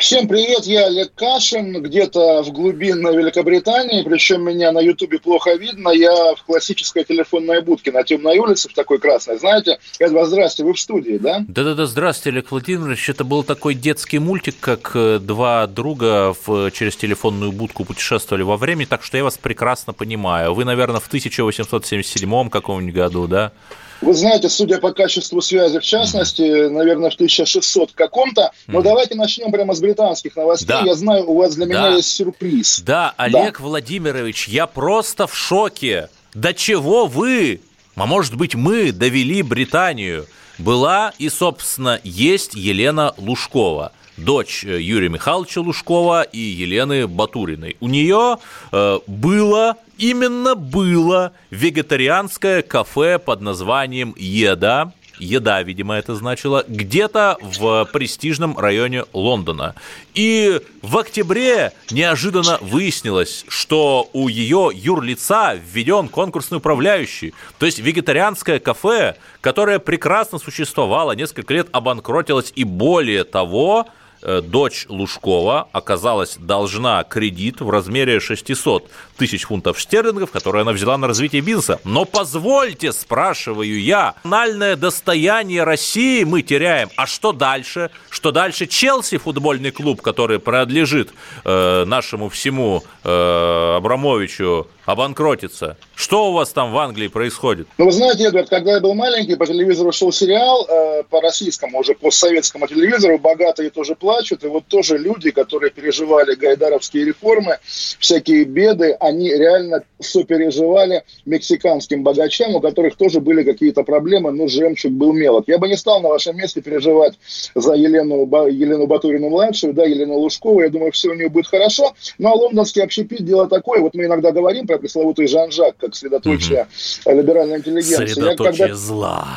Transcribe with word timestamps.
Всем 0.00 0.28
привет, 0.28 0.64
я 0.64 0.86
Олег 0.86 1.12
Кашин, 1.14 1.82
где-то 1.82 2.42
в 2.42 2.52
глубинной 2.52 3.14
Великобритании, 3.18 4.02
причем 4.02 4.42
меня 4.42 4.72
на 4.72 4.78
Ютубе 4.78 5.18
плохо 5.18 5.52
видно, 5.56 5.90
я 5.90 6.34
в 6.34 6.42
классической 6.44 7.04
телефонной 7.04 7.60
будке 7.60 7.92
на 7.92 8.02
темной 8.02 8.38
улице, 8.38 8.70
в 8.70 8.72
такой 8.72 8.98
красной, 8.98 9.38
знаете. 9.38 9.78
Говорю, 9.98 10.24
здрасте, 10.24 10.64
вы 10.64 10.72
в 10.72 10.80
студии, 10.80 11.18
да? 11.18 11.44
Да-да-да, 11.46 11.84
здравствуйте, 11.84 12.30
Олег 12.30 12.50
Владимирович. 12.50 13.10
Это 13.10 13.24
был 13.24 13.44
такой 13.44 13.74
детский 13.74 14.18
мультик, 14.18 14.54
как 14.58 14.92
э, 14.94 15.18
два 15.18 15.66
друга 15.66 16.34
в, 16.46 16.70
через 16.70 16.96
телефонную 16.96 17.52
будку 17.52 17.84
путешествовали 17.84 18.42
во 18.42 18.56
времени, 18.56 18.86
так 18.86 19.02
что 19.02 19.18
я 19.18 19.24
вас 19.24 19.36
прекрасно 19.36 19.92
понимаю. 19.92 20.54
Вы, 20.54 20.64
наверное, 20.64 21.00
в 21.00 21.08
1877 21.08 22.48
каком-нибудь 22.48 22.94
году, 22.94 23.26
да? 23.26 23.52
Вы 24.00 24.14
знаете, 24.14 24.48
судя 24.48 24.78
по 24.78 24.92
качеству 24.92 25.42
связи, 25.42 25.78
в 25.78 25.82
частности, 25.82 26.68
наверное, 26.68 27.10
в 27.10 27.14
1600 27.14 27.92
каком-то. 27.92 28.50
Но 28.66 28.80
давайте 28.82 29.14
начнем 29.14 29.52
прямо 29.52 29.74
с 29.74 29.80
британских 29.80 30.36
новостей. 30.36 30.68
Да. 30.68 30.82
Я 30.84 30.94
знаю, 30.94 31.28
у 31.28 31.36
вас 31.36 31.54
для 31.54 31.66
меня 31.66 31.82
Да. 31.82 31.96
есть 31.96 32.10
сюрприз. 32.12 32.80
Да, 32.80 33.14
Олег 33.16 33.60
Владимирович, 33.60 34.48
я 34.48 34.66
просто 34.66 35.26
в 35.26 35.36
шоке. 35.36 36.08
До 36.34 36.54
чего 36.54 37.06
вы, 37.06 37.60
а 37.96 38.06
может 38.06 38.36
быть 38.36 38.54
мы, 38.54 38.92
довели 38.92 39.42
Британию? 39.42 40.26
Была 40.58 41.12
и, 41.18 41.28
собственно, 41.28 42.00
есть 42.04 42.54
Елена 42.54 43.14
Лужкова 43.16 43.92
дочь 44.16 44.64
э, 44.64 44.80
Юрия 44.80 45.08
Михайловича 45.08 45.60
Лужкова 45.60 46.22
и 46.22 46.38
Елены 46.38 47.06
Батуриной. 47.06 47.76
У 47.80 47.88
нее 47.88 48.38
э, 48.72 48.98
было, 49.06 49.76
именно 49.98 50.54
было 50.54 51.32
вегетарианское 51.50 52.62
кафе 52.62 53.18
под 53.18 53.40
названием 53.40 54.14
«Еда», 54.16 54.92
еда, 55.20 55.62
видимо, 55.62 55.94
это 55.94 56.14
значило, 56.14 56.64
где-то 56.66 57.36
в 57.40 57.84
престижном 57.92 58.58
районе 58.58 59.04
Лондона. 59.12 59.74
И 60.14 60.60
в 60.82 60.98
октябре 60.98 61.72
неожиданно 61.90 62.58
выяснилось, 62.60 63.44
что 63.48 64.08
у 64.12 64.28
ее 64.28 64.70
юрлица 64.74 65.54
введен 65.54 66.08
конкурсный 66.08 66.58
управляющий. 66.58 67.34
То 67.58 67.66
есть 67.66 67.78
вегетарианское 67.78 68.58
кафе, 68.58 69.16
которое 69.40 69.78
прекрасно 69.78 70.38
существовало, 70.38 71.12
несколько 71.12 71.54
лет 71.54 71.68
обанкротилось, 71.72 72.52
и 72.56 72.64
более 72.64 73.24
того, 73.24 73.86
дочь 74.22 74.86
Лужкова 74.88 75.68
оказалась 75.72 76.36
должна 76.36 77.04
кредит 77.04 77.60
в 77.60 77.70
размере 77.70 78.20
600 78.20 78.90
тысяч 79.16 79.44
фунтов 79.44 79.80
стерлингов, 79.80 80.30
которые 80.30 80.62
она 80.62 80.72
взяла 80.72 80.98
на 80.98 81.06
развитие 81.06 81.42
бизнеса. 81.42 81.80
Но 81.84 82.04
позвольте, 82.04 82.92
спрашиваю 82.92 83.80
я, 83.80 84.14
национальное 84.24 84.76
достояние 84.76 85.64
России 85.64 86.24
мы 86.24 86.42
теряем. 86.42 86.88
А 86.96 87.06
что 87.06 87.32
дальше? 87.32 87.90
Что 88.08 88.32
дальше 88.32 88.66
Челси, 88.66 89.18
футбольный 89.18 89.70
клуб, 89.70 90.00
который 90.02 90.38
принадлежит 90.38 91.10
э, 91.44 91.84
нашему 91.84 92.28
всему 92.28 92.82
э, 93.04 93.74
Абрамовичу, 93.76 94.66
обанкротится? 94.90 95.76
Что 95.94 96.30
у 96.30 96.32
вас 96.32 96.50
там 96.50 96.72
в 96.72 96.78
Англии 96.78 97.08
происходит? 97.08 97.68
Ну, 97.78 97.86
вы 97.86 97.92
знаете, 97.92 98.24
Эдвард, 98.24 98.48
когда 98.48 98.74
я 98.74 98.80
был 98.80 98.94
маленький, 98.94 99.36
по 99.36 99.46
телевизору 99.46 99.92
шел 99.92 100.12
сериал, 100.12 100.66
э, 100.68 101.02
по 101.10 101.20
российскому, 101.20 101.78
уже 101.78 101.94
постсоветскому 101.94 102.66
телевизору, 102.66 103.18
«Богатые 103.18 103.70
тоже 103.70 103.94
плачут», 103.94 104.42
и 104.44 104.48
вот 104.48 104.66
тоже 104.66 104.98
люди, 104.98 105.30
которые 105.30 105.70
переживали 105.70 106.34
гайдаровские 106.34 107.04
реформы, 107.04 107.58
всякие 107.62 108.44
беды, 108.44 108.96
они 108.98 109.28
реально 109.30 109.84
сопереживали 110.00 111.04
мексиканским 111.26 112.02
богачам, 112.02 112.56
у 112.56 112.60
которых 112.60 112.96
тоже 112.96 113.20
были 113.20 113.42
какие-то 113.42 113.82
проблемы, 113.82 114.32
но 114.32 114.48
жемчуг 114.48 114.92
был 114.92 115.12
мелок. 115.12 115.44
Я 115.46 115.58
бы 115.58 115.68
не 115.68 115.76
стал 115.76 116.00
на 116.00 116.08
вашем 116.08 116.36
месте 116.36 116.60
переживать 116.60 117.14
за 117.54 117.74
Елену, 117.74 118.26
Елену 118.48 118.86
Батурину-младшую, 118.86 119.74
да, 119.74 119.84
Елену 119.84 120.14
Лужкову, 120.14 120.62
я 120.62 120.70
думаю, 120.70 120.92
все 120.92 121.10
у 121.10 121.14
нее 121.14 121.28
будет 121.28 121.46
хорошо, 121.46 121.94
ну, 122.18 122.30
а 122.30 122.32
лондонский 122.32 122.82
общепит 122.82 123.24
дело 123.24 123.48
такое, 123.48 123.80
вот 123.80 123.94
мы 123.94 124.06
иногда 124.06 124.32
говорим 124.32 124.66
про 124.66 124.78
пресловутый 124.80 125.26
Жан-Жак, 125.28 125.76
как 125.78 125.94
средоточие 125.94 126.66
э, 127.04 127.14
либеральной 127.14 127.58
интеллигенции. 127.58 128.08
Я 128.08 128.14
Средоточие 128.14 128.66
когда- 128.68 128.74
зла. 128.74 129.28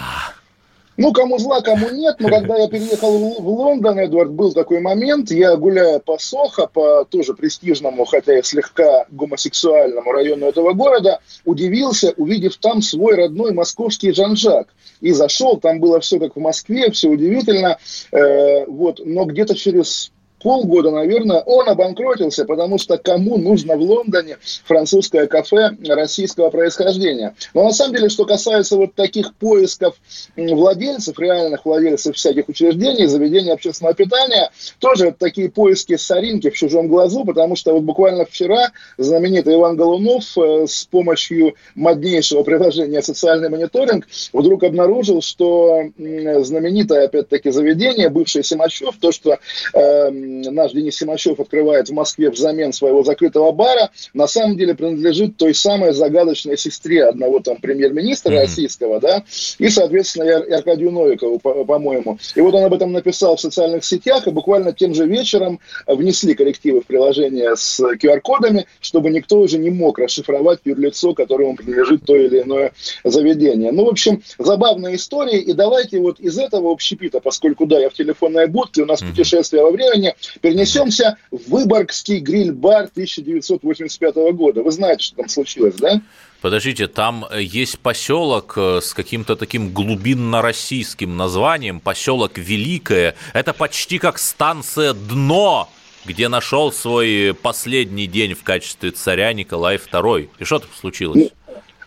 ну, 0.96 1.12
кому 1.12 1.38
зла, 1.40 1.62
кому 1.62 1.90
нет, 1.90 2.16
но 2.20 2.30
когда 2.30 2.56
я 2.58 2.68
переехал 2.68 3.18
в 3.18 3.42
в 3.44 3.48
Лондон, 3.48 4.00
Эдвард, 4.00 4.32
был 4.32 4.54
такой 4.54 4.80
момент, 4.80 5.32
я 5.32 5.56
гуляя 5.58 6.00
по 6.00 6.18
Сохо, 6.18 6.68
по 6.68 7.04
тоже 7.06 7.34
престижному, 7.34 8.06
хотя 8.06 8.38
и 8.40 8.44
слегка 8.44 9.06
гомосексуальному 9.10 10.12
району 10.12 10.46
этого 10.48 10.74
города, 10.74 11.20
удивился, 11.46 12.14
увидев 12.18 12.56
там 12.58 12.82
свой 12.82 13.16
родной 13.16 13.54
московский 13.54 14.14
Жан-Жак. 14.14 14.68
И 15.02 15.12
зашел, 15.12 15.58
там 15.58 15.82
было 15.82 16.00
все 16.00 16.18
как 16.18 16.38
в 16.38 16.40
Москве, 16.40 16.90
все 16.92 17.10
удивительно, 17.10 17.78
э, 18.14 18.66
вот, 18.68 19.02
но 19.04 19.26
где-то 19.26 19.54
через 19.56 20.13
полгода, 20.44 20.92
наверное, 20.92 21.40
он 21.40 21.68
обанкротился, 21.68 22.46
потому 22.46 22.78
что 22.78 22.98
кому 22.98 23.38
нужно 23.38 23.76
в 23.76 23.82
Лондоне 23.82 24.38
французское 24.66 25.28
кафе 25.28 25.72
российского 25.88 26.50
происхождения. 26.50 27.34
Но 27.54 27.64
на 27.64 27.72
самом 27.72 27.96
деле, 27.96 28.10
что 28.10 28.26
касается 28.26 28.78
вот 28.78 28.94
таких 28.94 29.34
поисков 29.36 29.96
владельцев, 30.36 31.18
реальных 31.18 31.66
владельцев 31.66 32.16
всяких 32.16 32.50
учреждений, 32.50 33.08
заведений 33.08 33.52
общественного 33.52 33.96
питания, 33.96 34.52
тоже 34.80 35.06
вот 35.06 35.18
такие 35.18 35.50
поиски 35.50 35.96
соринки 35.96 36.50
в 36.50 36.54
чужом 36.54 36.88
глазу, 36.88 37.24
потому 37.24 37.56
что 37.56 37.74
вот 37.74 37.84
буквально 37.84 38.26
вчера 38.26 38.72
знаменитый 38.98 39.56
Иван 39.56 39.78
Голунов 39.78 40.38
э, 40.38 40.66
с 40.68 40.86
помощью 40.86 41.56
моднейшего 41.76 42.44
приложения 42.44 43.02
«Социальный 43.02 43.50
мониторинг» 43.50 44.08
вдруг 44.34 44.64
обнаружил, 44.64 45.22
что 45.22 45.84
знаменитое, 45.98 47.06
опять-таки, 47.06 47.50
заведение, 47.50 48.10
бывшее 48.10 48.44
Симачев, 48.44 48.96
то, 49.00 49.12
что 49.12 49.38
э, 49.74 50.12
наш 50.42 50.72
Денис 50.72 50.96
Симачев 50.98 51.40
открывает 51.40 51.90
в 51.90 51.94
Москве 51.94 52.30
взамен 52.30 52.74
своего 52.74 53.04
закрытого 53.04 53.52
бара, 53.52 53.90
на 54.14 54.28
самом 54.28 54.58
деле 54.58 54.74
принадлежит 54.76 55.38
той 55.38 55.54
самой 55.54 55.94
загадочной 55.94 56.58
сестре 56.58 57.06
одного 57.06 57.40
там 57.40 57.58
премьер-министра 57.58 58.32
Мгм. 58.32 58.40
российского, 58.40 59.00
да, 59.00 59.24
и, 59.60 59.70
соответственно, 59.70 60.24
и 60.24 60.30
Ар- 60.30 60.44
и 60.44 60.52
Аркадию 60.52 60.92
Новикову, 60.92 61.40
по- 61.40 61.64
по-моему. 61.66 62.18
И 62.36 62.42
вот 62.42 62.54
он 62.56 62.64
об 62.64 62.74
этом 62.74 62.92
написал 62.92 63.36
в 63.36 63.42
социальных 63.42 63.86
сетях, 63.86 64.28
и 64.28 64.32
буквально 64.32 64.74
тем 64.74 64.94
же 64.94 65.06
вечером 65.06 65.60
внесли 65.88 66.34
коррективы 66.34 66.82
в 66.82 66.86
приложение 66.86 67.56
с 67.56 67.80
QR-кодами, 67.80 68.66
чтобы 68.82 69.10
никто 69.10 69.40
уже 69.40 69.58
не 69.58 69.70
мог 69.70 70.00
расшифровать 70.00 70.60
юрлицо, 70.66 71.14
которому 71.14 71.56
принадлежит 71.56 72.04
то 72.06 72.16
или 72.16 72.42
иное 72.42 72.72
заведение. 73.04 73.72
Ну, 73.72 73.86
в 73.86 73.90
общем, 73.90 74.22
забавная 74.40 74.96
история, 74.96 75.40
и 75.40 75.54
давайте 75.54 76.00
вот 76.00 76.20
из 76.20 76.38
этого 76.38 76.72
общепита, 76.72 77.20
поскольку, 77.20 77.66
да, 77.66 77.80
я 77.80 77.90
в 77.90 77.94
телефонной 77.94 78.48
будке, 78.48 78.82
у 78.84 78.86
нас 78.86 79.02
Мгм. 79.02 79.12
путешествие 79.12 79.64
во 79.64 79.72
времени, 79.72 80.16
перенесемся 80.42 81.18
в 81.32 81.50
Выборгский 81.50 82.20
гриль-бар 82.20 82.86
1985 82.86 84.16
года. 84.34 84.64
Вы 84.64 84.72
знаете, 84.72 85.04
что 85.06 85.18
там 85.18 85.30
случилось, 85.30 85.76
да? 85.76 86.02
Подождите, 86.42 86.88
там 86.88 87.26
э, 87.32 87.42
есть 87.42 87.80
поселок 87.80 88.58
э, 88.58 88.82
с 88.82 88.94
каким-то 88.94 89.38
таким 89.38 89.72
глубинно-российским 89.72 91.16
названием, 91.16 91.80
поселок 91.80 92.38
Великое. 92.38 93.16
Это 93.32 93.54
почти 93.54 93.98
как 93.98 94.20
станция 94.20 94.94
Дно, 94.94 95.70
где 96.04 96.28
нашел 96.28 96.74
свой 96.74 97.34
последний 97.34 98.08
день 98.08 98.34
в 98.34 98.44
качестве 98.44 98.92
царя 98.92 99.32
Николай 99.32 99.78
II. 99.78 100.30
И 100.38 100.44
что 100.44 100.60
там 100.60 100.70
случилось? 100.78 101.30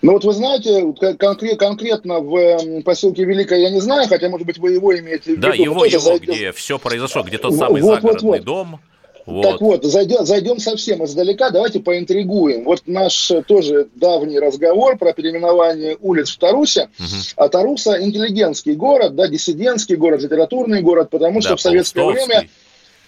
Ну 0.06 0.12
вот 0.12 0.24
вы 0.24 0.32
знаете, 0.34 0.84
вот 0.84 1.00
кон- 1.00 1.16
конкре- 1.16 1.56
конкретно 1.56 2.20
в 2.20 2.36
м, 2.36 2.82
поселке 2.84 3.24
Великое 3.24 3.58
я 3.58 3.70
не 3.70 3.80
знаю, 3.80 4.06
хотя, 4.08 4.28
может 4.28 4.47
быть, 4.47 4.56
вы 4.56 4.70
его 4.74 4.97
имеете 4.97 5.24
в 5.24 5.26
виду. 5.26 5.42
Да, 5.42 5.48
его, 5.53 5.84
его, 5.84 5.98
зайдем- 6.00 6.32
где 6.34 6.53
все 6.53 6.78
произошло, 6.78 7.24
где 7.24 7.38
тот 7.38 7.50
Вот, 7.50 7.58
самый 7.58 7.82
вот, 7.82 7.97
загородный 7.97 8.30
вот. 8.38 8.44
дом. 8.44 8.80
Так 9.26 9.26
Вот. 9.26 9.60
вот, 9.60 9.84
зайдем, 9.84 10.24
зайдем 10.24 10.60
совсем 10.60 11.04
издалека, 11.04 11.50
давайте 11.50 11.80
поинтригуем. 11.80 12.62
Вот 12.62 12.82
наш 12.86 13.32
э, 13.32 13.42
тоже 13.42 13.88
давний 13.97 14.38
разговор 14.38 14.97
про 14.97 15.12
переименование 15.12 15.97
улиц 16.00 16.30
в 16.30 16.38
Тарусе. 16.38 16.88
Мгм. 17.00 17.09
А 17.34 17.48
Таруса 17.48 18.00
интеллигентский 18.00 18.74
город, 18.74 19.16
да, 19.16 19.26
диссидентский 19.26 19.97
город, 19.97 20.22
литературный 20.22 20.82
город, 20.82 21.10
потому 21.10 21.41
что 21.41 21.50
Да, 21.50 21.56
в 21.56 21.60
советское 21.60 22.06
время 22.06 22.48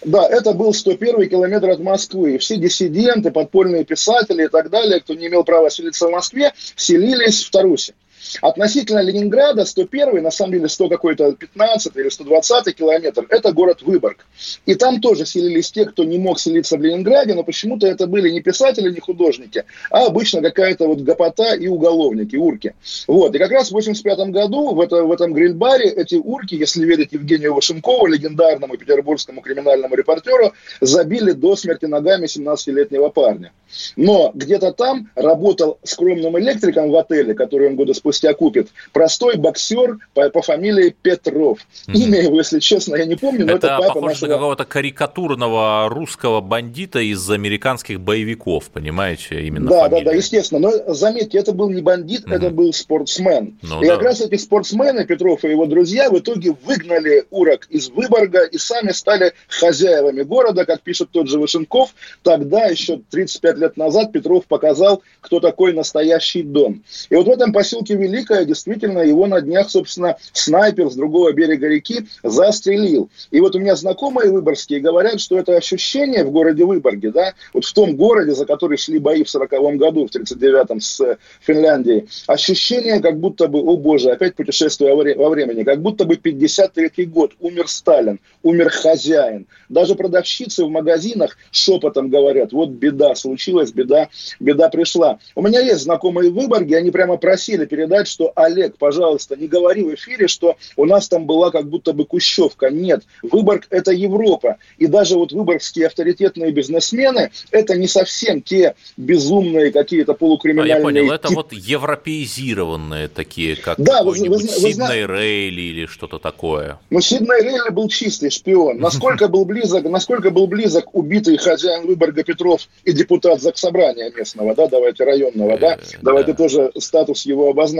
Да, 0.03 0.27
это 0.27 0.53
был 0.53 0.73
101 0.73 1.29
километр 1.29 1.69
от 1.69 1.79
Москвы. 1.79 2.37
Все 2.37 2.57
диссиденты, 2.57 3.31
подпольные 3.31 3.83
писатели 3.83 4.45
и 4.45 4.47
так 4.47 4.69
далее, 4.69 5.01
кто 5.01 5.13
не 5.13 5.27
имел 5.27 5.43
права 5.43 5.69
селиться 5.69 6.07
в 6.07 6.11
Москве, 6.11 6.53
селились 6.75 7.43
в 7.43 7.51
Тарусе. 7.51 7.93
Относительно 8.41 8.99
Ленинграда 8.99 9.65
101, 9.65 10.21
на 10.23 10.31
самом 10.31 10.53
деле 10.53 10.69
100 10.69 10.89
какой-то 10.89 11.33
15 11.33 11.95
или 11.95 12.09
120 12.09 12.75
километр, 12.75 13.25
это 13.29 13.51
город 13.51 13.81
Выборг. 13.81 14.25
И 14.65 14.75
там 14.75 15.01
тоже 15.01 15.25
селились 15.25 15.71
те, 15.71 15.85
кто 15.85 16.03
не 16.03 16.17
мог 16.17 16.39
селиться 16.39 16.77
в 16.77 16.81
Ленинграде, 16.81 17.33
но 17.33 17.43
почему-то 17.43 17.87
это 17.87 18.07
были 18.07 18.29
не 18.29 18.41
писатели, 18.41 18.89
не 18.89 18.99
художники, 18.99 19.63
а 19.89 20.05
обычно 20.05 20.41
какая-то 20.41 20.87
вот 20.87 20.99
гопота 20.99 21.55
и 21.55 21.67
уголовники, 21.67 22.35
урки. 22.35 22.75
Вот. 23.07 23.35
И 23.35 23.39
как 23.39 23.51
раз 23.51 23.69
в 23.69 23.71
85 23.71 24.29
году 24.29 24.73
в, 24.73 24.81
это, 24.81 25.03
в 25.03 25.11
этом 25.11 25.33
гриль-баре 25.33 25.89
эти 25.89 26.15
урки, 26.15 26.55
если 26.55 26.85
верить 26.85 27.09
Евгению 27.11 27.53
Вашенкову, 27.53 28.05
легендарному 28.07 28.77
петербургскому 28.77 29.41
криминальному 29.41 29.95
репортеру, 29.95 30.53
забили 30.81 31.31
до 31.31 31.55
смерти 31.55 31.85
ногами 31.85 32.25
17-летнего 32.25 33.09
парня. 33.09 33.51
Но 33.95 34.31
где-то 34.33 34.71
там 34.71 35.09
работал 35.15 35.77
скромным 35.83 36.37
электриком 36.39 36.89
в 36.89 36.95
отеле, 36.95 37.33
который 37.33 37.67
он 37.67 37.75
года 37.75 37.93
спустя 37.93 38.08
купит, 38.33 38.69
простой 38.93 39.37
боксер 39.37 39.97
по, 40.13 40.29
по 40.29 40.41
фамилии 40.41 40.95
Петров. 41.01 41.59
Mm-hmm. 41.87 41.93
Имя 41.93 42.21
его, 42.21 42.37
если 42.37 42.59
честно, 42.59 42.95
я 42.95 43.05
не 43.05 43.15
помню, 43.15 43.45
но 43.45 43.53
это, 43.53 43.67
это 43.67 43.77
папа 43.77 43.93
похоже 43.93 44.05
нашего... 44.07 44.27
на 44.27 44.33
какого-то 44.33 44.65
карикатурного 44.65 45.89
русского 45.89 46.41
бандита 46.41 46.99
из 46.99 47.29
американских 47.29 47.99
боевиков, 47.99 48.69
понимаете, 48.69 49.41
именно 49.41 49.69
Да, 49.69 49.89
фамилия. 49.89 50.05
да, 50.05 50.11
да, 50.11 50.17
естественно. 50.17 50.59
Но 50.59 50.93
заметьте, 50.93 51.37
это 51.37 51.53
был 51.53 51.69
не 51.69 51.81
бандит, 51.81 52.25
mm-hmm. 52.25 52.35
это 52.35 52.49
был 52.49 52.73
спортсмен. 52.73 53.57
Ну, 53.61 53.81
и 53.81 53.87
да. 53.87 53.95
как 53.95 54.05
раз 54.05 54.21
эти 54.21 54.35
спортсмены, 54.35 55.05
Петров 55.05 55.43
и 55.43 55.49
его 55.49 55.65
друзья, 55.65 56.09
в 56.09 56.17
итоге 56.17 56.55
выгнали 56.63 57.25
урок 57.29 57.65
из 57.69 57.89
Выборга 57.89 58.43
и 58.43 58.57
сами 58.57 58.91
стали 58.91 59.33
хозяевами 59.47 60.23
города, 60.23 60.65
как 60.65 60.81
пишет 60.81 61.09
тот 61.11 61.27
же 61.27 61.39
Вышенков. 61.39 61.93
Тогда, 62.23 62.65
еще 62.65 63.01
35 63.09 63.57
лет 63.57 63.77
назад, 63.77 64.11
Петров 64.11 64.45
показал, 64.45 65.03
кто 65.21 65.39
такой 65.39 65.73
настоящий 65.73 66.43
дом. 66.43 66.83
И 67.09 67.15
вот 67.15 67.27
в 67.27 67.29
этом 67.29 67.53
поселке 67.53 67.95
Великое 67.99 68.45
действительно 68.45 68.99
его 68.99 69.27
на 69.27 69.41
днях, 69.41 69.69
собственно, 69.69 70.17
снайпер 70.33 70.89
с 70.89 70.95
другого 70.95 71.31
берега 71.33 71.67
реки 71.67 72.07
застрелил. 72.23 73.09
И 73.31 73.39
вот 73.39 73.55
у 73.55 73.59
меня 73.59 73.75
знакомые 73.75 74.31
выборгские 74.31 74.79
говорят, 74.79 75.19
что 75.19 75.37
это 75.37 75.55
ощущение 75.55 76.23
в 76.23 76.31
городе 76.31 76.65
Выборге, 76.65 77.11
да, 77.11 77.33
вот 77.53 77.65
в 77.65 77.73
том 77.73 77.95
городе, 77.95 78.31
за 78.31 78.45
который 78.45 78.77
шли 78.77 78.99
бои 78.99 79.23
в 79.23 79.29
40 79.29 79.77
году, 79.77 80.07
в 80.07 80.15
39-м 80.15 80.79
с 80.79 81.17
Финляндией, 81.41 82.07
ощущение, 82.27 83.01
как 83.01 83.19
будто 83.19 83.47
бы, 83.47 83.59
о 83.59 83.77
боже, 83.77 84.11
опять 84.11 84.35
путешествие 84.35 84.95
во 85.15 85.29
времени, 85.29 85.63
как 85.63 85.81
будто 85.81 86.05
бы 86.05 86.15
53-й 86.15 87.05
год, 87.05 87.33
умер 87.39 87.67
Сталин, 87.67 88.19
умер 88.43 88.69
хозяин. 88.69 89.47
Даже 89.67 89.95
продавщицы 89.95 90.63
в 90.65 90.69
магазинах 90.69 91.37
шепотом 91.51 92.09
говорят, 92.09 92.53
вот 92.53 92.69
беда 92.69 93.15
случилась, 93.15 93.71
беда, 93.71 94.09
беда 94.39 94.69
пришла. 94.69 95.19
У 95.35 95.41
меня 95.41 95.59
есть 95.59 95.81
знакомые 95.81 96.31
в 96.31 96.35
Выборге, 96.35 96.77
они 96.77 96.91
прямо 96.91 97.17
просили 97.17 97.65
передать, 97.89 98.07
что 98.07 98.31
Олег, 98.35 98.77
пожалуйста, 98.77 99.35
не 99.35 99.47
говори 99.47 99.83
в 99.83 99.93
эфире, 99.95 100.27
что 100.27 100.55
у 100.75 100.85
нас 100.85 101.07
там 101.07 101.25
была 101.25 101.51
как 101.51 101.67
будто 101.67 101.93
бы 101.93 102.05
Кущевка. 102.05 102.69
Нет, 102.69 103.03
Выборг– 103.23 103.67
это 103.69 103.91
Европа. 103.91 104.57
И 104.77 104.87
даже 104.87 105.15
вот 105.15 105.31
выборгские 105.31 105.87
авторитетные 105.87 106.51
бизнесмены– 106.51 107.31
это 107.51 107.75
не 107.75 107.87
совсем 107.87 108.41
те 108.41 108.75
безумные 108.97 109.71
какие-то 109.71 110.13
полукриминальные... 110.13 110.75
А, 110.75 110.77
я 110.77 110.83
понял, 110.83 111.11
это 111.11 111.29
вот 111.29 111.51
европеизированные 111.53 113.07
такие, 113.07 113.55
как 113.55 113.77
да, 113.79 113.99
какой-нибудь 113.99 114.41
вы, 114.41 114.47
вы, 114.47 114.61
вы, 114.61 114.71
Сидней 114.71 115.05
Рейли 115.05 115.61
или 115.61 115.85
что-то 115.85 116.19
такое. 116.19 116.79
Ну, 116.89 117.01
Сидней 117.01 117.41
Рейли 117.41 117.71
был 117.71 117.89
чистый 117.89 118.29
шпион. 118.29 118.79
Насколько 118.79 119.27
был 119.27 119.45
близок, 119.45 119.83
насколько 119.85 120.29
был 120.29 120.47
близок 120.47 120.93
убитый 120.95 121.37
хозяин 121.37 121.87
Выборга 121.87 122.23
Петров 122.23 122.61
и 122.83 122.91
депутат 122.91 123.41
Заксобрания 123.41 124.11
местного, 124.15 124.55
да, 124.55 124.67
давайте 124.67 125.03
районного, 125.03 125.57
да, 125.57 125.75
э, 125.75 125.97
давайте 126.01 126.33
тоже 126.33 126.71
статус 126.77 127.25
его 127.25 127.49
обозначим. 127.49 127.78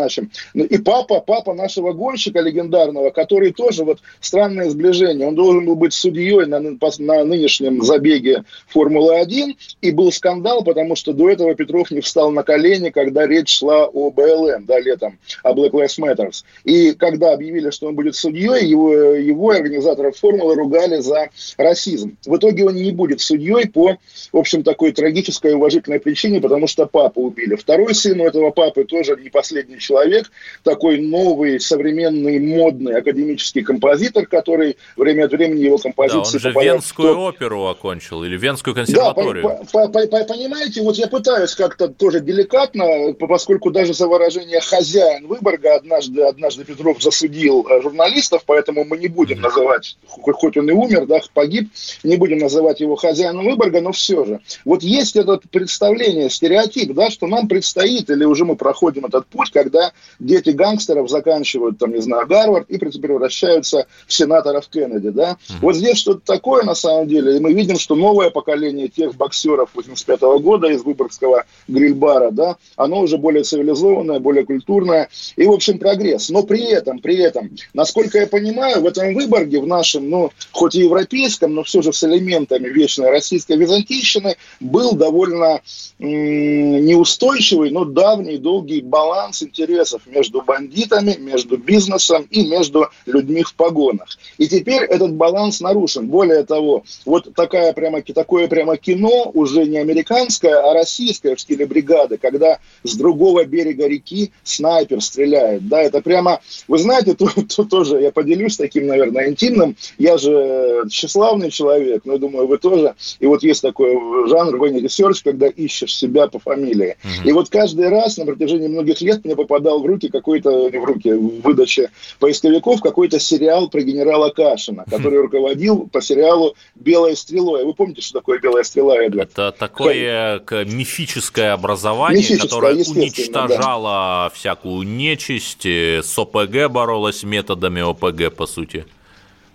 Ну, 0.54 0.64
и 0.64 0.78
папа, 0.78 1.20
папа 1.20 1.54
нашего 1.54 1.94
гонщика 1.94 2.40
легендарного, 2.40 3.10
который 3.10 3.52
тоже 3.52 3.84
вот 3.84 4.00
странное 4.22 4.70
сближение. 4.70 5.28
Он 5.28 5.36
должен 5.36 5.66
был 5.66 5.76
быть 5.76 5.94
судьей 5.94 6.46
на, 6.46 6.60
на 6.60 7.24
нынешнем 7.24 7.82
забеге 7.84 8.44
Формулы-1, 8.68 9.56
и 9.82 9.92
был 9.92 10.12
скандал, 10.12 10.64
потому 10.64 10.96
что 10.96 11.14
до 11.14 11.30
этого 11.30 11.56
Петров 11.56 11.92
не 11.92 12.02
встал 12.02 12.32
на 12.32 12.44
колени, 12.44 12.90
когда 12.90 13.26
речь 13.26 13.58
шла 13.60 13.86
о 13.86 14.12
БЛМ, 14.12 14.66
да, 14.66 14.80
летом, 14.80 15.18
о 15.44 15.54
Black 15.54 15.72
Lives 15.72 16.00
Matter. 16.00 16.32
И 16.64 16.94
когда 16.94 17.34
объявили, 17.34 17.70
что 17.70 17.88
он 17.88 17.96
будет 17.96 18.16
судьей, 18.16 18.66
его, 18.66 18.94
его 18.94 19.50
организаторов 19.50 20.18
формулы 20.18 20.56
ругали 20.56 21.00
за 21.02 21.30
расизм. 21.58 22.18
В 22.26 22.38
итоге 22.38 22.66
он 22.66 22.76
не 22.76 22.92
будет 22.92 23.22
судьей 23.22 23.68
по, 23.68 23.98
в 24.32 24.38
общем, 24.38 24.64
такой 24.64 24.92
трагической 24.92 25.54
уважительной 25.54 26.00
причине, 26.00 26.42
потому 26.42 26.68
что 26.68 26.86
папу 26.86 27.22
убили. 27.22 27.56
Второй 27.56 27.96
сын 27.96 28.20
у 28.20 28.26
этого 28.26 28.52
папы 28.52 28.84
тоже 28.84 29.18
не 29.22 29.30
последний 29.30 29.80
человек, 29.90 30.32
такой 30.64 31.00
новый, 31.00 31.60
современный, 31.60 32.40
модный 32.40 32.98
академический 32.98 33.64
композитор, 33.64 34.28
который 34.28 34.78
время 34.96 35.26
от 35.26 35.32
времени 35.32 35.64
его 35.64 35.78
композиции... 35.78 36.38
Да, 36.38 36.50
он 36.50 36.54
же 36.54 36.68
Венскую 36.68 37.16
в... 37.16 37.20
оперу 37.20 37.66
окончил 37.66 38.24
или 38.24 38.38
Венскую 38.38 38.76
консерваторию. 38.76 39.44
Да, 39.44 39.66
по, 39.72 39.88
по, 39.88 40.08
по, 40.08 40.24
понимаете, 40.26 40.82
вот 40.84 40.96
я 40.96 41.08
пытаюсь 41.08 41.56
как-то 41.56 41.88
тоже 41.88 42.20
деликатно, 42.20 43.14
поскольку 43.14 43.72
даже 43.72 43.94
за 43.94 44.08
выражение 44.08 44.62
«хозяин 44.62 45.28
Выборга» 45.28 45.76
однажды, 45.76 46.22
однажды 46.22 46.66
Петров 46.66 47.02
засудил 47.02 47.66
э, 47.68 47.82
журналистов, 47.82 48.44
поэтому 48.46 48.86
мы 48.86 48.98
не 48.98 49.08
будем 49.08 49.42
называть, 49.42 49.98
хоть 50.08 50.58
он 50.58 50.70
и 50.70 50.74
умер, 50.74 51.08
да, 51.08 51.20
погиб, 51.34 51.70
не 52.04 52.18
будем 52.18 52.38
называть 52.38 52.80
его 52.80 52.96
хозяином 52.96 53.46
Выборга, 53.46 53.82
но 53.82 53.92
все 53.92 54.24
же. 54.26 54.40
Вот 54.66 54.84
есть 54.84 55.16
это 55.16 55.40
представление, 55.52 56.30
стереотип, 56.30 56.94
да, 56.94 57.10
что 57.10 57.28
нам 57.28 57.48
предстоит, 57.48 58.10
или 58.10 58.24
уже 58.26 58.46
мы 58.46 58.56
проходим 58.56 59.06
этот 59.06 59.26
путь, 59.28 59.52
когда 59.52 59.79
дети 60.20 60.50
гангстеров 60.50 61.10
заканчивают, 61.10 61.78
там, 61.78 61.92
не 61.94 62.02
знаю, 62.02 62.28
Гарвард 62.28 62.70
и 62.70 62.78
превращаются 62.78 63.88
в 64.08 64.14
сенаторов 64.14 64.68
Кеннеди, 64.68 65.10
да. 65.10 65.32
Mm-hmm. 65.32 65.56
Вот 65.62 65.76
здесь 65.76 65.98
что-то 65.98 66.22
такое 66.26 66.64
на 66.64 66.76
самом 66.76 67.08
деле, 67.08 67.38
и 67.38 67.40
мы 67.40 67.54
видим, 67.54 67.78
что 67.78 67.96
новое 67.96 68.30
поколение 68.30 68.88
тех 68.88 69.16
боксеров 69.16 69.70
85 69.74 70.22
-го 70.22 70.40
года 70.40 70.68
из 70.68 70.84
Выборгского 70.84 71.46
гриль-бара, 71.68 72.32
да, 72.32 72.58
оно 72.76 73.02
уже 73.02 73.18
более 73.18 73.44
цивилизованное, 73.44 74.20
более 74.20 74.46
культурное, 74.46 75.10
и, 75.36 75.46
в 75.46 75.52
общем, 75.52 75.80
прогресс. 75.80 76.30
Но 76.30 76.44
при 76.44 76.64
этом, 76.64 77.00
при 77.00 77.18
этом, 77.18 77.52
насколько 77.74 78.20
я 78.20 78.28
понимаю, 78.28 78.82
в 78.82 78.86
этом 78.86 79.14
Выборге, 79.14 79.60
в 79.60 79.68
нашем, 79.68 80.10
ну, 80.10 80.32
хоть 80.52 80.76
и 80.76 80.82
европейском, 80.82 81.54
но 81.54 81.64
все 81.64 81.82
же 81.82 81.94
с 81.94 82.04
элементами 82.04 82.68
вечной 82.68 83.10
российской 83.10 83.58
византийщины, 83.58 84.36
был 84.60 84.94
довольно 84.94 85.62
неустойчивый, 86.00 87.72
но 87.72 87.86
давний, 87.86 88.38
долгий 88.38 88.82
баланс 88.82 89.44
интересов 89.44 89.69
между 90.06 90.42
бандитами, 90.42 91.16
между 91.20 91.58
бизнесом 91.58 92.28
и 92.30 92.46
между 92.48 92.90
людьми 93.06 93.44
в 93.44 93.54
погонах. 93.54 94.08
И 94.38 94.48
теперь 94.48 94.84
этот 94.84 95.14
баланс 95.14 95.62
нарушен. 95.62 96.08
Более 96.08 96.44
того, 96.44 96.84
вот 97.06 97.34
такая 97.36 97.74
прямо, 97.74 98.02
такое 98.02 98.48
прямо 98.48 98.78
кино, 98.78 99.32
уже 99.34 99.66
не 99.66 99.78
американское, 99.78 100.56
а 100.60 100.74
российское 100.74 101.36
в 101.36 101.42
стиле 101.42 101.66
бригады, 101.66 102.18
когда 102.18 102.60
с 102.84 102.96
другого 102.96 103.46
берега 103.46 103.88
реки 103.88 104.32
снайпер 104.44 105.02
стреляет. 105.02 105.68
Да, 105.68 105.82
это 105.82 106.02
прямо, 106.02 106.42
вы 106.68 106.78
знаете, 106.78 107.14
тут, 107.18 107.34
тут 107.56 107.70
тоже 107.70 108.02
я 108.02 108.12
поделюсь 108.12 108.58
таким, 108.58 108.88
наверное, 108.88 109.30
интимным. 109.30 109.76
Я 109.98 110.18
же 110.18 110.84
тщеславный 110.90 111.52
человек, 111.52 112.04
но 112.06 112.14
я 112.14 112.20
думаю, 112.20 112.48
вы 112.48 112.58
тоже. 112.58 112.96
И 113.20 113.26
вот 113.26 113.44
есть 113.44 113.62
такой 113.62 113.94
жанр 114.28 114.64
Венни 114.64 114.84
Research, 114.84 115.22
когда 115.24 115.48
ищешь 115.48 115.96
себя 115.96 116.28
по 116.28 116.40
фамилии. 116.40 116.98
Uh-huh. 117.04 117.30
И 117.30 117.32
вот 117.32 117.50
каждый 117.50 117.90
раз 117.90 118.18
на 118.18 118.26
протяжении 118.26 118.68
многих 118.68 119.02
лет 119.02 119.24
мне 119.26 119.36
попадал 119.60 119.82
в 119.82 119.86
руки 119.86 120.10
какой-то, 120.10 120.70
в 120.70 120.84
руки, 120.84 121.12
в 121.12 121.42
выдаче 121.42 121.92
поисковиков 122.20 122.82
какой-то 122.82 123.20
сериал 123.20 123.70
про 123.70 123.82
генерала 123.82 124.30
Кашина, 124.30 124.86
который 124.90 125.20
uh-huh. 125.20 125.24
руководил 125.24 125.88
по 125.92 126.02
сериалу 126.02 126.56
«Белая 126.76 127.16
стрела». 127.16 127.64
Вы 127.64 127.74
помните, 127.74 128.02
что 128.02 128.20
такое 128.20 128.40
«Белая 128.40 128.64
стрела», 128.64 128.96
Эдвард? 128.98 129.32
Это 129.32 129.52
такое 129.58 130.42
Хай. 130.46 130.66
мифическое 130.66 131.54
образование, 131.54 132.20
Мифическое, 132.20 132.48
которое 132.48 132.76
уничтожало 132.76 134.30
да. 134.30 134.32
всякую 134.34 134.88
нечисть, 134.88 135.66
с 135.66 136.18
ОПГ 136.18 136.70
боролось 136.70 137.24
методами 137.24 137.82
ОПГ, 137.82 138.36
по 138.36 138.46
сути. 138.46 138.86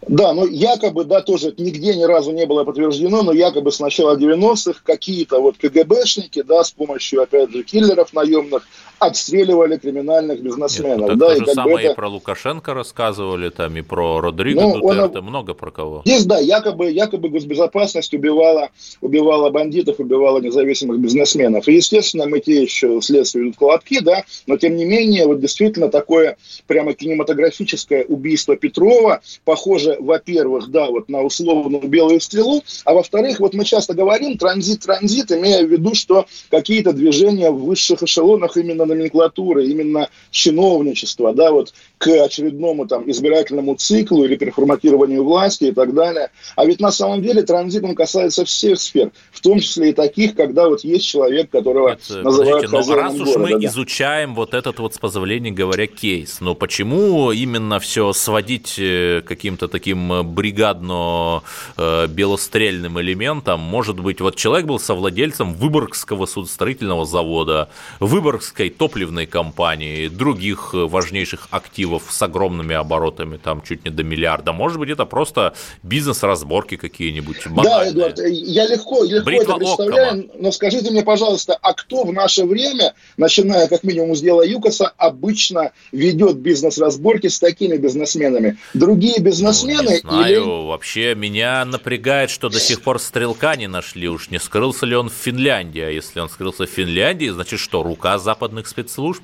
Да, 0.09 0.35
ну 0.35 0.47
якобы, 0.47 1.05
да, 1.05 1.21
тоже 1.21 1.55
нигде 1.57 1.95
ни 1.95 2.03
разу 2.03 2.33
не 2.33 2.45
было 2.47 2.65
подтверждено, 2.65 3.23
но 3.23 3.33
якобы 3.33 3.73
с 3.73 3.81
начала 3.81 4.17
90-х 4.17 4.81
какие-то 4.85 5.41
вот 5.41 5.57
КГБшники, 5.57 6.43
да, 6.43 6.63
с 6.63 6.73
помощью, 6.73 7.23
опять 7.23 7.51
же, 7.51 7.63
киллеров 7.63 8.13
наемных, 8.13 8.67
отстреливали 8.99 9.77
криминальных 9.77 10.41
бизнесменов. 10.41 11.11
Нет, 11.11 11.19
да, 11.19 11.29
то 11.29 11.37
же 11.37 11.45
и 11.45 11.55
самое 11.55 11.85
это... 11.85 11.93
и 11.93 11.97
про 11.97 12.09
Лукашенко 12.09 12.75
рассказывали, 12.75 13.51
там 13.51 13.77
и 13.77 13.83
про 13.83 14.21
Родриго 14.21 14.63
ну, 14.63 14.81
Дутерте, 14.81 15.19
он... 15.19 15.25
много 15.25 15.55
про 15.55 15.71
кого. 15.71 16.03
Здесь, 16.05 16.25
да, 16.25 16.39
якобы, 16.39 16.91
якобы 16.91 17.29
госбезопасность 17.29 18.15
убивала, 18.15 18.71
убивала 19.01 19.51
бандитов, 19.51 19.99
убивала 19.99 20.41
независимых 20.41 20.99
бизнесменов. 20.99 21.69
И, 21.69 21.75
естественно, 21.75 22.27
мы 22.27 22.41
те 22.41 22.63
еще 22.63 23.01
следствие 23.01 23.45
идут 23.45 23.57
колотки, 23.57 24.01
да, 24.01 24.25
но 24.47 24.57
тем 24.57 24.77
не 24.77 24.85
менее, 24.85 25.27
вот 25.27 25.41
действительно 25.41 25.89
такое 25.89 26.37
прямо 26.67 26.93
кинематографическое 26.93 28.05
убийство 28.05 28.57
Петрова, 28.57 29.21
похоже, 29.45 29.97
во-первых, 30.01 30.69
да, 30.69 30.87
вот 30.87 31.09
на 31.09 31.23
условную 31.23 31.87
белую 31.89 32.21
стрелу, 32.21 32.63
а 32.85 32.95
во-вторых, 32.95 33.41
вот 33.41 33.55
мы 33.55 33.65
часто 33.65 33.95
говорим 33.95 34.39
транзит-транзит, 34.39 35.33
имея 35.33 35.65
в 35.65 35.71
виду, 35.71 35.95
что 35.95 36.27
какие-то 36.51 36.93
движения 36.93 37.51
в 37.51 37.65
высших 37.65 38.03
эшелонах 38.03 38.57
именно 38.57 38.84
именно 38.85 38.95
номенклатуры, 38.95 39.67
именно 39.67 40.09
чиновничества, 40.31 41.35
да, 41.35 41.51
вот 41.51 41.75
к 41.99 42.07
очередному 42.09 42.87
там 42.87 43.11
избирательному 43.11 43.75
циклу 43.77 44.25
или 44.25 44.37
переформатированию 44.37 45.25
власти 45.25 45.65
и 45.65 45.73
так 45.73 45.93
далее. 45.95 46.31
А 46.57 46.67
ведь 46.67 46.81
на 46.81 46.91
самом 46.91 47.23
деле 47.23 47.43
транзит, 47.43 47.85
он 47.85 47.95
касается 47.95 48.45
всех 48.45 48.79
сфер, 48.79 49.13
в 49.33 49.41
том 49.41 49.61
числе 49.61 49.91
и 49.91 49.93
таких, 49.93 50.35
когда 50.35 50.69
вот 50.69 50.83
есть 50.85 51.07
человек, 51.07 51.51
которого 51.51 51.91
Это, 51.91 52.23
называют 52.23 52.71
но 52.71 52.95
раз 52.95 53.15
уж 53.15 53.37
мы 53.37 53.59
да. 53.59 53.67
изучаем 53.67 54.35
вот 54.35 54.53
этот 54.55 54.79
вот, 54.79 54.95
с 54.95 54.99
позволения 54.99 55.51
говоря, 55.51 55.87
кейс, 55.87 56.41
но 56.41 56.55
почему 56.55 57.33
именно 57.33 57.81
все 57.81 58.13
сводить 58.13 58.77
э, 58.79 59.23
каким-то 59.27 59.69
таким 59.69 60.13
э, 60.13 60.23
бригадно-белострельным 60.23 62.99
э, 62.99 63.01
элементом? 63.01 63.61
Может 63.61 64.01
быть, 64.01 64.21
вот 64.21 64.37
человек 64.37 64.67
был 64.67 64.79
совладельцем 64.79 65.55
Выборгского 65.55 66.27
судостроительного 66.27 67.07
завода, 67.07 67.71
Выборгской 68.01 68.74
топливной 68.77 69.27
компании, 69.27 70.09
других 70.09 70.71
важнейших 70.73 71.49
активов 71.51 72.05
с 72.11 72.23
огромными 72.23 72.75
оборотами, 72.75 73.37
там 73.37 73.63
чуть 73.63 73.85
не 73.85 73.91
до 73.91 74.03
миллиарда. 74.03 74.53
Может 74.53 74.79
быть, 74.79 74.91
это 74.91 75.05
просто 75.05 75.55
бизнес-разборки 75.83 76.77
какие-нибудь 76.77 77.47
банальные. 77.47 77.93
Да, 77.93 78.11
Эдуард, 78.11 78.19
я 78.19 78.67
легко, 78.67 79.05
легко 79.05 79.31
это 79.31 79.55
представляю, 79.55 80.21
Оккома. 80.21 80.35
но 80.39 80.53
скажите 80.53 80.91
мне, 80.91 81.03
пожалуйста, 81.03 81.59
а 81.61 81.73
кто 81.75 82.05
в 82.05 82.13
наше 82.13 82.45
время, 82.45 82.95
начиная 83.17 83.69
как 83.69 83.85
минимум 83.85 84.15
с 84.15 84.21
дела 84.21 84.43
Юкоса, 84.43 84.93
обычно 84.97 85.73
ведет 85.93 86.37
бизнес-разборки 86.37 87.29
с 87.29 87.39
такими 87.39 87.77
бизнесменами? 87.77 88.59
Другие 88.75 89.21
бизнесмены? 89.21 89.83
Ну, 89.85 89.91
не 89.91 89.99
знаю, 89.99 90.43
или... 90.43 90.69
вообще 90.69 91.15
меня 91.15 91.65
напрягает, 91.65 92.31
что 92.31 92.49
до 92.49 92.61
сих 92.61 92.83
пор 92.83 92.99
стрелка 92.99 93.57
не 93.57 93.69
нашли. 93.69 94.09
Уж 94.09 94.31
не 94.31 94.39
скрылся 94.39 94.87
ли 94.87 94.97
он 94.97 95.09
в 95.09 95.15
Финляндии? 95.15 95.81
А 95.81 95.91
если 95.91 96.21
он 96.21 96.29
скрылся 96.29 96.67
в 96.67 96.71
Финляндии, 96.71 97.29
значит 97.29 97.61
что, 97.61 97.83
рука 97.83 98.19
западных 98.19 98.64
спецслужб? 98.69 99.23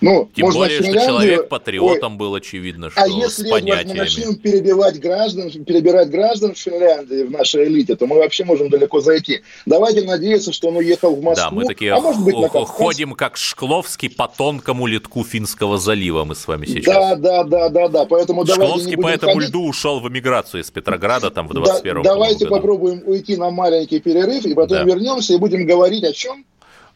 Ну, 0.00 0.30
Тем 0.34 0.46
можно 0.46 0.60
более, 0.60 0.78
Финляндию... 0.78 1.02
что 1.02 1.10
человек 1.10 1.48
патриотом 1.48 2.12
Ой, 2.12 2.18
был, 2.18 2.34
очевидно, 2.34 2.86
а 2.86 2.90
что 2.90 3.02
А 3.02 3.06
если, 3.06 3.46
с 3.46 3.50
понятиями. 3.50 3.92
мы 3.92 3.98
начнем 3.98 4.34
перебивать 4.36 4.98
граждан, 4.98 5.50
перебирать 5.64 6.10
граждан 6.10 6.54
в 6.54 6.58
Финляндии, 6.58 7.24
в 7.24 7.30
нашей 7.30 7.66
элите, 7.66 7.96
то 7.96 8.06
мы 8.06 8.16
вообще 8.16 8.44
можем 8.44 8.70
далеко 8.70 9.00
зайти. 9.00 9.42
Давайте 9.66 10.02
надеяться, 10.02 10.52
что 10.52 10.68
он 10.68 10.76
уехал 10.76 11.14
в 11.14 11.22
Москву. 11.22 11.50
Да, 11.50 11.54
мы 11.54 11.66
такие 11.66 11.92
а 11.92 12.00
может 12.00 12.24
быть, 12.24 12.34
на 12.34 12.48
ходим, 12.48 13.12
как 13.12 13.36
Шкловский, 13.36 14.08
по 14.08 14.26
тонкому 14.26 14.86
литку 14.86 15.22
Финского 15.22 15.76
залива 15.76 16.24
мы 16.24 16.34
с 16.34 16.48
вами 16.48 16.64
сейчас. 16.64 16.94
Да, 16.94 17.16
да, 17.16 17.44
да, 17.44 17.68
да, 17.68 17.88
да. 17.88 18.04
Поэтому 18.06 18.46
Шкловский 18.46 18.96
по 18.96 19.08
этому 19.08 19.34
ходить. 19.34 19.50
льду 19.50 19.66
ушел 19.66 20.00
в 20.00 20.08
эмиграцию 20.08 20.62
из 20.62 20.70
Петрограда 20.70 21.30
там 21.30 21.46
в 21.46 21.52
21 21.52 22.02
да, 22.02 22.14
Давайте 22.14 22.46
году. 22.46 22.56
попробуем 22.56 23.02
уйти 23.04 23.36
на 23.36 23.50
маленький 23.50 24.00
перерыв, 24.00 24.46
и 24.46 24.54
потом 24.54 24.78
да. 24.78 24.84
вернемся 24.84 25.34
и 25.34 25.36
будем 25.36 25.66
говорить 25.66 26.04
о 26.04 26.12
чем? 26.12 26.46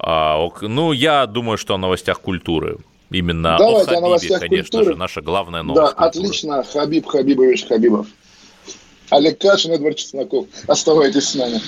А, 0.06 0.36
ну, 0.60 0.92
я 0.92 1.26
думаю, 1.26 1.56
что 1.56 1.74
о 1.74 1.78
новостях 1.78 2.20
культуры. 2.20 2.76
Именно 3.10 3.56
Давайте 3.58 3.92
о 3.92 4.00
Хабибе, 4.00 4.36
о 4.36 4.38
конечно 4.38 4.78
культуры. 4.78 4.84
же, 4.84 4.96
наша 4.96 5.20
главная 5.22 5.62
новость. 5.62 5.82
Да, 5.82 5.92
культуры. 5.94 6.26
отлично. 6.26 6.64
Хабиб 6.64 7.06
Хабибович 7.06 7.66
Хабибов. 7.68 8.06
Олег 9.10 9.38
Кашин, 9.40 9.72
Эдвард 9.72 9.96
Чесноков. 9.96 10.46
Оставайтесь 10.66 11.28
с 11.28 11.34
нами. 11.34 11.60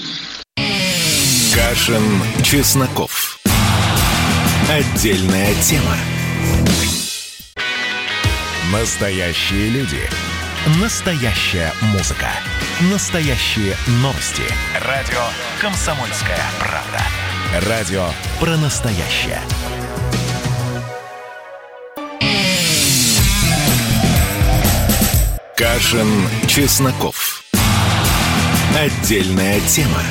Кашин, 1.55 2.03
Чесноков. 2.45 3.39
Отдельная 4.71 5.55
тема. 5.63 5.97
Настоящие 8.73 9.71
люди. 9.71 10.01
Настоящая 10.83 11.73
музыка. 11.93 12.29
Настоящие 12.93 13.77
новости. 14.03 14.43
Радио 14.85 15.23
«Комсомольская 15.61 16.41
правда». 16.59 17.01
Радио 17.55 18.09
про 18.41 18.57
настоящее. 18.57 19.41
Кашин, 25.57 26.09
Чесноков. 26.49 27.45
Отдельная 28.77 29.61
тема. 29.61 30.03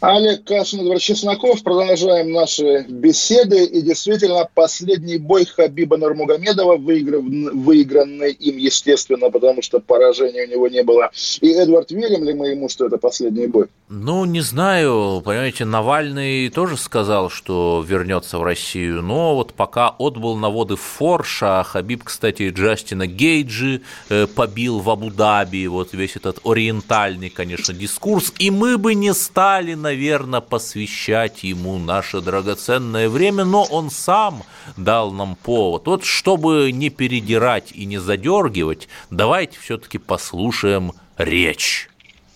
Олег 0.00 0.44
Кашин, 0.44 0.82
Эдвард 0.82 1.00
Чесноков. 1.00 1.62
Продолжаем 1.62 2.30
наши 2.30 2.84
беседы. 2.88 3.64
И 3.64 3.80
действительно, 3.80 4.48
последний 4.54 5.16
бой 5.16 5.46
Хабиба 5.46 5.96
Нурмагомедова, 5.96 6.76
выигран, 6.76 7.64
выигранный 7.64 8.30
им, 8.32 8.58
естественно, 8.58 9.30
потому 9.30 9.62
что 9.62 9.80
поражения 9.80 10.44
у 10.44 10.50
него 10.50 10.68
не 10.68 10.82
было. 10.82 11.10
И, 11.40 11.48
Эдвард, 11.50 11.90
верим 11.90 12.24
ли 12.24 12.34
мы 12.34 12.48
ему, 12.48 12.68
что 12.68 12.86
это 12.86 12.98
последний 12.98 13.46
бой? 13.46 13.66
Ну, 13.88 14.24
не 14.24 14.40
знаю. 14.40 15.22
Понимаете, 15.24 15.64
Навальный 15.64 16.48
тоже 16.48 16.76
сказал, 16.76 17.30
что 17.30 17.84
вернется 17.86 18.36
в 18.38 18.42
Россию. 18.42 19.00
Но 19.00 19.36
вот 19.36 19.54
пока 19.54 19.90
отбыл 19.90 20.36
на 20.36 20.50
воды 20.50 20.74
Форша, 20.74 21.62
Хабиб, 21.62 22.02
кстати, 22.02 22.48
Джастина 22.48 23.06
Гейджи 23.06 23.82
э, 24.08 24.26
побил 24.26 24.80
в 24.80 24.90
Абу-Даби. 24.90 25.68
Вот 25.68 25.92
весь 25.92 26.16
этот 26.16 26.40
ориентальный, 26.44 27.30
конечно, 27.30 27.72
дискурс. 27.72 28.32
И 28.40 28.50
мы 28.50 28.76
бы 28.76 28.94
не 28.94 29.14
стали, 29.14 29.74
наверное, 29.74 30.40
посвящать 30.40 31.44
ему 31.44 31.78
наше 31.78 32.20
драгоценное 32.20 33.08
время, 33.08 33.44
но 33.44 33.62
он 33.62 33.90
сам 33.90 34.42
дал 34.76 35.12
нам 35.12 35.36
повод. 35.36 35.86
Вот 35.86 36.04
чтобы 36.04 36.72
не 36.72 36.90
передирать 36.90 37.70
и 37.70 37.84
не 37.84 37.98
задергивать, 37.98 38.88
давайте 39.10 39.60
все-таки 39.60 39.98
послушаем 39.98 40.92
речь. 41.16 41.88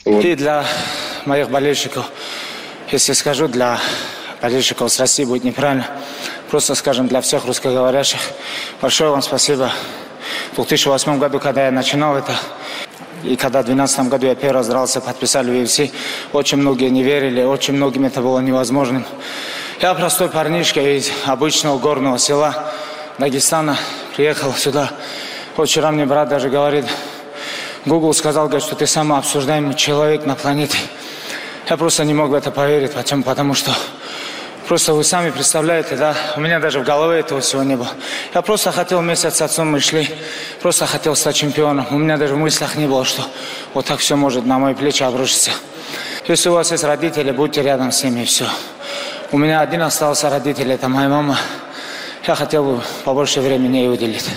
И 0.07 0.35
для 0.35 0.64
моих 1.26 1.50
болельщиков, 1.50 2.07
если 2.90 3.12
скажу, 3.12 3.49
для 3.49 3.78
болельщиков 4.40 4.90
с 4.90 4.99
России 4.99 5.25
будет 5.25 5.45
неправильно, 5.45 5.87
просто 6.50 6.75
скажем 6.75 7.07
для 7.07 7.21
всех 7.21 7.45
русскоговорящих, 7.45 8.19
большое 8.80 9.11
вам 9.11 9.21
спасибо. 9.21 9.71
В 10.52 10.57
2008 10.57 11.19
году, 11.19 11.38
когда 11.38 11.66
я 11.66 11.71
начинал 11.71 12.16
это, 12.16 12.35
и 13.25 13.37
когда 13.37 13.61
в 13.61 13.66
2012 13.66 14.09
году 14.09 14.26
я 14.26 14.35
первый 14.35 14.54
раз 14.54 14.69
дрался, 14.69 15.02
подписали 15.02 15.50
в 15.50 15.62
UFC, 15.62 15.92
очень 16.33 16.57
многие 16.57 16.88
не 16.88 17.02
верили, 17.02 17.42
очень 17.42 17.75
многим 17.75 18.07
это 18.07 18.23
было 18.23 18.40
невозможным. 18.40 19.04
Я 19.83 19.92
простой 19.92 20.30
парнишка 20.30 20.80
из 20.80 21.11
обычного 21.26 21.78
горного 21.78 22.19
села 22.19 22.73
Дагестана, 23.19 23.76
приехал 24.16 24.54
сюда. 24.54 24.92
Вот 25.57 25.69
вчера 25.69 25.90
мне 25.90 26.07
брат 26.07 26.30
даже 26.30 26.49
говорит, 26.49 26.87
Google 27.87 28.12
сказал, 28.14 28.46
говорит, 28.46 28.66
что 28.66 28.76
ты 28.76 28.87
самый 28.87 29.18
обсуждаемый 29.18 29.75
человек 29.75 30.26
на 30.26 30.34
планете. 30.34 30.78
Я 31.68 31.76
просто 31.76 32.04
не 32.04 32.14
мог 32.14 32.30
в 32.30 32.34
это 32.34 32.50
поверить, 32.50 32.92
почему? 32.92 33.22
Потому 33.22 33.54
что 33.54 33.72
Просто 34.70 34.94
вы 34.94 35.02
сами 35.02 35.30
представляете, 35.30 35.96
да, 35.96 36.14
у 36.37 36.40
меня 36.40 36.60
даже 36.60 36.78
в 36.78 36.84
голове 36.84 37.18
этого 37.18 37.40
всего 37.40 37.64
не 37.64 37.75
было. 37.75 37.88
Я 38.32 38.40
просто 38.40 38.70
хотел 38.70 39.00
вместе 39.00 39.28
с 39.28 39.42
отцом 39.42 39.72
мы 39.72 39.80
шли, 39.80 40.08
просто 40.62 40.87
хотел 40.87 41.16
стать 41.16 41.34
чемпионом. 41.34 41.88
У 41.90 41.99
меня 41.99 42.16
даже 42.16 42.37
в 42.37 42.38
мыслях 42.38 42.76
не 42.76 42.87
было, 42.87 43.04
что 43.04 43.25
вот 43.75 43.87
так 43.87 43.99
все 43.99 44.14
может 44.14 44.46
на 44.46 44.60
мои 44.60 44.75
плечи 44.75 45.02
обрушиться. 45.02 45.50
Если 46.28 46.50
у 46.50 46.52
вас 46.52 46.70
есть 46.70 46.84
родители, 46.84 47.32
будьте 47.32 47.62
рядом 47.62 47.90
с 47.90 48.04
ними, 48.04 48.20
и 48.20 48.25
все. 48.25 48.46
У 49.32 49.38
меня 49.38 49.60
один 49.60 49.82
остался 49.82 50.30
родитель, 50.30 50.70
это 50.70 50.88
моя 50.88 51.08
мама. 51.08 51.37
Я 52.25 52.37
хотел 52.37 52.62
бы 52.62 52.80
побольше 53.04 53.40
времени 53.40 53.78
ей 53.78 53.88
уделить. 53.88 54.30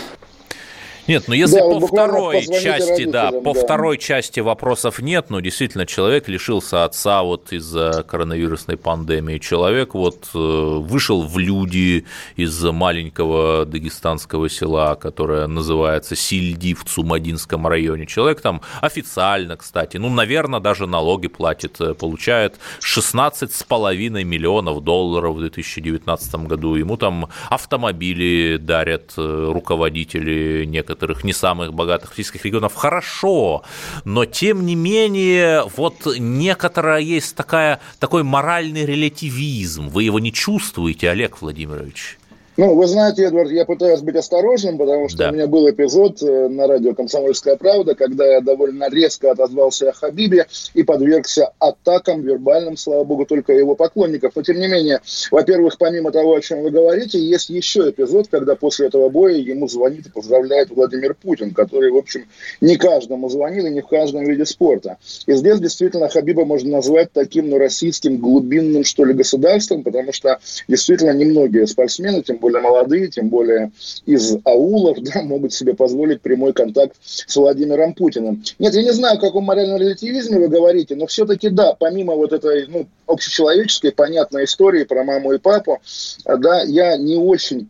Нет, 1.05 1.25
ну 1.27 1.33
если 1.33 1.59
да, 1.59 1.67
по 1.67 1.85
второй 1.85 2.41
части, 2.45 3.03
да, 3.03 3.31
по 3.31 3.53
да. 3.53 3.61
второй 3.61 3.97
части 3.97 4.39
вопросов 4.39 4.99
нет, 4.99 5.29
но 5.29 5.41
действительно 5.41 5.85
человек 5.85 6.29
лишился 6.29 6.85
отца 6.85 7.23
вот 7.23 7.51
из-за 7.51 8.05
коронавирусной 8.07 8.77
пандемии. 8.77 9.37
Человек 9.37 9.95
вот 9.95 10.29
э, 10.33 10.37
вышел 10.37 11.23
в 11.23 11.37
люди 11.37 12.05
из 12.37 12.63
маленького 12.63 13.65
дагестанского 13.65 14.49
села, 14.49 14.95
которое 14.95 15.47
называется 15.47 16.15
Сильди 16.15 16.73
в 16.73 16.85
Цумадинском 16.85 17.67
районе. 17.67 18.05
Человек 18.05 18.39
там 18.39 18.61
официально, 18.79 19.57
кстати, 19.57 19.97
ну, 19.97 20.09
наверное, 20.09 20.61
даже 20.61 20.87
налоги 20.87 21.27
платит, 21.27 21.81
э, 21.81 21.95
получает 21.95 22.55
16,5 22.79 24.23
миллионов 24.23 24.81
долларов 24.81 25.35
в 25.35 25.39
2019 25.39 26.35
году. 26.47 26.75
Ему 26.75 26.95
там 26.95 27.27
автомобили 27.49 28.55
дарят 28.55 29.11
э, 29.17 29.51
руководители 29.51 30.63
некоторых 30.63 30.92
некоторых 30.93 31.23
не 31.23 31.33
самых 31.33 31.73
богатых 31.73 32.11
российских 32.11 32.45
регионов 32.45 32.75
хорошо, 32.75 33.63
но 34.05 34.25
тем 34.25 34.65
не 34.65 34.75
менее 34.75 35.63
вот 35.75 36.05
некоторая 36.19 37.01
есть 37.01 37.35
такая, 37.35 37.79
такой 37.99 38.23
моральный 38.23 38.85
релятивизм. 38.85 39.89
Вы 39.89 40.03
его 40.03 40.19
не 40.19 40.31
чувствуете, 40.31 41.09
Олег 41.09 41.41
Владимирович? 41.41 42.19
Ну, 42.55 42.75
вы 42.75 42.85
знаете, 42.85 43.23
Эдвард, 43.23 43.49
я 43.49 43.65
пытаюсь 43.65 44.01
быть 44.01 44.15
осторожным, 44.15 44.77
потому 44.77 45.09
что 45.09 45.17
да. 45.17 45.29
у 45.29 45.33
меня 45.33 45.47
был 45.47 45.67
эпизод 45.71 46.21
э, 46.21 46.47
на 46.49 46.67
радио 46.67 46.93
«Комсомольская 46.93 47.55
правда», 47.55 47.95
когда 47.95 48.27
я 48.27 48.41
довольно 48.41 48.89
резко 48.91 49.31
отозвался 49.31 49.89
о 49.89 49.93
Хабибе 49.93 50.45
и 50.75 50.83
подвергся 50.83 51.51
атакам 51.57 52.21
вербальным, 52.21 52.77
слава 52.77 53.03
богу, 53.05 53.25
только 53.25 53.53
его 53.53 53.73
поклонников. 53.73 54.33
Но, 54.35 54.43
тем 54.43 54.59
не 54.59 54.67
менее, 54.67 55.01
во-первых, 55.31 55.79
помимо 55.79 56.11
того, 56.11 56.35
о 56.35 56.41
чем 56.41 56.61
вы 56.61 56.69
говорите, 56.69 57.17
есть 57.17 57.49
еще 57.49 57.89
эпизод, 57.89 58.27
когда 58.29 58.55
после 58.55 58.85
этого 58.85 59.09
боя 59.09 59.33
ему 59.33 59.67
звонит 59.67 60.05
и 60.05 60.11
поздравляет 60.11 60.69
Владимир 60.69 61.15
Путин, 61.15 61.55
который, 61.55 61.89
в 61.89 61.97
общем, 61.97 62.27
не 62.61 62.75
каждому 62.75 63.29
звонил 63.29 63.65
и 63.65 63.71
не 63.71 63.81
в 63.81 63.87
каждом 63.87 64.25
виде 64.25 64.45
спорта. 64.45 64.97
И 65.25 65.33
здесь 65.33 65.59
действительно 65.59 66.07
Хабиба 66.07 66.45
можно 66.45 66.69
назвать 66.69 67.11
таким, 67.13 67.49
ну, 67.49 67.57
российским 67.57 68.17
глубинным, 68.17 68.83
что 68.83 69.05
ли, 69.05 69.15
государством, 69.15 69.81
потому 69.81 70.13
что 70.13 70.37
действительно 70.67 71.13
немногие 71.13 71.65
спортсмены, 71.65 72.21
тем 72.21 72.42
более 72.43 72.61
молодые, 72.61 73.07
тем 73.07 73.29
более 73.29 73.71
из 74.05 74.37
аулов, 74.43 74.97
да, 75.01 75.21
могут 75.23 75.53
себе 75.53 75.73
позволить 75.73 76.21
прямой 76.21 76.53
контакт 76.53 76.95
с 77.01 77.35
Владимиром 77.35 77.93
Путиным. 77.93 78.43
Нет, 78.59 78.75
я 78.75 78.83
не 78.83 78.91
знаю, 78.91 79.17
о 79.17 79.21
каком 79.21 79.45
моральном 79.45 79.79
релятивизме 79.79 80.37
вы 80.37 80.49
говорите, 80.49 80.95
но 80.95 81.07
все-таки 81.07 81.49
да, 81.49 81.73
помимо 81.73 82.15
вот 82.15 82.33
этой 82.33 82.67
ну, 82.67 82.85
общечеловеческой, 83.07 83.91
понятной 83.91 84.43
истории 84.43 84.83
про 84.83 85.03
маму 85.03 85.33
и 85.33 85.37
папу, 85.37 85.81
да, 86.25 86.63
я 86.63 86.97
не 86.97 87.15
очень 87.15 87.69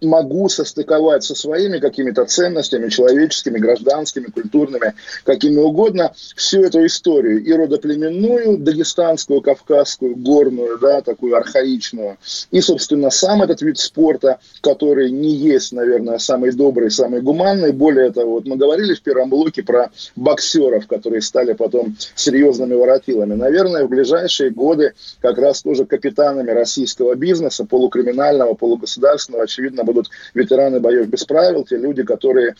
могу 0.00 0.48
состыковать 0.48 1.24
со 1.24 1.34
своими 1.34 1.78
какими-то 1.78 2.24
ценностями 2.24 2.88
человеческими, 2.88 3.58
гражданскими, 3.58 4.26
культурными, 4.26 4.94
какими 5.24 5.58
угодно, 5.58 6.12
всю 6.36 6.62
эту 6.62 6.84
историю, 6.86 7.42
и 7.42 7.52
родоплеменную, 7.52 8.58
дагестанскую, 8.58 9.40
кавказскую, 9.40 10.16
горную, 10.16 10.78
да, 10.78 11.00
такую 11.00 11.36
архаичную, 11.36 12.18
и, 12.50 12.60
собственно, 12.60 13.10
сам 13.10 13.42
этот 13.42 13.62
вид 13.62 13.78
спорта, 13.78 14.38
который 14.60 15.10
не 15.10 15.30
есть, 15.30 15.72
наверное, 15.72 16.18
самый 16.18 16.52
добрый, 16.52 16.90
самый 16.90 17.20
гуманный. 17.20 17.72
Более 17.72 18.10
того, 18.10 18.32
вот 18.32 18.46
мы 18.46 18.56
говорили 18.56 18.94
в 18.94 19.02
первом 19.02 19.30
блоке 19.30 19.62
про 19.62 19.90
боксеров, 20.16 20.86
которые 20.86 21.22
стали 21.22 21.52
потом 21.52 21.96
серьезными 22.14 22.74
воротилами. 22.74 23.34
Наверное, 23.34 23.84
в 23.84 23.88
ближайшие 23.88 24.50
годы 24.50 24.94
как 25.20 25.38
раз 25.38 25.62
тоже 25.62 25.84
капитанами 25.84 26.50
российского 26.50 27.14
бизнеса, 27.14 27.64
полукриминального, 27.64 28.54
полугосударственного, 28.54 29.44
очевидно, 29.44 29.69
будут 29.84 30.10
ветераны 30.34 30.80
боев 30.80 31.08
без 31.08 31.24
правил, 31.24 31.64
те 31.64 31.76
люди, 31.76 32.02
которые 32.02 32.54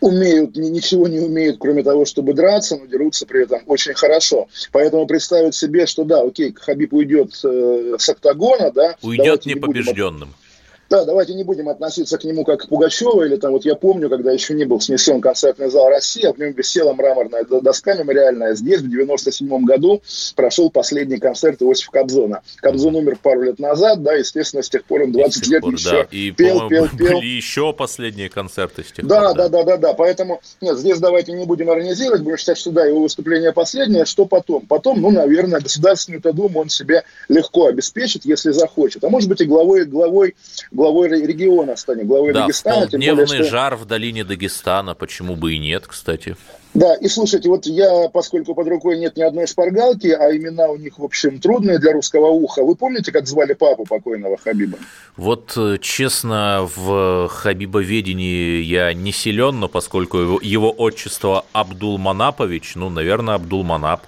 умеют, 0.00 0.56
ничего 0.56 1.08
не 1.08 1.20
умеют, 1.20 1.56
кроме 1.58 1.82
того, 1.82 2.04
чтобы 2.04 2.34
драться, 2.34 2.76
но 2.76 2.86
дерутся 2.86 3.26
при 3.26 3.44
этом 3.44 3.62
очень 3.66 3.94
хорошо. 3.94 4.48
Поэтому 4.72 5.06
представить 5.06 5.54
себе, 5.54 5.86
что 5.86 6.04
да, 6.04 6.22
окей, 6.22 6.54
Хабиб 6.54 6.92
уйдет 6.92 7.32
э, 7.44 7.96
с 7.98 8.08
октагона, 8.08 8.70
да. 8.70 8.96
Уйдет 9.02 9.46
непобежденным. 9.46 10.28
Будем 10.28 10.45
да, 10.88 11.04
давайте 11.04 11.34
не 11.34 11.44
будем 11.44 11.68
относиться 11.68 12.18
к 12.18 12.24
нему 12.24 12.44
как 12.44 12.62
к 12.62 12.68
Пугачева, 12.68 13.24
или 13.24 13.36
там 13.36 13.52
вот 13.52 13.64
я 13.64 13.74
помню, 13.74 14.08
когда 14.08 14.32
еще 14.32 14.54
не 14.54 14.64
был 14.64 14.80
снесен 14.80 15.20
концертный 15.20 15.70
зал 15.70 15.88
России, 15.88 16.24
а 16.24 16.32
в 16.32 16.38
нем 16.38 16.52
висела 16.52 16.92
мраморная 16.92 17.44
доска 17.44 17.94
мемориальная. 17.94 18.54
Здесь 18.54 18.80
в 18.80 18.88
97 18.88 19.64
году 19.64 20.02
прошел 20.34 20.70
последний 20.70 21.18
концерт 21.18 21.62
Иосифа 21.62 21.92
Кобзона. 21.92 22.42
Кобзон 22.56 22.96
умер 22.96 23.18
пару 23.22 23.42
лет 23.42 23.58
назад, 23.58 24.02
да, 24.02 24.14
естественно, 24.14 24.62
с 24.62 24.68
тех 24.68 24.84
пор 24.84 25.02
он 25.02 25.12
20 25.12 25.46
лет 25.48 25.62
пор, 25.62 25.74
еще 25.74 25.90
да. 25.90 26.06
И, 26.10 26.30
пел, 26.30 26.68
пел, 26.68 26.88
пел. 26.88 27.18
Были 27.18 27.26
еще 27.26 27.72
последние 27.72 28.28
концерты 28.28 28.84
с 28.84 28.92
тех 28.92 29.06
да, 29.06 29.28
пор. 29.28 29.36
Да, 29.36 29.48
да, 29.48 29.48
да, 29.48 29.64
да, 29.64 29.76
да. 29.76 29.92
Поэтому, 29.94 30.40
нет, 30.60 30.78
здесь 30.78 30.98
давайте 30.98 31.32
не 31.32 31.46
будем 31.46 31.70
организировать, 31.70 32.22
будем 32.22 32.36
считать, 32.36 32.58
что 32.58 32.70
да, 32.70 32.84
его 32.84 33.02
выступление 33.02 33.52
последнее. 33.52 34.04
Что 34.04 34.26
потом? 34.26 34.66
Потом, 34.66 35.00
ну, 35.00 35.10
наверное, 35.10 35.60
Государственную 35.60 36.22
Думу 36.36 36.60
он 36.60 36.68
себе 36.68 37.04
легко 37.28 37.66
обеспечит, 37.66 38.24
если 38.24 38.50
захочет. 38.50 39.04
А 39.04 39.08
может 39.08 39.28
быть 39.28 39.40
и 39.40 39.44
главой, 39.44 39.84
главой 39.84 40.34
главой 40.76 41.08
региона 41.08 41.74
станет, 41.74 42.06
главой 42.06 42.32
да, 42.32 42.42
Дагестана. 42.42 42.86
Дневный 42.86 43.26
более, 43.26 43.42
что... 43.42 43.50
жар 43.50 43.74
в 43.74 43.84
долине 43.86 44.22
Дагестана, 44.22 44.94
почему 44.94 45.34
бы 45.34 45.54
и 45.54 45.58
нет, 45.58 45.86
кстати. 45.86 46.36
Да, 46.74 46.94
и 46.94 47.08
слушайте, 47.08 47.48
вот 47.48 47.64
я, 47.66 48.08
поскольку 48.12 48.54
под 48.54 48.68
рукой 48.68 48.98
нет 48.98 49.16
ни 49.16 49.22
одной 49.22 49.46
шпаргалки, 49.46 50.08
а 50.08 50.30
имена 50.36 50.68
у 50.68 50.76
них, 50.76 50.98
в 50.98 51.04
общем, 51.04 51.40
трудные 51.40 51.78
для 51.78 51.92
русского 51.92 52.26
уха, 52.26 52.62
вы 52.62 52.76
помните, 52.76 53.12
как 53.12 53.26
звали 53.26 53.54
папу 53.54 53.86
покойного 53.86 54.36
Хабиба? 54.36 54.76
Вот, 55.16 55.54
э, 55.56 55.78
честно, 55.80 56.68
в 56.76 57.28
Хабибоведении 57.28 58.60
я 58.60 58.92
не 58.92 59.10
силен, 59.10 59.58
но 59.58 59.68
поскольку 59.68 60.18
его, 60.18 60.38
его 60.42 60.70
отчество 60.70 61.46
Абдулманапович, 61.52 62.74
ну, 62.74 62.90
наверное, 62.90 63.36
Абдулманап. 63.36 64.02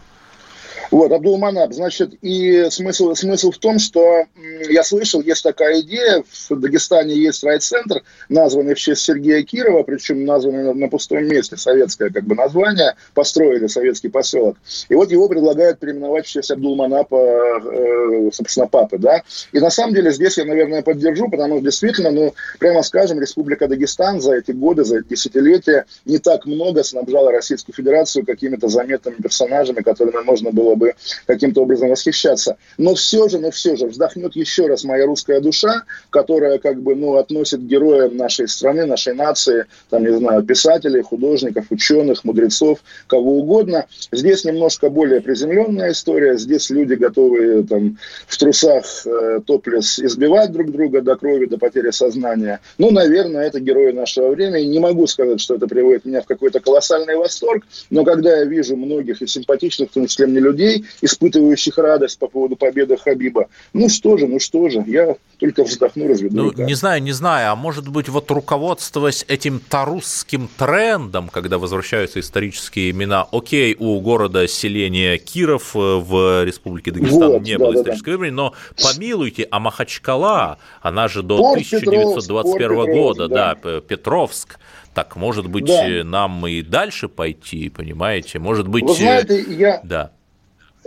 Вот, 0.90 1.12
Абдулманаб, 1.12 1.72
значит, 1.72 2.14
и 2.22 2.66
смысл, 2.70 3.14
смысл 3.14 3.50
в 3.50 3.58
том, 3.58 3.78
что 3.78 4.24
я 4.70 4.82
слышал, 4.82 5.20
есть 5.20 5.42
такая 5.42 5.80
идея, 5.80 6.24
в 6.48 6.60
Дагестане 6.60 7.14
есть 7.14 7.44
райцентр, 7.44 8.02
названный 8.28 8.74
в 8.74 8.78
честь 8.78 9.02
Сергея 9.02 9.42
Кирова, 9.42 9.82
причем 9.82 10.24
названный 10.24 10.64
на, 10.64 10.74
на 10.74 10.88
пустом 10.88 11.26
месте, 11.26 11.56
советское 11.56 12.10
как 12.10 12.24
бы 12.24 12.34
название, 12.34 12.94
построили 13.12 13.66
советский 13.66 14.08
поселок. 14.08 14.56
И 14.88 14.94
вот 14.94 15.10
его 15.10 15.28
предлагают 15.28 15.78
переименовать 15.78 16.26
в 16.26 16.30
честь 16.30 16.50
Абдулманапа, 16.50 17.16
э, 17.16 18.30
собственно, 18.32 18.66
папы, 18.66 18.96
да. 18.98 19.22
И 19.52 19.60
на 19.60 19.70
самом 19.70 19.94
деле 19.94 20.10
здесь 20.10 20.38
я, 20.38 20.46
наверное, 20.46 20.82
поддержу, 20.82 21.28
потому 21.28 21.56
что 21.56 21.64
действительно, 21.64 22.10
ну, 22.10 22.34
прямо 22.58 22.82
скажем, 22.82 23.20
Республика 23.20 23.68
Дагестан 23.68 24.20
за 24.22 24.36
эти 24.36 24.52
годы, 24.52 24.84
за 24.84 25.00
эти 25.00 25.08
десятилетия 25.08 25.84
не 26.06 26.18
так 26.18 26.46
много 26.46 26.82
снабжала 26.82 27.30
Российскую 27.30 27.74
Федерацию 27.74 28.24
какими-то 28.24 28.68
заметными 28.68 29.16
персонажами, 29.16 29.82
которыми 29.82 30.24
можно 30.24 30.50
было 30.50 30.77
бы 30.78 30.94
каким-то 31.26 31.62
образом 31.62 31.90
восхищаться. 31.90 32.56
Но 32.78 32.94
все 32.94 33.28
же, 33.28 33.38
но 33.38 33.50
все 33.50 33.76
же 33.76 33.86
вздохнет 33.86 34.36
еще 34.36 34.66
раз 34.66 34.84
моя 34.84 35.06
русская 35.06 35.40
душа, 35.40 35.82
которая 36.10 36.58
как 36.58 36.80
бы, 36.80 36.94
ну, 36.94 37.16
относит 37.16 37.60
героям 37.66 38.16
нашей 38.16 38.48
страны, 38.48 38.86
нашей 38.86 39.14
нации, 39.14 39.66
там, 39.90 40.04
не 40.04 40.16
знаю, 40.16 40.42
писателей, 40.42 41.02
художников, 41.02 41.66
ученых, 41.70 42.24
мудрецов, 42.24 42.78
кого 43.06 43.38
угодно. 43.38 43.86
Здесь 44.12 44.44
немножко 44.44 44.90
более 44.90 45.20
приземленная 45.20 45.92
история, 45.92 46.38
здесь 46.38 46.70
люди 46.70 46.94
готовы 46.94 47.64
там 47.64 47.98
в 48.26 48.38
трусах 48.38 48.84
э, 49.06 49.40
топлес 49.46 49.98
избивать 49.98 50.52
друг 50.52 50.70
друга 50.70 51.02
до 51.02 51.16
крови, 51.16 51.46
до 51.46 51.58
потери 51.58 51.90
сознания. 51.90 52.60
Ну, 52.78 52.90
наверное, 52.90 53.46
это 53.46 53.60
герои 53.60 53.92
нашего 53.92 54.30
времени. 54.30 54.64
Не 54.64 54.78
могу 54.78 55.06
сказать, 55.06 55.40
что 55.40 55.54
это 55.54 55.66
приводит 55.66 56.04
меня 56.04 56.22
в 56.22 56.26
какой-то 56.26 56.60
колоссальный 56.60 57.16
восторг, 57.16 57.64
но 57.90 58.04
когда 58.04 58.38
я 58.38 58.44
вижу 58.44 58.76
многих 58.76 59.22
и 59.22 59.26
симпатичных, 59.26 59.90
в 59.90 59.94
том 59.94 60.06
числе 60.06 60.26
мне 60.26 60.40
людей, 60.40 60.67
людей, 60.68 60.84
испытывающих 61.00 61.78
радость 61.78 62.18
по 62.18 62.28
поводу 62.28 62.56
победы 62.56 62.96
Хабиба. 62.96 63.48
Ну 63.72 63.88
что 63.88 64.16
же, 64.16 64.26
ну 64.26 64.38
что 64.38 64.68
же, 64.68 64.84
я 64.86 65.16
только 65.38 65.64
вздохну, 65.64 66.08
разведу 66.08 66.36
Ну, 66.36 66.44
руками. 66.44 66.66
не 66.66 66.74
знаю, 66.74 67.02
не 67.02 67.12
знаю, 67.12 67.52
а 67.52 67.56
может 67.56 67.88
быть, 67.88 68.08
вот 68.08 68.30
руководствуясь 68.30 69.24
этим 69.28 69.60
тарусским 69.60 70.48
трендом, 70.56 71.28
когда 71.28 71.58
возвращаются 71.58 72.20
исторические 72.20 72.90
имена, 72.90 73.26
окей, 73.30 73.76
у 73.78 74.00
города 74.00 74.46
селения 74.48 75.18
Киров 75.18 75.74
э, 75.74 75.78
в 75.78 76.44
Республике 76.44 76.90
Дагестан 76.90 77.32
вот, 77.32 77.42
не 77.42 77.56
да, 77.56 77.58
было 77.58 77.72
да, 77.74 77.80
исторического 77.80 78.12
да. 78.14 78.18
времени, 78.18 78.36
но 78.36 78.54
помилуйте, 78.82 79.46
а 79.50 79.60
Махачкала, 79.60 80.58
она 80.82 81.08
же 81.08 81.22
до 81.22 81.38
Порт 81.38 81.62
1921 81.62 82.58
Петровск, 82.58 82.90
года, 82.92 83.28
да. 83.28 83.54
да, 83.54 83.80
Петровск, 83.80 84.58
так 84.94 85.14
может 85.14 85.48
быть 85.48 85.66
да. 85.66 86.02
нам 86.02 86.46
и 86.46 86.62
дальше 86.62 87.08
пойти, 87.08 87.68
понимаете? 87.68 88.40
Может 88.40 88.66
быть, 88.66 88.84
Вы 88.84 88.94
знаете, 88.94 89.44
я, 89.48 89.80
да 89.84 90.10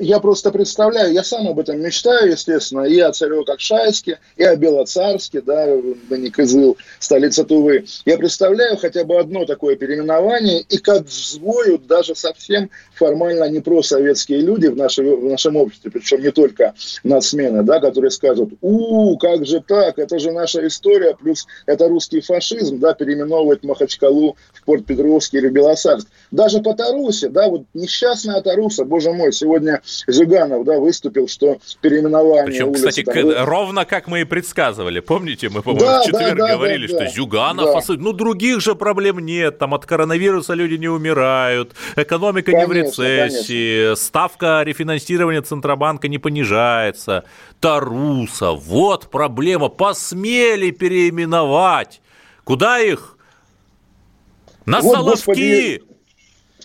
я 0.02 0.20
просто 0.20 0.52
представляю, 0.52 1.14
я 1.14 1.24
сам 1.24 1.48
об 1.48 1.60
этом 1.60 1.80
мечтаю, 1.80 2.32
естественно, 2.32 2.84
и 2.84 3.00
о 3.00 3.12
Царево-Кокшайске, 3.12 4.20
и 4.36 4.44
о 4.44 4.56
Белоцарске, 4.56 5.42
да, 5.42 5.68
Дани 6.10 6.30
Кызыл, 6.30 6.78
столица 7.00 7.44
Тувы. 7.44 7.86
Я 8.06 8.18
представляю 8.18 8.78
хотя 8.78 9.04
бы 9.04 9.20
одно 9.20 9.46
такое 9.46 9.76
переименование, 9.76 10.62
и 10.62 10.78
как 10.78 11.04
взвоют 11.06 11.86
даже 11.88 12.16
совсем 12.16 12.70
формально 12.96 13.50
не 13.50 13.60
просоветские 13.60 14.42
люди 14.42 14.68
в, 14.68 14.76
нашей, 14.76 15.16
в 15.16 15.24
нашем 15.26 15.56
обществе, 15.56 15.92
причем 15.92 16.22
не 16.22 16.32
только 16.32 16.74
нацмены, 17.04 17.64
да, 17.64 17.80
которые 17.80 18.12
скажут, 18.12 18.54
у, 18.62 19.18
как 19.18 19.46
же 19.46 19.62
так, 19.66 20.00
это 20.00 20.20
же 20.20 20.32
наша 20.32 20.66
история, 20.68 21.16
плюс 21.16 21.46
это 21.66 21.88
русский 21.88 22.22
фашизм, 22.22 22.80
да, 22.80 22.94
переименовывать 22.94 23.64
Махачкалу 23.64 24.36
в 24.54 24.66
Порт 24.66 24.86
Петровский 24.86 25.38
или 25.38 25.50
Белоцарск. 25.50 26.08
Даже 26.32 26.62
по 26.62 26.74
Тарусе, 26.74 27.28
да, 27.28 27.50
вот 27.50 27.64
несчастная 27.74 28.42
Таруса, 28.42 28.86
боже 28.86 29.12
мой, 29.12 29.34
сегодня 29.34 29.82
Зюганов, 30.08 30.64
да, 30.64 30.80
выступил, 30.80 31.28
что 31.28 31.58
переименование 31.82 32.46
Причем, 32.46 32.70
улицы, 32.70 32.88
кстати, 32.88 33.04
там, 33.04 33.26
вы... 33.26 33.36
ровно 33.46 33.84
как 33.84 34.08
мы 34.08 34.22
и 34.22 34.24
предсказывали, 34.24 35.02
помните, 35.02 35.50
мы, 35.50 35.62
по-моему, 35.62 35.86
да, 35.86 36.02
в 36.02 36.06
четверг 36.06 36.38
да, 36.38 36.48
да, 36.48 36.56
говорили, 36.56 36.88
да, 36.88 37.00
да, 37.00 37.06
что 37.08 37.16
Зюганов, 37.16 37.66
да. 37.66 37.78
Осу... 37.78 37.98
ну, 37.98 38.14
других 38.14 38.62
же 38.62 38.76
проблем 38.76 39.20
нет, 39.20 39.58
там 39.60 39.74
от 39.74 39.86
коронавируса 39.86 40.54
люди 40.54 40.76
не 40.76 40.88
умирают, 40.88 41.74
экономика 41.98 42.52
конечно, 42.52 42.74
не 42.74 42.82
в 42.82 42.86
рецессии, 42.86 43.84
конечно. 43.84 43.96
ставка 43.98 44.62
рефинансирования 44.64 45.42
Центробанка 45.42 46.08
не 46.08 46.18
понижается, 46.18 47.26
Таруса, 47.60 48.52
вот 48.54 49.12
проблема, 49.12 49.68
посмели 49.68 50.72
переименовать, 50.72 52.02
куда 52.46 52.80
их? 52.80 53.18
На 54.66 54.80
вот, 54.80 54.96
Соловки! 54.96 55.16
Господи, 55.16 55.91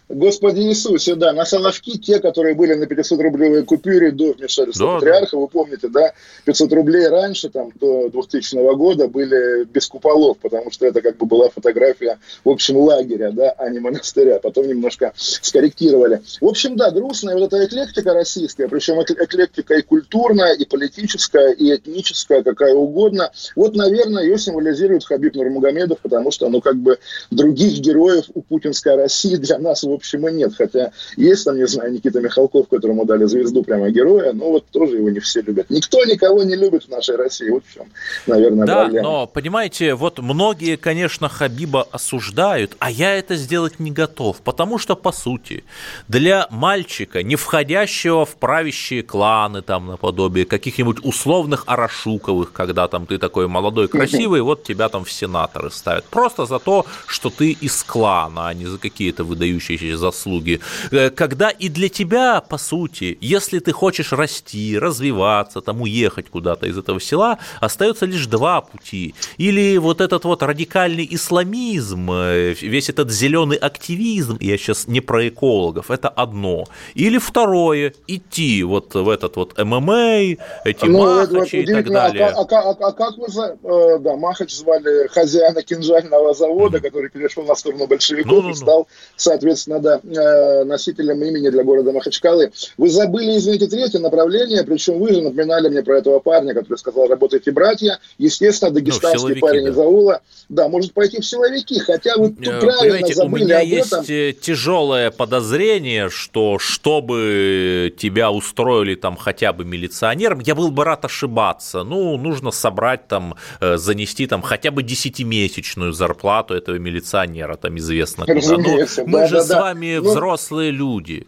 Господи 0.08 0.60
Иисусе, 0.60 1.16
да, 1.16 1.32
на 1.32 1.44
Соловки, 1.44 1.98
те, 1.98 2.20
которые 2.20 2.54
были 2.54 2.74
на 2.74 2.84
500-рублевой 2.84 3.64
купюре 3.64 4.12
до 4.12 4.34
вмешательства 4.34 4.86
да, 4.86 4.94
патриарха, 4.94 5.32
да. 5.32 5.38
вы 5.38 5.48
помните, 5.48 5.88
да, 5.88 6.12
500 6.44 6.72
рублей 6.72 7.08
раньше, 7.08 7.48
там, 7.48 7.72
до 7.80 8.08
2000 8.10 8.76
года 8.76 9.08
были 9.08 9.64
без 9.64 9.88
куполов, 9.88 10.38
потому 10.38 10.70
что 10.70 10.86
это 10.86 11.02
как 11.02 11.16
бы 11.16 11.26
была 11.26 11.48
фотография, 11.48 12.20
в 12.44 12.50
общем, 12.50 12.76
лагеря, 12.76 13.32
да, 13.32 13.50
а 13.58 13.68
не 13.68 13.80
монастыря. 13.80 14.38
Потом 14.38 14.68
немножко 14.68 15.12
скорректировали. 15.16 16.22
В 16.40 16.46
общем, 16.46 16.76
да, 16.76 16.92
грустная 16.92 17.34
вот 17.34 17.52
эта 17.52 17.64
эклектика 17.64 18.14
российская, 18.14 18.68
причем 18.68 19.02
эклектика 19.02 19.74
и 19.74 19.82
культурная, 19.82 20.52
и 20.52 20.64
политическая, 20.64 21.50
и 21.50 21.74
этническая, 21.74 22.44
какая 22.44 22.74
угодно. 22.74 23.32
Вот, 23.56 23.74
наверное, 23.74 24.22
ее 24.22 24.38
символизирует 24.38 25.04
Хабиб 25.04 25.34
Нурмагомедов, 25.34 25.98
потому 25.98 26.30
что, 26.30 26.48
ну, 26.48 26.60
как 26.60 26.76
бы 26.76 26.98
других 27.32 27.80
героев 27.80 28.26
у 28.34 28.42
путинской 28.42 28.94
России 28.94 29.34
для 29.34 29.58
нас, 29.58 29.82
в 29.82 29.95
общем, 29.96 30.28
и 30.28 30.32
нет. 30.32 30.52
Хотя 30.56 30.92
есть 31.16 31.44
там, 31.44 31.56
не 31.56 31.66
знаю, 31.66 31.92
Никита 31.92 32.20
Михалков, 32.20 32.68
которому 32.68 33.04
дали 33.04 33.24
звезду 33.24 33.62
прямо 33.62 33.90
героя, 33.90 34.32
но 34.32 34.50
вот 34.52 34.66
тоже 34.66 34.96
его 34.96 35.10
не 35.10 35.20
все 35.20 35.42
любят. 35.42 35.70
Никто 35.70 36.04
никого 36.04 36.42
не 36.42 36.56
любит 36.56 36.84
в 36.84 36.88
нашей 36.88 37.16
России. 37.16 37.50
Вот 37.50 37.64
в 37.66 37.74
чем, 37.74 37.86
наверное, 38.26 38.66
да, 38.66 38.82
проблема. 38.82 39.08
но, 39.08 39.26
понимаете, 39.26 39.94
вот 39.94 40.18
многие, 40.18 40.76
конечно, 40.76 41.28
Хабиба 41.28 41.86
осуждают, 41.90 42.76
а 42.78 42.90
я 42.90 43.16
это 43.16 43.36
сделать 43.36 43.80
не 43.80 43.90
готов, 43.90 44.40
потому 44.42 44.78
что, 44.78 44.96
по 44.96 45.12
сути, 45.12 45.64
для 46.08 46.46
мальчика, 46.50 47.22
не 47.22 47.36
входящего 47.36 48.24
в 48.24 48.36
правящие 48.36 49.02
кланы, 49.02 49.62
там, 49.62 49.86
наподобие 49.86 50.44
каких-нибудь 50.44 50.98
условных 51.04 51.64
Арашуковых, 51.66 52.52
когда 52.52 52.88
там 52.88 53.06
ты 53.06 53.18
такой 53.18 53.48
молодой, 53.48 53.88
красивый, 53.88 54.40
вот 54.42 54.64
тебя 54.64 54.88
там 54.88 55.04
в 55.04 55.12
сенаторы 55.12 55.70
ставят. 55.70 56.04
Просто 56.04 56.46
за 56.46 56.58
то, 56.58 56.86
что 57.06 57.30
ты 57.30 57.52
из 57.52 57.82
клана, 57.82 58.48
а 58.48 58.54
не 58.54 58.66
за 58.66 58.78
какие-то 58.78 59.24
выдающиеся 59.24 59.85
эти 59.86 59.96
заслуги, 59.96 60.60
э, 60.90 61.10
когда 61.10 61.50
и 61.50 61.68
для 61.68 61.88
тебя, 61.88 62.40
по 62.40 62.58
сути, 62.58 63.18
если 63.20 63.58
ты 63.58 63.72
хочешь 63.72 64.12
расти, 64.12 64.78
развиваться, 64.78 65.60
там 65.60 65.82
уехать 65.82 66.28
куда-то 66.30 66.66
из 66.66 66.78
этого 66.78 67.00
села, 67.00 67.38
остается 67.60 68.06
лишь 68.06 68.26
два 68.26 68.60
пути. 68.60 69.14
Или 69.38 69.78
вот 69.78 70.00
этот 70.00 70.24
вот 70.24 70.42
радикальный 70.42 71.06
исламизм, 71.10 72.10
э, 72.10 72.54
весь 72.60 72.88
этот 72.88 73.10
зеленый 73.10 73.56
активизм, 73.56 74.36
я 74.40 74.58
сейчас 74.58 74.88
не 74.88 75.00
про 75.00 75.28
экологов, 75.28 75.90
это 75.90 76.08
одно. 76.08 76.64
Или 76.94 77.18
второе, 77.18 77.94
идти 78.06 78.62
вот 78.62 78.94
в 78.94 79.08
этот 79.08 79.36
вот 79.36 79.58
ММА, 79.58 80.36
эти 80.64 80.84
ну, 80.84 80.98
махачи 80.98 81.34
вот, 81.34 81.52
и 81.52 81.66
так 81.66 81.88
далее. 81.90 82.26
А, 82.26 82.40
а, 82.40 82.70
а, 82.70 82.76
а 82.88 82.92
как 82.92 83.16
вы, 83.16 83.26
э, 83.26 83.98
да, 83.98 84.16
Махач 84.16 84.52
звали 84.52 85.06
хозяина 85.08 85.62
кинжального 85.62 86.34
завода, 86.34 86.78
mm-hmm. 86.78 86.80
который 86.80 87.10
перешел 87.10 87.44
на 87.44 87.54
сторону 87.54 87.86
большевиков 87.86 88.32
ну, 88.32 88.42
ну, 88.42 88.50
и 88.50 88.54
стал, 88.54 88.88
соответственно, 89.16 89.75
да, 89.80 90.00
э, 90.02 90.64
носителем 90.64 91.22
имени 91.22 91.48
для 91.48 91.64
города 91.64 91.92
Махачкалы. 91.92 92.52
Вы 92.76 92.90
забыли, 92.90 93.36
извините, 93.36 93.66
третье 93.66 93.98
направление, 93.98 94.62
причем 94.64 94.98
вы 94.98 95.12
же 95.12 95.20
напоминали 95.20 95.68
мне 95.68 95.82
про 95.82 95.98
этого 95.98 96.20
парня, 96.20 96.54
который 96.54 96.78
сказал, 96.78 97.08
работайте 97.08 97.50
братья. 97.52 97.98
Естественно, 98.18 98.70
ну, 98.70 98.76
дагестанский 98.76 99.34
ну, 99.34 99.40
парень 99.40 99.64
да. 99.64 99.70
из 99.70 99.78
аула, 99.78 100.20
да, 100.48 100.68
может 100.68 100.92
пойти 100.92 101.20
в 101.20 101.26
силовики, 101.26 101.78
хотя 101.78 102.16
вы 102.16 102.30
тут 102.30 102.46
э, 102.46 102.60
правильно 102.60 103.06
забыли 103.08 103.42
у 103.42 103.46
меня 103.46 103.58
об 103.58 103.66
этом. 103.66 104.00
есть 104.00 104.10
э, 104.10 104.32
тяжелое 104.40 105.10
подозрение, 105.10 106.08
что 106.10 106.58
чтобы 106.58 107.94
тебя 107.98 108.30
устроили 108.30 108.94
там 108.94 109.16
хотя 109.16 109.52
бы 109.52 109.64
милиционером, 109.64 110.40
я 110.40 110.54
был 110.54 110.70
бы 110.70 110.84
рад 110.84 111.04
ошибаться. 111.04 111.82
Ну, 111.82 112.16
нужно 112.16 112.50
собрать 112.50 113.08
там, 113.08 113.34
занести 113.60 114.26
там 114.26 114.42
хотя 114.42 114.70
бы 114.70 114.82
десятимесячную 114.82 115.92
зарплату 115.92 116.54
этого 116.54 116.76
милиционера, 116.76 117.56
там 117.56 117.76
известно 117.78 118.26
куда. 118.26 118.56
Ну, 118.56 118.86
мы 119.06 119.18
да, 119.20 119.26
же 119.26 119.36
да, 119.36 119.42
с 119.42 119.50
вами 119.50 119.65
вами 119.66 119.96
ну, 119.96 120.10
взрослые 120.10 120.70
люди. 120.70 121.26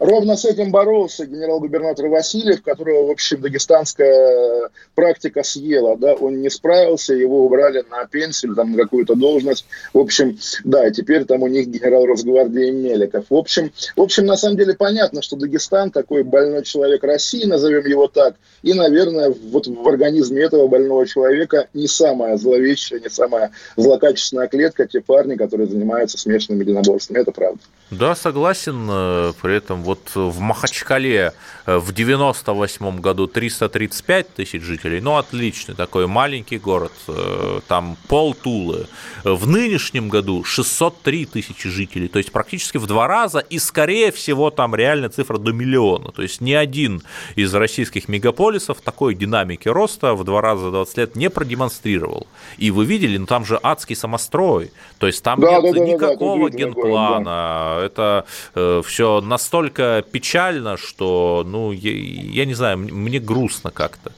Ровно 0.00 0.34
с 0.34 0.46
этим 0.46 0.70
боролся 0.70 1.26
генерал-губернатор 1.26 2.08
Васильев, 2.08 2.62
которого, 2.62 3.08
в 3.08 3.10
общем, 3.10 3.42
дагестанская 3.42 4.70
практика 4.94 5.42
съела, 5.42 5.94
да, 5.98 6.14
он 6.14 6.40
не 6.40 6.48
справился, 6.48 7.12
его 7.12 7.44
убрали 7.44 7.84
на 7.90 8.06
пенсию, 8.06 8.54
там, 8.54 8.72
на 8.72 8.78
какую-то 8.78 9.14
должность, 9.14 9.66
в 9.92 9.98
общем, 9.98 10.38
да, 10.64 10.88
и 10.88 10.90
теперь 10.90 11.26
там 11.26 11.42
у 11.42 11.48
них 11.48 11.68
генерал 11.68 12.06
Росгвардии 12.06 12.70
Меликов. 12.70 13.26
В 13.28 13.34
общем, 13.34 13.72
в 13.94 14.00
общем, 14.00 14.24
на 14.24 14.38
самом 14.38 14.56
деле 14.56 14.74
понятно, 14.74 15.20
что 15.20 15.36
Дагестан 15.36 15.90
такой 15.90 16.22
больной 16.22 16.62
человек 16.62 17.04
России, 17.04 17.44
назовем 17.44 17.84
его 17.84 18.08
так, 18.08 18.36
и, 18.62 18.72
наверное, 18.72 19.34
вот 19.50 19.66
в 19.66 19.86
организме 19.86 20.42
этого 20.42 20.66
больного 20.66 21.06
человека 21.06 21.68
не 21.74 21.88
самая 21.88 22.38
зловещая, 22.38 23.00
не 23.00 23.10
самая 23.10 23.50
злокачественная 23.76 24.48
клетка, 24.48 24.86
те 24.86 25.02
парни, 25.02 25.36
которые 25.36 25.66
занимаются 25.66 26.16
смешанными 26.16 26.62
единоборствами, 26.62 27.18
это 27.18 27.32
правда. 27.32 27.60
Да, 27.90 28.14
согласен, 28.14 28.88
э, 28.88 29.32
при 29.42 29.56
этом 29.56 29.82
вот 29.90 30.14
в 30.14 30.38
Махачкале 30.40 31.32
э, 31.66 31.78
в 31.78 31.92
98 31.92 33.00
году 33.00 33.26
335 33.26 34.34
тысяч 34.34 34.62
жителей, 34.62 35.00
ну, 35.00 35.16
отличный 35.16 35.74
такой 35.74 36.06
маленький 36.06 36.58
город, 36.58 36.92
э, 37.08 37.60
там 37.66 37.96
пол 38.08 38.34
Тулы. 38.34 38.86
В 39.24 39.48
нынешнем 39.48 40.08
году 40.08 40.44
603 40.44 41.26
тысячи 41.26 41.68
жителей, 41.68 42.08
то 42.08 42.18
есть 42.18 42.30
практически 42.30 42.78
в 42.78 42.86
два 42.86 43.08
раза, 43.08 43.40
и, 43.40 43.58
скорее 43.58 44.12
всего, 44.12 44.50
там 44.50 44.74
реальная 44.74 45.08
цифра 45.08 45.38
до 45.38 45.52
миллиона. 45.52 46.12
То 46.12 46.22
есть 46.22 46.40
ни 46.40 46.52
один 46.52 47.02
из 47.34 47.52
российских 47.54 48.08
мегаполисов 48.08 48.80
такой 48.80 49.14
динамики 49.14 49.68
роста 49.68 50.14
в 50.14 50.24
два 50.24 50.40
раза 50.40 50.66
за 50.66 50.70
20 50.70 50.98
лет 50.98 51.16
не 51.16 51.30
продемонстрировал. 51.30 52.26
И 52.58 52.70
вы 52.70 52.84
видели, 52.84 53.18
ну, 53.18 53.26
там 53.26 53.44
же 53.44 53.58
адский 53.62 53.96
самострой, 53.96 54.70
то 54.98 55.06
есть 55.06 55.22
там 55.24 55.40
да, 55.40 55.60
нет 55.60 55.74
да, 55.74 55.84
никакого 55.84 56.50
да, 56.50 56.56
генплана, 56.56 57.24
да. 57.24 57.84
это 57.84 58.24
э, 58.54 58.82
все 58.86 59.20
настолько 59.20 59.79
настолько 59.80 60.10
печально, 60.10 60.76
что, 60.76 61.44
ну, 61.46 61.72
я, 61.72 61.92
я 61.92 62.44
не 62.44 62.54
знаю, 62.54 62.78
мне 62.78 63.18
грустно 63.18 63.70
как-то. 63.70 64.12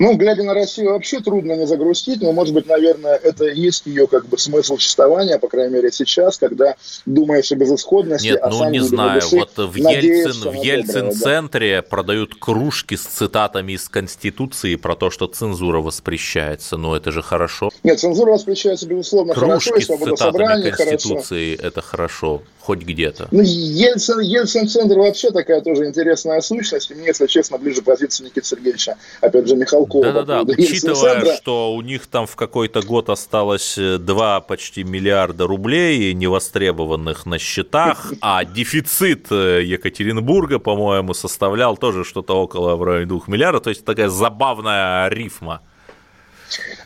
Ну, 0.00 0.16
глядя 0.16 0.42
на 0.44 0.54
Россию, 0.54 0.92
вообще 0.92 1.20
трудно 1.20 1.52
не 1.52 1.66
загрустить, 1.66 2.22
но, 2.22 2.32
может 2.32 2.54
быть, 2.54 2.66
наверное, 2.66 3.16
это 3.16 3.44
и 3.44 3.60
есть 3.60 3.84
ее 3.84 4.06
как 4.06 4.26
бы 4.26 4.38
смысл 4.38 4.76
существования, 4.76 5.38
по 5.38 5.46
крайней 5.46 5.74
мере, 5.74 5.92
сейчас, 5.92 6.38
когда 6.38 6.74
думаешь 7.04 7.52
о 7.52 7.56
безысходности, 7.56 8.28
Нет, 8.28 8.40
а 8.42 8.48
ну, 8.48 8.70
не 8.70 8.80
знаю, 8.80 9.20
души, 9.20 9.36
вот 9.36 9.58
в, 9.58 9.76
Ельцин, 9.76 10.50
в 10.50 10.54
Ельцин-центре 10.54 11.82
да. 11.82 11.82
продают 11.82 12.34
кружки 12.34 12.96
с 12.96 13.02
цитатами 13.02 13.72
из 13.72 13.90
Конституции 13.90 14.76
про 14.76 14.96
то, 14.96 15.10
что 15.10 15.26
цензура 15.26 15.80
воспрещается, 15.80 16.78
но 16.78 16.96
это 16.96 17.12
же 17.12 17.20
хорошо. 17.20 17.70
Нет, 17.82 18.00
цензура 18.00 18.32
воспрещается, 18.32 18.86
безусловно, 18.86 19.34
кружки 19.34 19.70
хорошо, 19.70 19.98
с 19.98 20.18
цитатами 20.18 20.70
Конституции 20.70 21.56
хорошо. 21.56 21.68
это 21.68 21.82
хорошо 21.82 22.42
хоть 22.60 22.80
где-то. 22.80 23.28
Ну, 23.32 23.42
Ельцин, 23.42 24.20
Ельцин-центр 24.20 24.98
вообще 24.98 25.30
такая 25.30 25.60
тоже 25.60 25.86
интересная 25.86 26.40
сущность. 26.40 26.90
И 26.90 26.94
мне, 26.94 27.08
если 27.08 27.26
честно, 27.26 27.58
ближе 27.58 27.82
позиция 27.82 28.26
Никиты 28.26 28.46
Сергеевича, 28.46 28.96
опять 29.20 29.46
же, 29.48 29.56
Михалкова. 29.56 29.89
Да-да-да, 29.92 30.42
учитывая, 30.46 31.36
что 31.36 31.72
у 31.74 31.82
них 31.82 32.06
там 32.06 32.26
в 32.26 32.36
какой-то 32.36 32.82
год 32.82 33.10
осталось 33.10 33.76
2 33.76 34.38
э, 34.38 34.40
почти 34.46 34.84
миллиарда 34.84 35.46
рублей 35.46 36.12
невостребованных 36.14 37.26
на 37.26 37.38
счетах, 37.38 38.12
а 38.20 38.44
дефицит 38.44 39.26
э, 39.30 39.62
Екатеринбурга, 39.64 40.58
по-моему, 40.58 41.14
составлял 41.14 41.76
тоже 41.76 42.04
что-то 42.04 42.34
около 42.34 42.76
в 42.76 42.82
районе 42.82 43.06
2 43.06 43.20
миллиардов, 43.26 43.62
то 43.62 43.70
есть 43.70 43.84
такая 43.84 44.08
забавная 44.08 45.08
рифма. 45.08 45.60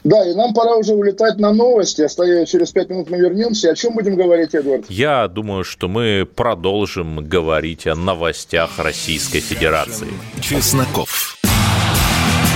Да, 0.05 0.29
и 0.29 0.35
нам 0.35 0.53
пора 0.53 0.77
уже 0.77 0.93
улетать 0.93 1.39
на 1.39 1.53
новости. 1.53 2.03
Остается 2.03 2.51
через 2.51 2.73
пять 2.73 2.91
минут 2.91 3.11
мы 3.11 3.19
вернемся. 3.19 3.71
О 3.71 3.75
чем 3.75 3.95
будем 3.95 4.17
говорить, 4.17 4.55
Эдвард? 4.55 4.85
Я 4.91 5.29
думаю, 5.29 5.65
что 5.65 5.89
мы 5.89 6.27
продолжим 6.27 7.25
говорить 7.25 7.87
о 7.87 7.95
новостях 7.95 8.79
Российской 8.79 9.41
Федерации. 9.41 10.09
Чесноков. 10.41 11.34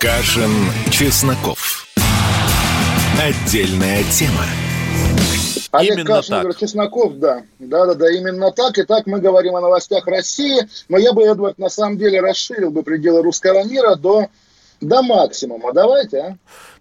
Кашин, 0.00 0.50
Чесноков. 0.90 1.86
Отдельная 3.22 4.02
тема. 4.04 4.46
Олег 5.72 5.92
именно 5.92 6.06
Кашин, 6.06 6.42
так. 6.42 6.56
Чесноков, 6.56 7.18
да. 7.18 7.42
Да-да-да, 7.58 8.10
именно 8.10 8.50
так. 8.50 8.78
И 8.78 8.84
так 8.84 9.06
мы 9.06 9.20
говорим 9.20 9.56
о 9.56 9.60
новостях 9.60 10.06
России. 10.06 10.66
Но 10.88 10.96
я 10.96 11.12
бы, 11.12 11.24
Эдвард, 11.24 11.58
на 11.58 11.68
самом 11.68 11.98
деле 11.98 12.22
расширил 12.22 12.70
бы 12.70 12.82
пределы 12.82 13.22
русского 13.22 13.62
мира 13.64 13.94
до 13.94 14.28
до 14.80 15.02
максимума. 15.02 15.74
Давайте, 15.74 16.18
а? 16.18 16.36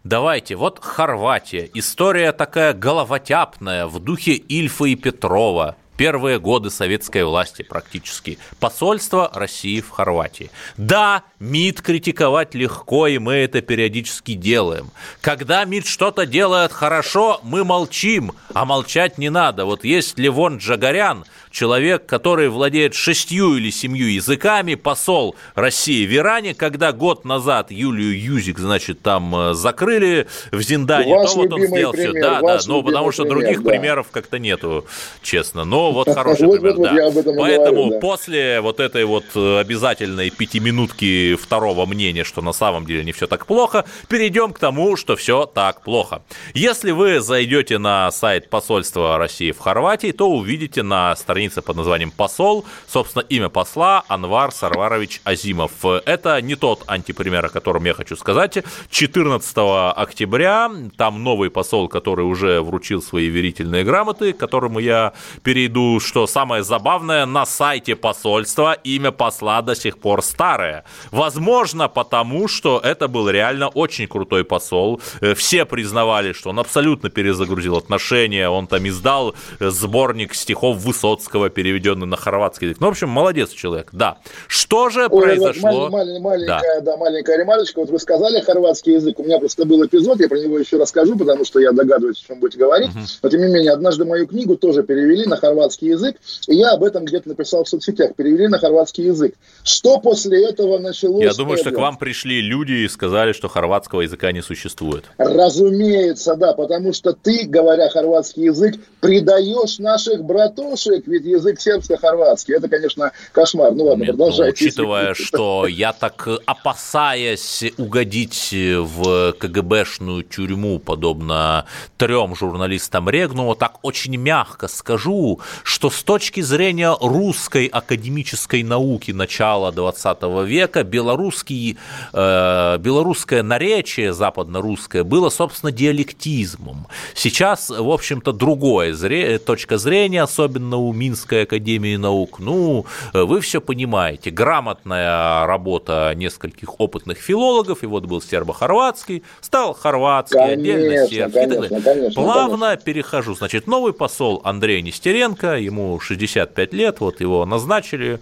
Давайте, 0.06 0.56
вот 0.56 0.80
Хорватия. 0.82 1.70
История 1.74 2.32
такая 2.32 2.74
головотяпная, 2.74 3.88
в 3.88 4.00
духе 4.00 4.32
Ильфа 4.32 4.86
и 4.86 4.96
Петрова 4.96 5.76
первые 6.00 6.40
годы 6.40 6.70
советской 6.70 7.26
власти 7.26 7.62
практически. 7.62 8.40
Посольство 8.62 9.30
России 9.34 9.82
в 9.82 9.90
Хорватии. 9.90 10.50
Да, 10.78 11.24
МИД 11.40 11.82
критиковать 11.82 12.56
легко, 12.56 13.08
и 13.08 13.18
мы 13.18 13.34
это 13.34 13.60
периодически 13.60 14.36
делаем. 14.36 14.92
Когда 15.20 15.66
МИД 15.66 15.86
что-то 15.86 16.26
делает 16.26 16.72
хорошо, 16.72 17.42
мы 17.44 17.66
молчим, 17.66 18.32
а 18.54 18.64
молчать 18.64 19.18
не 19.18 19.30
надо. 19.30 19.66
Вот 19.66 19.84
есть 19.84 20.18
Левон 20.18 20.60
Джагарян, 20.60 21.26
человек, 21.52 22.06
который 22.06 22.50
владеет 22.50 22.94
шестью 22.94 23.56
или 23.56 23.70
семью 23.70 24.08
языками, 24.08 24.76
посол 24.76 25.36
России 25.56 26.06
в 26.06 26.16
Иране, 26.16 26.54
когда 26.54 26.92
год 26.92 27.26
назад 27.26 27.72
Юлию 27.72 28.20
Юзик, 28.20 28.60
значит, 28.60 29.02
там 29.02 29.36
э, 29.36 29.54
закрыли 29.54 30.28
в 30.52 30.62
Зиндане, 30.62 31.16
Ваш 31.16 31.32
то 31.32 31.38
вот 31.38 31.54
он 31.54 31.66
сделал 31.66 31.94
пример, 31.94 32.12
все. 32.12 32.22
Да, 32.22 32.42
да, 32.42 32.60
ну 32.68 32.84
потому 32.84 33.12
что 33.12 33.24
пример, 33.24 33.40
других 33.40 33.64
да. 33.64 33.70
примеров 33.70 34.08
как-то 34.12 34.40
нету, 34.40 34.86
честно. 35.22 35.66
Но 35.66 35.92
вот 35.92 36.10
хороший 36.14 36.48
пример, 36.48 36.76
да. 36.78 37.34
Поэтому 37.38 38.00
после 38.00 38.62
вот 38.62 38.80
этой 38.80 39.06
вот 39.06 39.26
э, 39.36 39.60
обязательной 39.60 40.30
пятиминутки 40.30 41.36
второго 41.36 41.86
мнения, 41.86 42.24
что 42.24 42.42
на 42.42 42.54
самом 42.54 42.86
деле 42.86 43.04
не 43.04 43.12
все 43.12 43.28
так 43.28 43.46
плохо, 43.46 43.86
перейдем 44.08 44.54
к 44.54 44.60
тому, 44.60 44.96
что 44.96 45.16
все 45.16 45.46
так 45.46 45.82
плохо. 45.82 46.22
Если 46.54 46.92
вы 46.92 47.20
зайдете 47.20 47.78
на 47.78 48.12
сайт 48.12 48.50
посольства 48.50 49.18
России 49.18 49.52
в 49.52 49.60
Хорватии, 49.60 50.12
то 50.12 50.30
увидите 50.30 50.84
на 50.84 51.16
странице 51.16 51.39
под 51.48 51.78
названием 51.78 52.12
«Посол», 52.12 52.66
собственно, 52.88 53.24
имя 53.30 53.50
посла 53.50 54.04
Анвар 54.08 54.52
Сарварович 54.52 55.22
Азимов. 55.24 55.72
Это 56.06 56.42
не 56.42 56.56
тот 56.56 56.84
антипример, 56.88 57.46
о 57.46 57.50
котором 57.50 57.86
я 57.86 57.94
хочу 57.94 58.16
сказать. 58.16 58.58
14 58.90 59.56
октября 59.96 60.70
там 60.98 61.24
новый 61.24 61.50
посол, 61.50 61.88
который 61.88 62.26
уже 62.26 62.62
вручил 62.62 63.02
свои 63.02 63.28
верительные 63.28 63.84
грамоты, 63.84 64.34
к 64.34 64.38
которому 64.38 64.80
я 64.80 65.14
перейду, 65.44 66.00
что 66.00 66.28
самое 66.28 66.64
забавное, 66.64 67.26
на 67.26 67.46
сайте 67.46 67.96
посольства 67.96 68.74
имя 68.74 69.12
посла 69.12 69.62
до 69.62 69.76
сих 69.76 69.98
пор 70.00 70.22
старое. 70.22 70.84
Возможно, 71.12 71.88
потому 71.88 72.48
что 72.48 72.82
это 72.84 73.08
был 73.08 73.30
реально 73.30 73.70
очень 73.70 74.08
крутой 74.08 74.44
посол. 74.44 75.02
Э, 75.22 75.34
Все 75.36 75.66
признавали, 75.66 76.34
что 76.34 76.50
он 76.50 76.60
абсолютно 76.60 77.10
перезагрузил 77.10 77.78
отношения, 77.78 78.50
он 78.50 78.68
там 78.68 78.88
издал 78.88 79.36
э, 79.60 79.70
сборник 79.70 80.34
стихов 80.34 80.78
Высоцкого, 80.78 81.29
переведенный 81.50 82.08
на 82.08 82.18
хорватский 82.18 82.68
язык. 82.68 82.80
Ну, 82.82 82.88
в 82.88 82.92
общем, 82.92 83.10
молодец 83.10 83.52
человек, 83.52 83.90
да. 83.92 84.18
Что 84.48 84.90
же 84.90 85.08
Ой, 85.10 85.22
произошло? 85.22 85.90
малень- 85.90 85.92
малень- 85.92 86.20
маленькая, 86.20 86.82
да. 86.82 86.98
маленькая 86.98 87.38
ремарочка. 87.38 87.80
Вот 87.80 87.90
вы 87.90 88.00
сказали 88.00 88.40
хорватский 88.42 88.94
язык. 88.94 89.20
У 89.20 89.24
меня 89.24 89.40
просто 89.40 89.66
был 89.66 89.86
эпизод, 89.86 90.20
я 90.20 90.28
про 90.28 90.40
него 90.40 90.58
еще 90.58 90.78
расскажу, 90.78 91.18
потому 91.18 91.46
что 91.46 91.60
я 91.60 91.72
догадываюсь, 91.72 92.22
о 92.24 92.28
чем 92.28 92.40
будете 92.40 92.60
говорить. 92.60 92.90
Но 93.22 93.30
тем 93.30 93.42
не 93.42 93.54
менее, 93.54 93.72
однажды 93.74 94.06
мою 94.06 94.28
книгу 94.28 94.56
тоже 94.58 94.84
перевели 94.84 95.26
на 95.26 95.38
хорватский 95.38 95.90
язык, 95.90 96.16
и 96.48 96.56
я 96.56 96.72
об 96.72 96.84
этом 96.84 97.06
где-то 97.06 97.30
написал 97.30 97.64
в 97.64 97.70
соцсетях. 97.70 98.16
Перевели 98.16 98.48
на 98.48 98.58
хорватский 98.58 99.06
язык. 99.06 99.36
Что 99.64 100.00
после 100.00 100.46
этого 100.50 100.78
началось? 100.80 101.24
Я 101.24 101.34
думаю, 101.34 101.58
что 101.58 101.72
к 101.72 101.78
вам 101.78 101.98
пришли 101.98 102.42
люди 102.42 102.74
и 102.74 102.88
сказали, 102.88 103.34
что 103.34 103.48
хорватского 103.48 104.02
языка 104.02 104.32
не 104.32 104.42
существует. 104.42 105.06
Разумеется, 105.18 106.36
да, 106.36 106.54
потому 106.54 106.94
что 106.94 107.14
ты, 107.14 107.46
говоря 107.46 107.90
хорватский 107.90 108.46
язык, 108.46 108.76
предаешь 109.00 109.80
наших 109.80 110.24
братушек, 110.24 111.08
ведь 111.08 111.19
язык 111.26 111.60
сербско-хорватский. 111.60 112.56
Это, 112.56 112.68
конечно, 112.68 113.12
кошмар. 113.32 113.72
Ну 113.74 113.86
ладно, 113.86 114.04
Нет, 114.04 114.12
ну, 114.12 114.18
продолжайте. 114.26 114.66
учитывая, 114.66 115.14
что 115.14 115.68
я 115.68 115.94
так 115.94 116.28
опасаясь 116.46 117.64
угодить 117.78 118.50
в 118.54 119.34
КГБшную 119.34 120.24
тюрьму, 120.24 120.80
подобно 120.80 121.66
трем 121.98 122.36
журналистам 122.36 123.10
Регнова, 123.10 123.56
так 123.56 123.80
очень 123.82 124.16
мягко 124.18 124.68
скажу, 124.68 125.40
что 125.64 125.90
с 125.90 126.04
точки 126.04 126.42
зрения 126.42 126.96
русской 127.00 127.66
академической 127.68 128.64
науки 128.64 129.12
начала 129.12 129.72
20 129.72 130.44
века 130.46 130.84
белорусский, 130.84 131.78
э, 132.14 132.78
белорусское 132.80 133.44
наречие 133.44 134.14
западно-русское 134.14 135.04
было, 135.04 135.30
собственно, 135.30 135.72
диалектизмом. 135.72 136.88
Сейчас, 137.16 137.70
в 137.70 137.90
общем-то, 137.90 138.32
другое 138.32 138.94
зре- 138.94 139.38
точка 139.40 139.78
зрения, 139.78 140.24
особенно 140.24 140.78
у 140.78 140.94
Минской 141.10 141.44
академии 141.44 141.96
наук. 141.96 142.40
Ну, 142.40 142.86
э, 143.14 143.24
вы 143.24 143.42
все 143.42 143.62
понимаете. 143.62 144.30
Грамотная 144.30 145.46
работа 145.48 146.14
нескольких 146.16 146.80
опытных 146.80 147.18
филологов, 147.18 147.84
и 147.84 147.88
вот 147.88 148.06
был 148.06 148.22
сербо-хорватский, 148.22 149.24
стал 149.42 149.74
хорватский, 149.74 150.40
отдельно 150.40 150.90
Конечно, 150.90 151.08
сербский. 151.08 151.40
и 151.40 151.44
так 151.48 151.50
конечно, 151.50 151.80
далее. 151.80 152.02
конечно, 152.02 152.24
Плавно 152.24 152.78
перехожу. 152.78 153.34
Значит, 153.36 153.66
новый 153.68 153.94
посол 153.94 154.42
Андрей 154.44 154.82
Нестеренко, 154.84 155.58
ему 155.58 156.00
65 156.00 156.74
лет, 156.74 157.00
вот 157.00 157.22
его 157.22 157.46
назначили. 157.46 158.20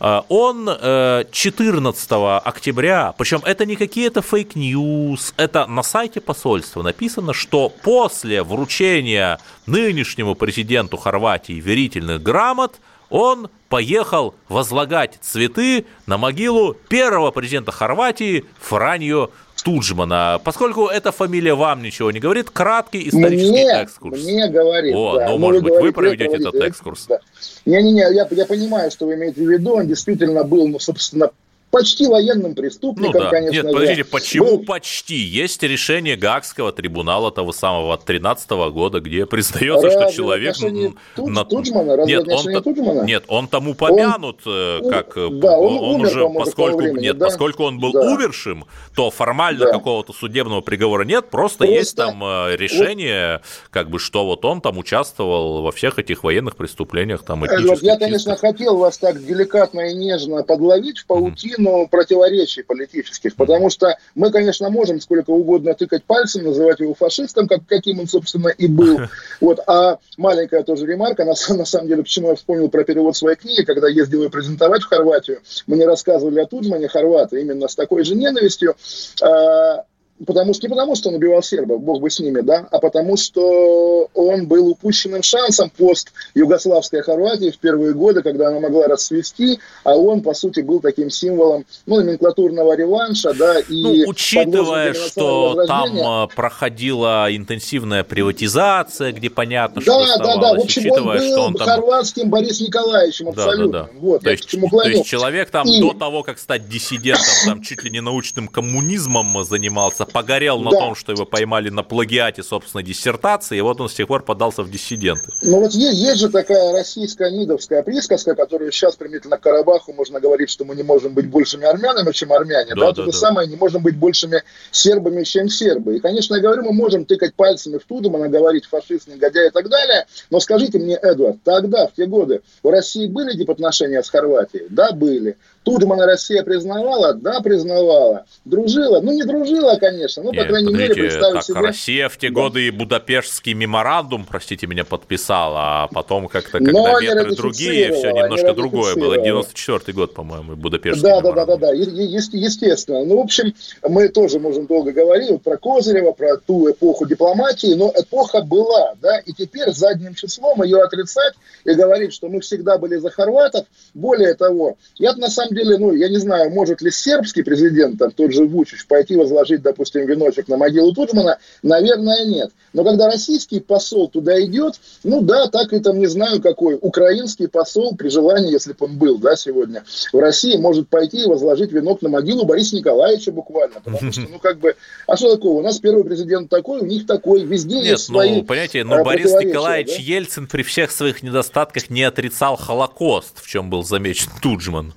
Э, 0.00 0.20
Он 0.28 0.68
э, 0.68 1.24
14 1.32 2.10
октября, 2.44 3.14
причем 3.16 3.40
это 3.44 3.64
не 3.64 3.76
какие-то 3.76 4.20
fake 4.20 4.70
news, 4.70 5.32
это 5.38 5.66
на 5.66 5.82
сайте 5.82 6.20
посольства 6.20 6.82
написано, 6.82 7.32
что 7.32 7.70
после 7.82 8.42
вручения 8.42 9.38
нынешнему 9.70 10.34
президенту 10.34 10.96
Хорватии 10.96 11.54
верительных 11.54 12.22
грамот 12.22 12.76
он 13.08 13.50
поехал 13.68 14.34
возлагать 14.48 15.18
цветы 15.20 15.84
на 16.06 16.16
могилу 16.16 16.74
первого 16.88 17.30
президента 17.30 17.72
Хорватии 17.72 18.44
Франьо 18.60 19.30
Туджмана. 19.62 20.40
Поскольку 20.42 20.86
эта 20.86 21.12
фамилия 21.12 21.54
вам 21.54 21.82
ничего 21.82 22.10
не 22.10 22.20
говорит, 22.20 22.50
краткий 22.50 23.08
исторический 23.08 23.50
мне, 23.50 23.72
экскурс. 23.72 24.22
Мне 24.22 24.48
говорит, 24.48 24.94
О, 24.94 25.16
да. 25.16 25.28
ну, 25.28 25.38
может 25.38 25.62
быть, 25.62 25.74
вы 25.74 25.92
проведете 25.92 26.36
этот 26.36 26.54
экскурс. 26.54 27.06
Да. 27.08 27.18
Не-не-не, 27.66 28.00
я, 28.14 28.26
я 28.30 28.46
понимаю, 28.46 28.90
что 28.90 29.06
вы 29.06 29.14
имеете 29.14 29.44
в 29.44 29.50
виду. 29.50 29.74
Он 29.74 29.86
действительно 29.86 30.44
был, 30.44 30.68
ну, 30.68 30.78
собственно, 30.78 31.30
почти 31.70 32.06
военным 32.06 32.50
Ну 32.50 32.54
преступником, 32.56 33.22
да. 33.22 33.30
конечно 33.30 33.62
Нет, 33.62 33.72
подождите, 33.72 34.04
почему 34.04 34.56
Был- 34.58 34.64
почти? 34.64 35.14
Есть 35.16 35.62
решение 35.62 36.16
Гаагского 36.16 36.72
трибунала 36.72 37.30
того 37.30 37.52
самого 37.52 37.96
13 37.96 38.50
года, 38.70 39.00
где 39.00 39.26
признается, 39.26 39.90
что 39.90 40.00
Разве 40.00 40.16
человек... 40.16 40.54
отношение 40.54 40.86
м, 40.88 40.96
Туд- 41.16 41.28
на- 41.30 41.44
Туджмана? 41.44 41.96
Разве 41.96 42.16
Нет, 42.16 42.28
он, 42.28 42.62
Туджмана? 42.62 43.02
нет, 43.02 43.24
он 43.28 43.46
там 43.48 43.68
упомянут, 43.68 44.40
э, 44.46 44.78
у- 44.82 44.90
как... 44.90 45.16
э, 45.16 45.28
да, 45.30 45.58
он 45.58 45.94
умер, 45.94 46.06
уже, 46.08 46.28
поскольку, 46.30 46.78
времени, 46.78 47.02
нет, 47.04 47.18
да? 47.18 47.26
поскольку 47.26 47.64
он 47.64 47.78
был 47.78 47.92
Да. 47.92 48.00
умершим, 48.00 48.64
то 48.96 49.10
формально 49.10 49.66
Да. 49.66 49.72
какого-то 49.72 50.12
судебного 50.12 50.60
приговора 50.62 51.04
нет, 51.04 51.30
просто, 51.30 51.50
Просто 51.60 51.64
есть 51.66 51.96
там 51.96 52.22
э, 52.22 52.56
решение, 52.56 53.40
как 53.70 53.90
бы, 53.90 53.98
что 53.98 54.24
вот 54.24 54.44
он 54.44 54.60
там 54.60 54.78
участвовал 54.78 55.62
во 55.62 55.72
всех 55.72 55.98
этих 55.98 56.24
военных 56.24 56.56
преступлениях, 56.56 57.22
там, 57.22 57.44
этнических 57.46 57.82
я, 57.82 57.96
конечно, 57.98 58.32
чистках. 58.32 58.40
хотел 58.40 58.76
вас 58.76 58.98
так 58.98 59.24
деликатно 59.24 59.80
и 59.90 59.94
нежно 59.94 60.42
подловить 60.42 60.98
в 60.98 61.06
паутину 61.06 61.59
противоречий 61.88 62.62
политических, 62.62 63.36
потому 63.36 63.70
что 63.70 63.96
мы, 64.14 64.30
конечно, 64.30 64.70
можем 64.70 65.00
сколько 65.00 65.30
угодно 65.30 65.74
тыкать 65.74 66.04
пальцем, 66.04 66.44
называть 66.44 66.80
его 66.80 66.94
фашистом, 66.94 67.48
как, 67.48 67.60
каким 67.66 68.00
он, 68.00 68.08
собственно, 68.08 68.48
и 68.48 68.66
был. 68.66 69.00
Вот. 69.40 69.60
А 69.66 69.98
маленькая 70.18 70.62
тоже 70.62 70.86
ремарка, 70.86 71.24
на, 71.24 71.34
на 71.56 71.64
самом 71.64 71.88
деле, 71.88 72.02
почему 72.02 72.28
я 72.28 72.34
вспомнил 72.34 72.68
про 72.68 72.84
перевод 72.84 73.16
своей 73.16 73.36
книги, 73.36 73.62
когда 73.62 73.88
ездил 73.88 74.22
ее 74.22 74.30
презентовать 74.30 74.82
в 74.82 74.86
Хорватию, 74.86 75.40
мне 75.66 75.86
рассказывали 75.86 76.40
о 76.40 76.46
Туджмане, 76.46 76.88
хорваты, 76.88 77.40
именно 77.40 77.68
с 77.68 77.74
такой 77.74 78.04
же 78.04 78.14
ненавистью, 78.14 78.76
а, 79.22 79.84
Потому 80.26 80.52
что 80.52 80.66
не 80.66 80.70
потому, 80.70 80.94
что 80.96 81.08
он 81.08 81.14
убивал 81.14 81.42
сербов, 81.42 81.80
бог 81.82 82.00
бы 82.00 82.10
с 82.10 82.20
ними, 82.20 82.40
да, 82.40 82.66
а 82.70 82.78
потому 82.78 83.16
что 83.16 84.10
он 84.14 84.46
был 84.46 84.68
упущенным 84.68 85.22
шансом 85.22 85.70
пост 85.70 86.12
югославской 86.34 87.02
Хорватии 87.02 87.50
в 87.50 87.58
первые 87.58 87.94
годы, 87.94 88.22
когда 88.22 88.48
она 88.48 88.60
могла 88.60 88.86
расцвести, 88.86 89.58
а 89.82 89.96
он, 89.96 90.20
по 90.20 90.34
сути, 90.34 90.60
был 90.60 90.80
таким 90.80 91.08
символом, 91.08 91.64
ну, 91.86 91.96
номенклатурного 91.96 92.76
реванша, 92.76 93.32
да, 93.32 93.60
и... 93.60 93.82
Ну, 93.82 94.08
учитывая, 94.08 94.92
что 94.92 95.64
там 95.66 95.96
э, 95.96 96.28
проходила 96.34 97.26
интенсивная 97.30 98.04
приватизация, 98.04 99.12
где 99.12 99.30
понятно, 99.30 99.80
что 99.80 100.04
Да, 100.04 100.16
да, 100.18 100.36
да, 100.36 100.54
в 100.54 100.60
общем, 100.60 100.82
он 100.82 100.90
учитывая, 100.90 101.18
был 101.18 101.32
что 101.32 101.42
он 101.42 101.54
там... 101.54 101.66
хорватским 101.66 102.28
Борис 102.28 102.60
Николаевичем 102.60 103.26
Да, 103.26 103.32
да, 103.32 103.44
абсолютно. 103.44 103.78
да. 103.84 103.88
Вот, 103.98 104.22
то, 104.22 104.30
есть, 104.30 104.50
то 104.50 104.88
есть 104.88 105.06
человек 105.06 105.50
там 105.50 105.66
И- 105.66 105.80
до 105.80 105.94
того, 105.94 106.22
как 106.22 106.38
стать 106.38 106.68
диссидентом, 106.68 107.24
там 107.46 107.62
чуть 107.62 107.82
ли 107.84 107.90
не 107.90 108.00
научным 108.00 108.48
коммунизмом 108.48 109.44
занимался, 109.44 110.09
погорел 110.12 110.58
на 110.60 110.70
Да. 110.70 110.78
том, 110.78 110.94
что 110.94 111.12
его 111.12 111.24
поймали 111.24 111.68
на 111.70 111.82
плагиате, 111.82 112.42
собственно, 112.42 112.82
диссертации, 112.82 113.58
и 113.58 113.60
вот 113.60 113.80
он 113.80 113.88
с 113.88 113.94
тех 113.94 114.06
пор 114.06 114.22
подался 114.24 114.62
в 114.62 114.70
диссиденты. 114.70 115.32
Ну 115.42 115.60
вот 115.60 115.72
есть, 115.72 115.98
есть 115.98 116.20
же 116.20 116.28
такая 116.28 116.72
российская 116.72 117.30
мидовская 117.30 117.82
присказка, 117.82 118.34
которую 118.34 118.72
сейчас 118.72 118.96
применительно 118.96 119.36
к 119.38 119.40
Карабаху 119.40 119.92
можно 119.92 120.20
говорить, 120.20 120.50
что 120.50 120.64
мы 120.64 120.74
не 120.76 120.82
можем 120.82 121.14
быть 121.14 121.28
большими 121.28 121.64
армянами, 121.66 122.12
чем 122.12 122.32
армяне. 122.32 122.74
Да, 122.74 122.80
Да, 122.80 122.86
да, 122.86 122.92
то 122.92 123.04
да. 123.06 123.12
же 123.12 123.16
самое, 123.18 123.48
не 123.48 123.56
можем 123.56 123.82
быть 123.82 123.96
большими 123.96 124.42
сербами, 124.70 125.22
чем 125.24 125.48
сербы. 125.48 125.96
И, 125.96 126.00
конечно, 126.00 126.34
я 126.34 126.40
говорю, 126.40 126.62
мы 126.64 126.72
можем 126.72 127.04
тыкать 127.04 127.34
пальцами 127.34 127.78
в 127.78 127.84
Тудемана, 127.84 128.28
говорить 128.28 128.66
фашист, 128.66 129.08
негодяй 129.08 129.48
и 129.48 129.50
так 129.50 129.68
далее. 129.68 130.06
Но 130.30 130.40
скажите 130.40 130.78
мне, 130.78 130.98
Эдуард, 131.02 131.38
тогда, 131.44 131.86
в 131.86 131.92
те 131.94 132.06
годы, 132.06 132.42
у 132.62 132.70
России 132.70 133.06
были 133.06 133.36
дипотношения 133.36 134.02
с 134.02 134.10
Хорватией? 134.10 134.66
Да, 134.70 134.92
были. 134.92 135.36
Тудемана 135.62 136.06
Россия 136.06 136.42
признавала? 136.42 137.12
Да, 137.14 137.40
признавала. 137.40 138.24
Дружила? 138.44 139.00
Ну, 139.00 139.12
не 139.12 139.24
дружила, 139.24 139.76
конечно. 139.76 139.99
Ну, 140.22 140.30
по 140.30 140.36
Нет, 140.36 140.48
крайней 140.48 140.72
мере, 140.72 140.94
представить 140.94 141.34
так, 141.34 141.44
себе... 141.44 141.60
Россия 141.60 142.08
в 142.08 142.16
те 142.16 142.28
Да. 142.28 142.34
годы 142.34 142.66
и 142.66 142.70
Будапештский 142.70 143.52
меморандум, 143.54 144.24
простите 144.28 144.66
меня, 144.66 144.84
подписала, 144.84 145.84
а 145.84 145.88
потом 145.88 146.28
как-то, 146.28 146.58
Но 146.60 146.84
когда 146.84 147.00
не 147.00 147.06
ветры 147.06 147.36
другие, 147.36 147.92
все 147.92 148.10
немножко 148.10 148.48
не 148.48 148.54
другое 148.54 148.94
было. 148.94 149.14
ратифицировала. 149.14 149.24
94 149.44 149.94
год, 149.96 150.14
по-моему, 150.14 150.56
Будапештский 150.56 151.02
Да, 151.02 151.20
да, 151.20 151.32
да, 151.32 151.44
да, 151.46 151.56
меморандум. 151.56 151.94
да, 151.96 152.02
есте- 152.02 152.38
естественно. 152.38 153.04
Ну, 153.04 153.16
в 153.18 153.20
общем, 153.20 153.54
мы 153.88 154.08
тоже 154.08 154.38
можем 154.38 154.66
долго 154.66 154.92
говорить 154.92 155.30
вот 155.30 155.42
про 155.42 155.56
Козырева, 155.56 156.12
про 156.12 156.36
ту 156.38 156.70
эпоху 156.70 157.06
дипломатии, 157.06 157.74
но 157.74 157.92
эпоха 157.96 158.42
была, 158.42 158.94
да, 159.00 159.18
и 159.18 159.32
теперь 159.32 159.70
задним 159.72 160.14
числом 160.14 160.62
ее 160.62 160.82
отрицать 160.82 161.34
и 161.64 161.72
говорить, 161.74 162.12
что 162.12 162.28
мы 162.28 162.40
всегда 162.40 162.78
были 162.78 162.96
за 162.96 163.10
хорватов. 163.10 163.66
Более 163.94 164.34
того, 164.34 164.76
я 164.96 165.12
на 165.14 165.28
самом 165.28 165.54
деле, 165.54 165.78
ну, 165.78 165.92
я 165.92 166.08
не 166.08 166.18
знаю, 166.18 166.50
может 166.50 166.80
ли 166.82 166.90
сербский 166.90 167.42
президент, 167.42 167.98
там, 167.98 168.10
тот 168.10 168.32
же 168.32 168.44
Вучич, 168.44 168.86
пойти 168.86 169.16
возложить, 169.16 169.62
допустим, 169.62 169.79
веночек 170.06 170.48
на 170.48 170.56
могилу 170.56 170.92
Тутмана, 170.92 171.38
наверное, 171.62 172.24
нет. 172.26 172.50
Но 172.72 172.84
когда 172.84 173.06
российский 173.06 173.60
посол 173.60 174.08
туда 174.08 174.40
идет, 174.42 174.74
ну 175.02 175.22
да, 175.22 175.48
так 175.48 175.72
и 175.72 175.80
там, 175.80 175.98
не 175.98 176.06
знаю 176.06 176.40
какой, 176.40 176.78
украинский 176.80 177.48
посол, 177.48 177.96
при 177.96 178.08
желании, 178.08 178.52
если 178.52 178.72
бы 178.72 178.86
он 178.86 178.96
был, 178.96 179.18
да, 179.18 179.36
сегодня 179.36 179.84
в 180.12 180.18
России, 180.18 180.56
может 180.56 180.88
пойти 180.88 181.22
и 181.22 181.26
возложить 181.26 181.72
венок 181.72 182.02
на 182.02 182.08
могилу 182.08 182.44
Бориса 182.44 182.76
Николаевича 182.76 183.32
буквально. 183.32 183.80
Потому 183.80 184.12
что, 184.12 184.22
ну 184.22 184.38
как 184.38 184.58
бы, 184.58 184.76
а 185.06 185.16
что 185.16 185.34
такого? 185.34 185.58
У 185.58 185.62
нас 185.62 185.78
первый 185.78 186.04
президент 186.04 186.48
такой, 186.48 186.80
у 186.80 186.86
них 186.86 187.06
такой, 187.06 187.44
везде 187.44 187.76
Нет, 187.76 187.84
есть 187.84 188.08
ну, 188.08 188.16
свои 188.16 188.42
понимаете, 188.42 188.78
э, 188.80 188.84
но 188.84 189.04
Борис 189.04 189.32
Николаевич 189.32 189.96
да? 189.96 190.02
Ельцин 190.02 190.46
при 190.46 190.62
всех 190.62 190.90
своих 190.90 191.22
недостатках 191.22 191.90
не 191.90 192.02
отрицал 192.02 192.56
Холокост, 192.56 193.42
в 193.42 193.48
чем 193.48 193.70
был 193.70 193.82
замечен 193.82 194.30
Туджман. 194.42 194.94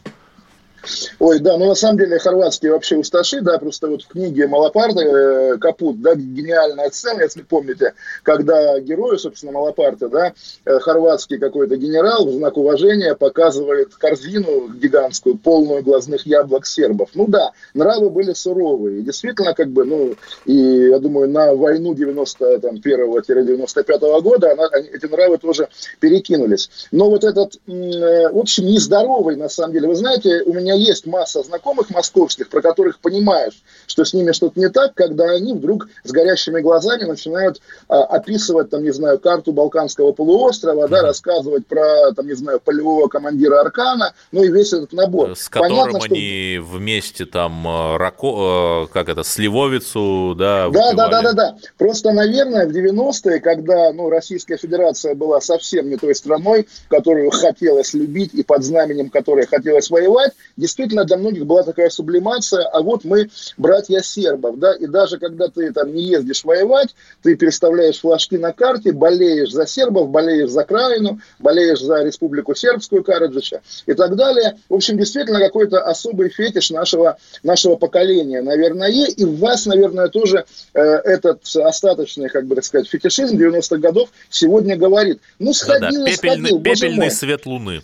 Ой, 1.19 1.39
да, 1.39 1.57
ну 1.57 1.67
на 1.67 1.75
самом 1.75 1.97
деле 1.97 2.17
хорватские 2.19 2.73
вообще 2.73 2.97
усташи, 2.97 3.39
да, 3.41 3.57
просто 3.57 3.87
вот 3.87 4.03
в 4.03 4.07
книге 4.07 4.47
Малапарта 4.47 5.01
э, 5.01 5.57
Капут, 5.57 6.01
да, 6.01 6.15
гениальная 6.15 6.89
сцена, 6.89 7.21
если 7.21 7.41
помните, 7.41 7.93
когда 8.23 8.79
герою, 8.79 9.17
собственно, 9.17 9.53
Малапарта, 9.53 10.09
да, 10.09 10.33
э, 10.65 10.79
хорватский 10.79 11.37
какой-то 11.37 11.77
генерал 11.77 12.25
в 12.25 12.31
знак 12.31 12.57
уважения 12.57 13.15
показывает 13.15 13.95
корзину 13.95 14.67
гигантскую, 14.69 15.37
полную 15.37 15.83
глазных 15.83 16.25
яблок 16.25 16.65
сербов. 16.65 17.11
Ну 17.13 17.27
да, 17.27 17.51
нравы 17.73 18.09
были 18.09 18.33
суровые. 18.33 19.03
Действительно, 19.03 19.53
как 19.53 19.69
бы, 19.69 19.85
ну, 19.85 20.15
и 20.45 20.89
я 20.89 20.99
думаю, 20.99 21.29
на 21.29 21.55
войну 21.55 21.93
91-95 21.93 24.21
года 24.21 24.51
она, 24.51 24.67
эти 24.91 25.05
нравы 25.05 25.37
тоже 25.37 25.69
перекинулись. 25.99 26.69
Но 26.91 27.09
вот 27.09 27.23
этот, 27.23 27.57
м, 27.67 27.75
э, 27.75 28.29
в 28.31 28.37
общем, 28.37 28.65
нездоровый, 28.65 29.37
на 29.37 29.47
самом 29.47 29.71
деле, 29.73 29.87
вы 29.87 29.95
знаете, 29.95 30.41
у 30.43 30.53
меня 30.53 30.72
есть 30.73 31.05
масса 31.05 31.43
знакомых 31.43 31.89
московских, 31.89 32.49
про 32.49 32.61
которых 32.61 32.99
понимаешь, 32.99 33.61
что 33.87 34.05
с 34.05 34.13
ними 34.13 34.31
что-то 34.31 34.59
не 34.59 34.69
так, 34.69 34.93
когда 34.93 35.25
они 35.31 35.53
вдруг 35.53 35.87
с 36.03 36.11
горящими 36.11 36.61
глазами 36.61 37.03
начинают 37.03 37.61
а, 37.87 38.03
описывать, 38.03 38.69
там, 38.69 38.83
не 38.83 38.91
знаю, 38.91 39.19
карту 39.19 39.51
Балканского 39.51 40.11
полуострова, 40.11 40.87
да, 40.87 41.01
рассказывать 41.01 41.67
про, 41.67 42.11
там, 42.13 42.27
не 42.27 42.33
знаю, 42.33 42.59
полевого 42.59 43.07
командира 43.07 43.59
Аркана, 43.59 44.13
ну 44.31 44.43
и 44.43 44.49
весь 44.49 44.73
этот 44.73 44.93
набор. 44.93 45.37
С 45.37 45.49
которым 45.49 45.77
Понятно, 45.77 45.99
что- 46.01 46.15
они 46.15 46.59
вместе 46.61 47.25
там 47.25 47.67
э, 47.67 47.97
Рако, 47.97 48.85
э, 48.85 48.93
как 48.93 49.09
это, 49.09 49.23
Сливовицу, 49.23 50.35
да, 50.37 50.69
Да, 50.69 50.93
да, 50.93 51.07
да, 51.07 51.21
да, 51.21 51.33
да. 51.33 51.57
Просто, 51.77 52.11
наверное, 52.11 52.67
в 52.67 52.71
90-е, 52.71 53.39
когда 53.39 53.91
ну, 53.93 54.09
Российская 54.09 54.57
Федерация 54.57 55.15
была 55.15 55.41
совсем 55.41 55.89
не 55.89 55.97
той 55.97 56.15
страной, 56.15 56.67
которую 56.89 57.31
хотелось 57.31 57.93
любить 57.93 58.33
и 58.33 58.43
под 58.43 58.63
знаменем 58.63 59.09
которой 59.09 59.45
хотелось 59.45 59.89
воевать, 59.89 60.33
действительно 60.63 61.03
для 61.03 61.17
многих 61.17 61.45
была 61.45 61.63
такая 61.63 61.89
сублимация, 61.89 62.63
а 62.63 62.81
вот 62.81 63.03
мы 63.03 63.29
братья 63.57 63.99
сербов, 63.99 64.57
да, 64.57 64.73
и 64.73 64.87
даже 64.87 65.17
когда 65.17 65.49
ты 65.49 65.73
там 65.73 65.93
не 65.93 66.03
ездишь 66.03 66.45
воевать, 66.45 66.95
ты 67.21 67.35
переставляешь 67.35 67.99
флажки 67.99 68.37
на 68.37 68.53
карте, 68.53 68.93
болеешь 68.93 69.51
за 69.51 69.67
сербов, 69.67 70.09
болеешь 70.09 70.49
за 70.49 70.63
Краину, 70.63 71.19
болеешь 71.39 71.81
за 71.81 72.03
Республику 72.03 72.55
Сербскую 72.55 73.03
Караджича 73.03 73.59
и 73.87 73.93
так 73.93 74.15
далее. 74.15 74.57
В 74.69 74.75
общем, 74.75 74.97
действительно 74.97 75.39
какой-то 75.39 75.81
особый 75.81 76.29
фетиш 76.29 76.69
нашего, 76.69 77.17
нашего 77.43 77.75
поколения, 77.75 78.41
наверное, 78.41 78.89
и 78.89 79.25
в 79.25 79.39
вас, 79.39 79.65
наверное, 79.65 80.07
тоже 80.07 80.45
э, 80.73 80.79
этот 80.81 81.41
остаточный, 81.57 82.29
как 82.29 82.45
бы 82.45 82.55
так 82.55 82.63
сказать, 82.63 82.87
фетишизм 82.87 83.35
90-х 83.35 83.77
годов 83.79 84.09
сегодня 84.29 84.77
говорит. 84.77 85.19
Ну, 85.39 85.53
сходил, 85.53 86.05
и 86.05 86.11
пепельный, 86.11 86.51
сходил, 86.51 86.61
пепельный 86.61 87.11
свет 87.11 87.45
луны. 87.45 87.81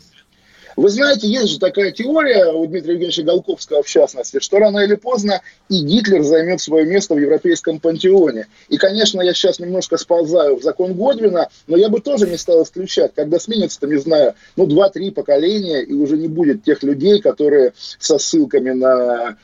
Вы 0.80 0.88
знаете, 0.88 1.28
есть 1.28 1.50
же 1.50 1.60
такая 1.60 1.92
теория 1.92 2.54
у 2.54 2.66
Дмитрия 2.66 2.94
Евгеньевича 2.94 3.24
Голковского, 3.24 3.84
в 3.84 3.88
частности, 3.90 4.40
что 4.40 4.60
рано 4.60 4.80
или 4.80 4.96
поздно 4.96 5.42
и 5.68 5.82
Гитлер 5.82 6.24
займет 6.24 6.62
свое 6.62 6.86
место 6.86 7.16
в 7.16 7.18
европейском 7.18 7.82
пантеоне. 7.82 8.48
И, 8.70 8.78
конечно, 8.78 9.20
я 9.20 9.34
сейчас 9.34 9.60
немножко 9.60 9.98
сползаю 9.98 10.56
в 10.56 10.64
закон 10.64 10.94
Годвина, 10.94 11.50
но 11.68 11.76
я 11.76 11.90
бы 11.90 12.00
тоже 12.00 12.30
не 12.30 12.38
стал 12.38 12.64
исключать, 12.64 13.12
когда 13.14 13.42
сменится, 13.42 13.78
там, 13.82 13.92
не 13.92 14.00
знаю, 14.00 14.36
ну, 14.56 14.68
два-три 14.68 15.12
поколения, 15.12 15.82
и 15.82 15.92
уже 15.92 16.16
не 16.16 16.30
будет 16.30 16.64
тех 16.64 16.82
людей, 16.82 17.20
которые 17.20 17.74
со 18.00 18.18
ссылками 18.18 18.72
на 18.72 19.36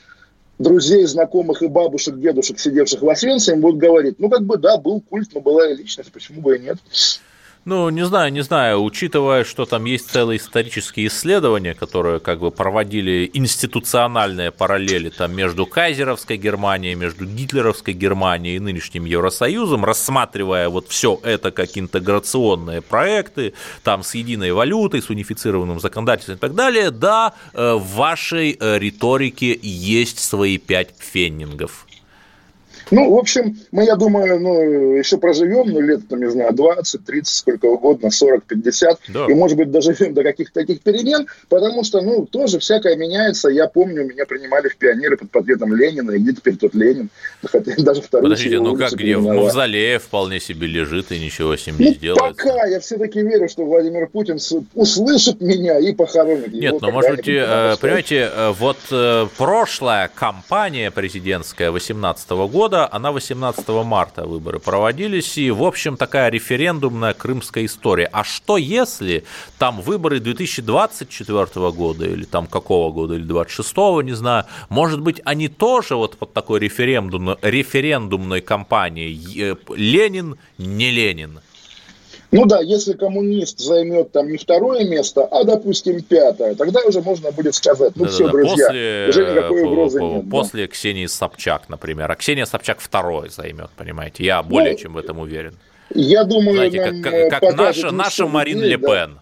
друзей, 0.57 1.03
знакомых 1.03 1.61
и 1.63 1.67
бабушек, 1.67 2.17
дедушек, 2.17 2.59
сидевших 2.59 3.01
в 3.01 3.09
Освенциме, 3.09 3.57
будут 3.57 3.81
говорить, 3.81 4.19
ну, 4.19 4.29
как 4.29 4.43
бы, 4.43 4.55
да, 4.55 4.77
был 4.77 5.01
культ, 5.01 5.31
но 5.33 5.41
была 5.41 5.69
и 5.69 5.75
личность, 5.75 6.13
почему 6.13 6.39
бы 6.39 6.55
и 6.55 6.59
нет. 6.59 6.77
Ну, 7.65 7.89
не 7.89 8.05
знаю, 8.05 8.31
не 8.31 8.41
знаю, 8.41 8.83
учитывая, 8.83 9.43
что 9.43 9.65
там 9.65 9.85
есть 9.85 10.11
целые 10.11 10.37
исторические 10.37 11.07
исследования, 11.07 11.73
которые 11.73 12.19
как 12.19 12.39
бы 12.39 12.51
проводили 12.51 13.27
институциональные 13.33 14.51
параллели 14.51 15.09
там 15.09 15.35
между 15.35 15.65
кайзеровской 15.65 16.37
Германией, 16.37 16.93
между 16.93 17.25
гитлеровской 17.25 17.95
Германией 17.95 18.57
и 18.57 18.59
нынешним 18.59 19.05
Евросоюзом, 19.05 19.83
рассматривая 19.83 20.69
вот 20.69 20.89
все 20.89 21.19
это 21.23 21.49
как 21.49 21.75
интеграционные 21.75 22.83
проекты, 22.83 23.55
там 23.81 24.03
с 24.03 24.13
единой 24.13 24.51
валютой, 24.51 25.01
с 25.01 25.09
унифицированным 25.09 25.79
законодательством 25.79 26.35
и 26.35 26.39
так 26.39 26.53
далее, 26.53 26.91
да, 26.91 27.33
э, 27.55 27.73
в 27.73 27.95
вашей 27.95 28.55
э, 28.59 28.77
риторике 28.77 29.57
есть 29.63 30.19
свои 30.19 30.59
пять 30.59 30.95
пфеннингов. 30.95 31.87
Ну, 32.91 33.13
в 33.15 33.17
общем, 33.17 33.57
мы, 33.71 33.83
я 33.85 33.95
думаю, 33.95 34.39
ну, 34.39 34.95
еще 34.95 35.17
проживем, 35.17 35.69
ну, 35.71 35.81
лет, 35.81 36.07
там, 36.07 36.19
не 36.19 36.29
знаю, 36.29 36.53
20, 36.53 37.03
30, 37.05 37.35
сколько 37.35 37.65
угодно, 37.65 38.11
40, 38.11 38.43
50, 38.45 38.99
Да. 39.09 39.25
и, 39.29 39.33
может 39.33 39.57
быть, 39.57 39.71
доживем 39.71 40.13
до 40.13 40.23
каких-то 40.23 40.59
таких 40.61 40.81
перемен, 40.81 41.27
потому 41.49 41.83
что, 41.83 42.01
ну, 42.01 42.25
тоже 42.25 42.59
всякое 42.59 42.95
меняется. 42.95 43.49
Я 43.49 43.67
помню, 43.67 44.05
меня 44.05 44.25
принимали 44.25 44.67
в 44.69 44.77
пионеры 44.77 45.17
под 45.17 45.31
портретом 45.31 45.73
Ленина, 45.75 46.11
и 46.11 46.19
где 46.19 46.33
теперь 46.33 46.57
тот 46.57 46.73
Ленин? 46.75 47.09
Хотя 47.43 47.71
даже 47.77 48.01
вторую 48.01 48.25
Подождите, 48.29 48.55
его 48.55 48.65
ну 48.67 48.75
как, 48.77 48.89
где? 48.93 48.95
В 48.95 48.97
переименовали. 48.97 49.39
мавзолее 49.39 49.99
вполне 49.99 50.39
себе 50.39 50.67
лежит 50.67 51.11
и 51.11 51.19
ничего 51.19 51.55
с 51.57 51.65
ним 51.67 51.75
не 51.79 51.85
Ну, 51.89 51.93
сделается. 51.93 52.43
пока 52.43 52.65
я 52.65 52.79
все-таки 52.79 53.21
верю, 53.21 53.49
что 53.49 53.65
Владимир 53.65 54.07
Путин 54.07 54.37
услышит 54.73 55.41
меня 55.41 55.79
и 55.79 55.93
похоронит 55.93 56.47
его 56.47 56.59
Нет, 56.61 56.71
ну 56.73 56.79
когда-нибудь, 56.79 57.09
можете, 57.09 57.41
потому 57.41 57.73
э, 57.73 57.77
понимаете, 57.77 58.31
э, 58.33 58.51
вот 58.51 58.77
э, 58.91 59.27
прошлая 59.37 60.09
кампания 60.13 60.91
президентская 60.91 61.71
2018 61.71 62.29
года, 62.51 62.74
она 62.83 63.11
18 63.11 63.67
марта 63.85 64.25
выборы 64.25 64.59
проводились, 64.59 65.37
и, 65.37 65.51
в 65.51 65.63
общем, 65.63 65.97
такая 65.97 66.29
референдумная 66.29 67.13
крымская 67.13 67.65
история. 67.65 68.09
А 68.11 68.23
что 68.23 68.57
если 68.57 69.23
там 69.57 69.81
выборы 69.81 70.19
2024 70.19 71.71
года, 71.71 72.05
или 72.05 72.25
там 72.25 72.47
какого 72.47 72.91
года, 72.91 73.15
или 73.15 73.23
26 73.23 73.75
не 74.03 74.13
знаю, 74.13 74.45
может 74.69 75.01
быть, 75.01 75.21
они 75.25 75.47
тоже 75.47 75.95
вот 75.95 76.17
под 76.17 76.33
такой 76.33 76.59
референдум, 76.59 77.37
референдумной 77.41 78.41
кампанией 78.41 79.57
Ленин, 79.75 80.37
не 80.57 80.91
Ленин? 80.91 81.39
Ну 82.35 82.45
да, 82.45 82.59
если 82.59 82.91
коммунист 82.93 83.59
займет 83.59 84.11
там 84.11 84.29
не 84.29 84.37
второе 84.37 84.83
место, 84.83 85.23
а, 85.23 85.45
допустим, 85.45 86.01
пятое, 86.01 86.53
тогда 86.55 86.81
уже 86.81 87.01
можно 87.01 87.31
будет 87.31 87.55
сказать, 87.55 87.93
ну 87.95 88.07
все, 88.07 88.25
Да-да-да, 88.25 88.43
друзья, 88.43 88.65
после, 88.67 89.05
уже 89.07 89.31
никакой 89.31 89.61
э, 89.61 89.65
угрозы 89.65 89.99
по- 89.99 90.03
нет. 90.03 90.25
да. 90.25 90.31
После 90.31 90.67
Ксении 90.67 91.05
Собчак, 91.05 91.69
например. 91.69 92.11
А 92.11 92.15
Ксения 92.17 92.43
Собчак 92.43 92.81
второй 92.81 93.29
займет, 93.29 93.69
понимаете? 93.77 94.25
Я 94.25 94.43
более 94.43 94.73
Ну, 94.73 94.77
чем 94.77 94.93
в 94.95 94.97
этом 94.97 95.19
уверен. 95.19 95.55
Я 95.93 96.25
думаю, 96.25 96.55
Знаете, 96.57 96.85
нам, 96.91 97.01
как, 97.01 97.13
э, 97.13 97.29
как, 97.29 97.39
покажет 97.39 97.83
наша, 97.83 97.95
наша 97.95 98.27
Марин 98.27 98.57
людей, 98.57 98.71
Ле 98.71 98.77
да. 98.79 98.87
Пен. 98.87 99.19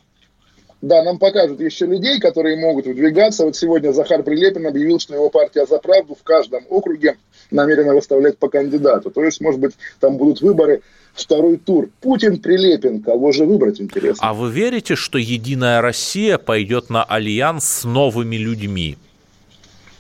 Да, 0.82 1.04
нам 1.04 1.20
покажут 1.20 1.62
еще 1.62 1.86
людей, 1.86 2.20
которые 2.20 2.58
могут 2.60 2.88
выдвигаться. 2.88 3.46
Вот 3.46 3.56
сегодня 3.56 3.92
Захар 3.94 4.24
Прилепин 4.24 4.66
объявил, 4.66 5.00
что 5.00 5.14
его 5.14 5.30
партия 5.30 5.68
«За 5.68 5.78
правду» 5.78 6.16
в 6.16 6.24
каждом 6.24 6.66
округе 6.68 7.18
намерена 7.52 7.94
выставлять 7.94 8.40
по 8.40 8.50
кандидату. 8.50 9.12
То 9.12 9.24
есть, 9.24 9.40
может 9.40 9.60
быть, 9.62 9.74
там 10.00 10.18
будут 10.18 10.42
выборы 10.42 10.82
второй 11.14 11.58
тур. 11.58 11.90
Путин, 12.02 12.40
Прилепин, 12.40 13.02
кого 13.02 13.32
же 13.32 13.46
выбрать, 13.46 13.80
интересно. 13.80 14.28
А 14.28 14.34
вы 14.34 14.52
верите, 14.52 14.96
что 14.96 15.18
«Единая 15.18 15.82
Россия» 15.82 16.38
пойдет 16.38 16.90
на 16.90 17.04
альянс 17.04 17.66
с 17.66 17.84
новыми 17.84 18.36
людьми? 18.36 18.98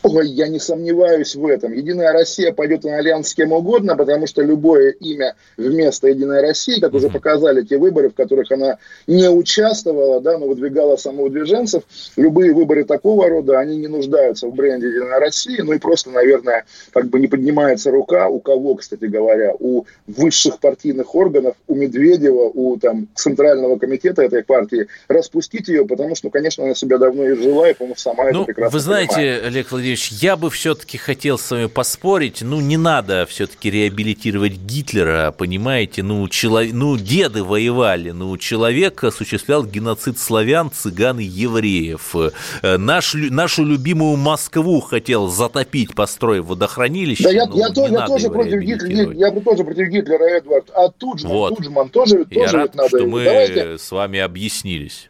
Ой, 0.04 0.28
я 0.28 0.50
не 0.50 0.60
сомневаюсь 0.60 1.34
в 1.34 1.46
этом. 1.46 1.72
Единая 1.72 2.12
Россия 2.12 2.52
пойдет 2.52 2.84
на 2.84 2.98
альянс 2.98 3.30
с 3.30 3.34
кем 3.34 3.54
угодно, 3.54 3.96
потому 3.96 4.28
что 4.28 4.42
любое 4.42 4.92
имя 4.92 5.36
вместо 5.56 6.10
Единой 6.10 6.42
России, 6.42 6.82
как 6.82 6.94
уже 6.94 7.10
показали 7.10 7.62
те 7.62 7.78
выборы, 7.78 8.10
в 8.10 8.14
которых 8.14 8.52
она 8.52 8.80
не 9.08 9.30
участвовала, 9.30 10.20
да, 10.20 10.38
но 10.38 10.48
выдвигала 10.48 10.98
самовыдвиженцев, 10.98 11.84
любые 12.18 12.54
выборы 12.54 12.84
такого 12.84 13.30
рода, 13.30 13.60
они 13.60 13.78
не 13.78 13.88
нуждаются 13.88 14.48
в 14.48 14.54
бренде 14.54 14.88
Единой 14.88 15.20
России, 15.20 15.62
ну 15.62 15.72
и 15.72 15.80
просто, 15.80 16.10
наверное, 16.10 16.66
как 16.92 17.08
бы 17.08 17.20
не 17.22 17.28
поднимается 17.28 17.90
рука 17.90 18.28
у 18.28 18.40
кого, 18.40 18.76
кстати 18.76 19.06
говоря, 19.06 19.54
у 19.58 19.86
высших 20.08 20.60
партийных 20.60 21.16
органов, 21.16 21.56
у 21.68 21.76
Медведева, 21.76 22.52
у 22.54 22.78
там 22.78 23.08
центрального 23.16 23.78
комитета 23.78 24.22
этой 24.24 24.44
партии, 24.44 24.88
распустить 25.08 25.70
ее, 25.70 25.86
потому 25.86 26.16
что, 26.16 26.28
ну, 26.28 26.32
конечно, 26.32 26.66
она 26.66 26.76
себя 26.76 26.98
давно 26.98 27.32
изжила, 27.32 27.70
и, 27.70 27.74
по-моему, 27.74 27.96
сама 27.96 28.24
ну, 28.26 28.30
это 28.30 28.44
прекрасно 28.46 28.78
Вы 28.78 28.84
знаете, 28.84 29.14
понимает. 29.14 29.46
Олег 29.46 29.72
Владимирович, 29.72 29.93
я 30.12 30.36
бы 30.36 30.50
все-таки 30.50 30.98
хотел 30.98 31.38
с 31.38 31.50
вами 31.52 31.66
поспорить. 31.68 32.42
Ну, 32.42 32.60
не 32.62 32.78
надо 32.78 33.26
все-таки 33.30 33.70
реабилитировать 33.72 34.54
Гитлера, 34.54 35.32
понимаете? 35.38 36.04
Ну, 36.04 36.28
челов... 36.28 36.68
ну, 36.72 36.98
деды 36.98 37.44
воевали. 37.44 38.12
Ну, 38.12 38.38
человек 38.38 39.04
осуществлял 39.04 39.64
геноцид 39.66 40.18
славян, 40.20 40.72
цыган 40.72 41.20
и 41.20 41.24
евреев. 41.24 42.16
Э, 42.62 42.78
Наш, 42.78 43.14
нашу 43.16 43.64
любимую 43.66 44.18
Москву 44.18 44.80
хотел 44.82 45.28
затопить, 45.30 45.96
построив 45.96 46.46
водохранилище. 46.46 47.24
Да, 47.24 47.32
я, 47.32 47.46
Ну, 47.46 47.58
я, 47.58 47.70
то- 47.70 47.88
я 47.88 48.06
тоже 48.08 48.30
против 48.30 48.60
Гитлера, 48.60 48.88
реабилитировать. 48.90 49.18
я 49.20 49.32
тоже 49.42 49.64
против 49.64 49.88
Гитлера, 49.88 50.24
Эдвард. 50.38 50.70
А 50.76 50.90
Туджман, 50.90 51.32
Вот. 51.32 51.56
Туджман 51.58 51.90
тоже, 51.90 52.26
Я 52.30 52.42
тоже 52.44 52.58
рад, 52.58 52.66
ведь 52.68 52.76
надо. 52.76 52.90
что 52.90 53.08
мы 53.08 53.24
Давайте, 53.24 53.78
с 53.78 53.92
вами 53.92 54.20
объяснились. 54.20 55.10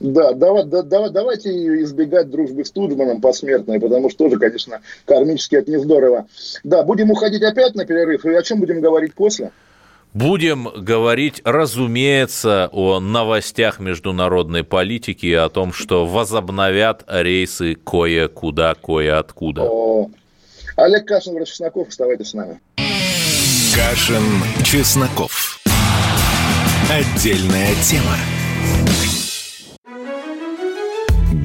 Да, 0.00 0.32
давай, 0.32 0.64
да, 0.64 0.82
давай- 0.82 1.10
давайте 1.10 1.50
избегать 1.82 2.30
дружбы 2.30 2.64
с 2.64 2.70
Туджманом 2.70 3.20
посмертной, 3.20 3.80
потому 3.80 4.10
что 4.10 4.24
тоже, 4.24 4.38
конечно, 4.38 4.80
кармически 5.04 5.56
это 5.56 5.70
не 5.70 5.78
здорово. 5.78 6.26
Да, 6.64 6.82
будем 6.82 7.10
уходить 7.10 7.42
опять 7.42 7.74
на 7.74 7.84
перерыв, 7.84 8.24
и 8.24 8.34
о 8.34 8.42
чем 8.42 8.60
будем 8.60 8.80
говорить 8.80 9.14
после? 9.14 9.50
Будем 10.14 10.68
говорить, 10.74 11.42
разумеется, 11.44 12.70
о 12.72 12.98
новостях 12.98 13.78
международной 13.78 14.64
политики 14.64 15.26
и 15.26 15.34
о 15.34 15.48
том, 15.50 15.72
что 15.72 16.06
возобновят 16.06 17.04
рейсы 17.06 17.74
кое-куда, 17.74 18.74
кое-откуда. 18.74 19.62
О, 19.64 20.10
Олег 20.76 21.06
Кашин, 21.06 21.34
Врач 21.34 21.50
Чесноков, 21.50 21.88
оставайтесь 21.88 22.30
с 22.30 22.34
нами. 22.34 22.58
Кашин, 23.74 24.22
Чесноков. 24.64 25.58
Отдельная 26.90 27.74
тема. 27.82 28.16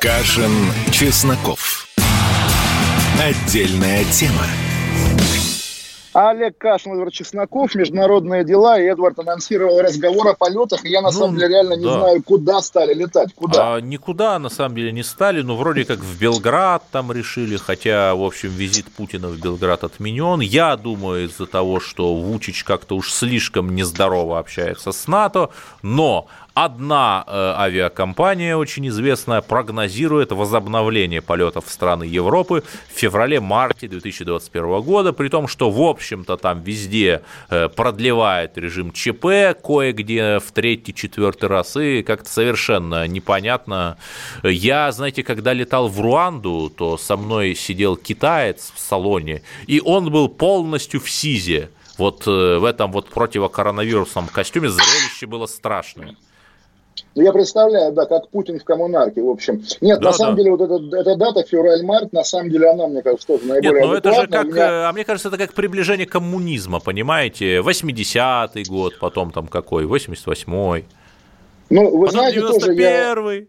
Кашин, 0.00 0.52
Чесноков. 0.92 1.88
Отдельная 3.20 4.04
тема. 4.04 4.44
Олег 6.14 6.56
Кашин, 6.58 6.94
Эдвард 6.94 7.12
Чесноков, 7.12 7.74
международные 7.74 8.42
дела. 8.44 8.80
И 8.80 8.84
Эдвард 8.84 9.18
анонсировал 9.18 9.80
разговор 9.80 10.28
о 10.28 10.34
полетах. 10.34 10.84
И 10.84 10.88
я, 10.88 11.00
на 11.00 11.10
Ну, 11.10 11.18
самом 11.18 11.36
деле, 11.36 11.48
реально 11.48 11.74
не 11.74 11.84
да. 11.84 11.98
знаю, 12.00 12.22
куда 12.22 12.60
стали 12.60 12.94
летать. 12.94 13.34
Куда? 13.34 13.74
А 13.76 13.80
никуда, 13.80 14.38
на 14.38 14.48
самом 14.48 14.74
деле, 14.76 14.90
не 14.90 15.02
стали. 15.04 15.42
Ну, 15.42 15.56
вроде 15.56 15.84
как 15.84 15.98
в 15.98 16.18
Белград 16.18 16.82
там 16.90 17.12
решили, 17.12 17.56
хотя, 17.56 18.14
в 18.14 18.22
общем, 18.22 18.50
визит 18.50 18.86
Путина 18.86 19.28
в 19.28 19.38
Белград 19.40 19.84
отменен. 19.84 20.40
Я 20.40 20.76
думаю, 20.76 21.26
из-за 21.26 21.46
того, 21.46 21.78
что 21.78 22.14
Вучич 22.14 22.64
как-то 22.64 22.96
уж 22.96 23.12
слишком 23.12 23.74
нездорово 23.74 24.38
общается 24.38 24.90
с 24.92 25.06
НАТО, 25.06 25.50
но 25.82 26.26
одна 26.64 27.24
э, 27.26 27.30
авиакомпания, 27.56 28.56
очень 28.56 28.88
известная, 28.88 29.40
прогнозирует 29.42 30.32
возобновление 30.32 31.22
полетов 31.22 31.66
в 31.66 31.70
страны 31.70 32.02
Европы 32.02 32.64
в 32.92 32.98
феврале-марте 32.98 33.86
2021 33.86 34.80
года, 34.80 35.12
при 35.12 35.28
том, 35.28 35.46
что, 35.46 35.70
в 35.70 35.80
общем-то, 35.80 36.36
там 36.36 36.62
везде 36.62 37.22
э, 37.48 37.68
продлевает 37.68 38.58
режим 38.58 38.90
ЧП, 38.90 39.56
кое-где 39.64 40.40
в 40.40 40.50
третий, 40.50 40.92
четвертый 40.92 41.48
раз, 41.48 41.76
и 41.76 42.02
как-то 42.02 42.28
совершенно 42.28 43.06
непонятно. 43.06 43.96
Я, 44.42 44.90
знаете, 44.90 45.22
когда 45.22 45.52
летал 45.52 45.88
в 45.88 46.00
Руанду, 46.00 46.72
то 46.76 46.98
со 46.98 47.16
мной 47.16 47.54
сидел 47.54 47.96
китаец 47.96 48.72
в 48.74 48.80
салоне, 48.80 49.42
и 49.68 49.80
он 49.80 50.10
был 50.10 50.28
полностью 50.28 51.00
в 51.00 51.08
СИЗе. 51.08 51.70
Вот 51.98 52.26
э, 52.26 52.58
в 52.58 52.64
этом 52.64 52.90
вот 52.90 53.08
противокоронавирусном 53.10 54.26
костюме 54.26 54.68
зрелище 54.68 55.26
было 55.26 55.46
страшное. 55.46 56.16
Ну, 57.14 57.22
Я 57.22 57.32
представляю, 57.32 57.92
да, 57.92 58.04
как 58.06 58.28
Путин 58.28 58.60
в 58.60 58.64
коммунарке, 58.64 59.22
в 59.22 59.28
общем. 59.28 59.62
Нет, 59.80 59.98
Да, 60.00 60.08
на 60.10 60.12
самом 60.12 60.36
да. 60.36 60.42
деле, 60.42 60.54
вот 60.56 60.60
эта, 60.60 60.96
эта 60.96 61.16
дата, 61.16 61.42
февраль-март, 61.42 62.12
на 62.12 62.22
самом 62.22 62.50
деле, 62.50 62.70
она, 62.70 62.86
мне 62.86 63.02
кажется, 63.02 63.26
тоже 63.26 63.44
Нет, 63.44 63.62
наиболее 63.62 63.86
ну 63.86 63.94
это 63.94 64.12
же 64.12 64.26
как, 64.28 64.46
меня- 64.46 64.56
э, 64.70 64.84
а 64.84 64.92
мне 64.92 65.04
кажется, 65.04 65.28
это 65.28 65.36
как 65.38 65.52
приближение 65.54 66.06
коммунизма, 66.06 66.78
понимаете? 66.80 67.58
80-й 67.60 68.64
год, 68.68 68.98
потом 69.00 69.32
там 69.32 69.48
какой, 69.48 69.84
88-й, 69.84 70.84
Ну, 71.70 71.96
вы 71.96 72.06
потом 72.06 72.10
знаете, 72.20 72.40
тоже 72.40 72.72
я 72.74 73.12
91-й. 73.14 73.48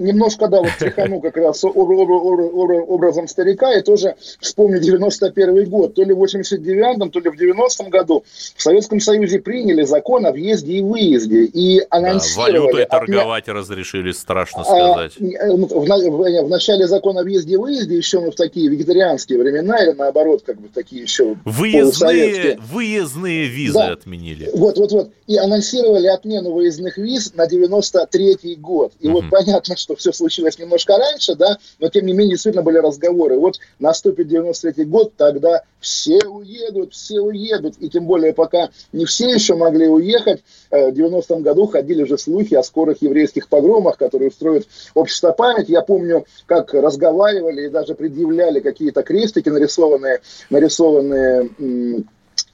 Немножко, 0.00 0.48
да, 0.48 0.60
вот 0.60 0.70
тряхану 0.78 1.20
как 1.20 1.36
раз 1.36 1.62
об- 1.64 1.76
об- 1.78 1.90
об- 1.90 2.10
об- 2.10 2.90
образом 2.90 3.28
старика 3.28 3.72
и 3.74 3.82
тоже 3.82 4.14
вспомню 4.40 4.80
91 4.80 5.64
год. 5.68 5.94
То 5.94 6.02
ли 6.02 6.12
в 6.12 6.22
89-м, 6.22 7.10
то 7.10 7.20
ли 7.20 7.30
в 7.30 7.36
90-м 7.36 7.90
году 7.90 8.24
в 8.56 8.62
Советском 8.62 9.00
Союзе 9.00 9.38
приняли 9.40 9.82
закон 9.84 10.26
о 10.26 10.32
въезде 10.32 10.72
и 10.74 10.80
выезде 10.82 11.44
и 11.44 11.80
Да, 11.80 11.86
анонсировали... 11.98 12.58
валютой 12.58 12.82
отмя- 12.84 12.88
торговать 12.88 13.48
разрешили, 13.48 14.12
страшно 14.12 14.62
А, 14.62 14.64
сказать. 14.64 15.12
ну, 15.20 15.66
В, 15.66 15.86
в- 15.86 16.44
в 16.46 16.48
начале 16.48 16.86
закона 16.88 17.20
о 17.20 17.24
въезде 17.24 17.54
и 17.54 17.56
выезде, 17.56 17.96
еще 17.96 18.20
ну, 18.20 18.30
в 18.30 18.34
такие 18.34 18.68
вегетарианские 18.68 19.38
времена, 19.38 19.82
или 19.82 19.92
наоборот, 19.92 20.42
как 20.44 20.60
бы 20.60 20.68
такие 20.68 21.02
еще 21.02 21.36
Выездные, 21.44 22.58
выездные 22.72 23.46
визы 23.46 23.74
Да. 23.74 23.92
отменили. 23.92 24.50
Вот, 24.54 24.78
вот, 24.78 24.92
вот. 24.92 25.10
И 25.26 25.36
анонсировали 25.36 26.06
отмену 26.06 26.52
выездных 26.52 26.96
виз 26.98 27.32
на 27.34 27.46
93-й 27.46 28.56
год. 28.56 28.92
И 29.00 29.08
вот 29.08 29.22
Мгм. 29.22 29.30
понятно, 29.30 29.76
что 29.76 29.89
все 29.96 30.12
случилось 30.12 30.58
немножко 30.58 30.96
раньше, 30.96 31.34
да, 31.34 31.58
но 31.78 31.88
тем 31.88 32.06
не 32.06 32.12
менее 32.12 32.34
действительно 32.34 32.62
были 32.62 32.78
разговоры. 32.78 33.38
Вот 33.38 33.58
наступит 33.78 34.28
93-й 34.28 34.84
год, 34.84 35.12
тогда 35.16 35.62
все 35.80 36.18
уедут, 36.26 36.92
все 36.92 37.20
уедут. 37.20 37.74
И 37.78 37.88
тем 37.88 38.06
более, 38.06 38.32
пока 38.32 38.70
не 38.92 39.04
все 39.04 39.30
еще 39.30 39.54
могли 39.54 39.88
уехать, 39.88 40.42
э, 40.70 40.90
в 40.90 40.94
90-м 40.94 41.42
году 41.42 41.66
ходили 41.66 42.04
же 42.04 42.18
слухи 42.18 42.54
о 42.54 42.62
скорых 42.62 43.02
еврейских 43.02 43.48
погромах, 43.48 43.96
которые 43.96 44.28
устроит 44.28 44.66
общество 44.94 45.32
память. 45.32 45.68
Я 45.68 45.82
помню, 45.82 46.26
как 46.46 46.74
разговаривали 46.74 47.66
и 47.66 47.70
даже 47.70 47.94
предъявляли 47.94 48.60
какие-то 48.60 49.02
крестики, 49.02 49.48
нарисованные, 49.48 50.20
нарисованные 50.50 51.50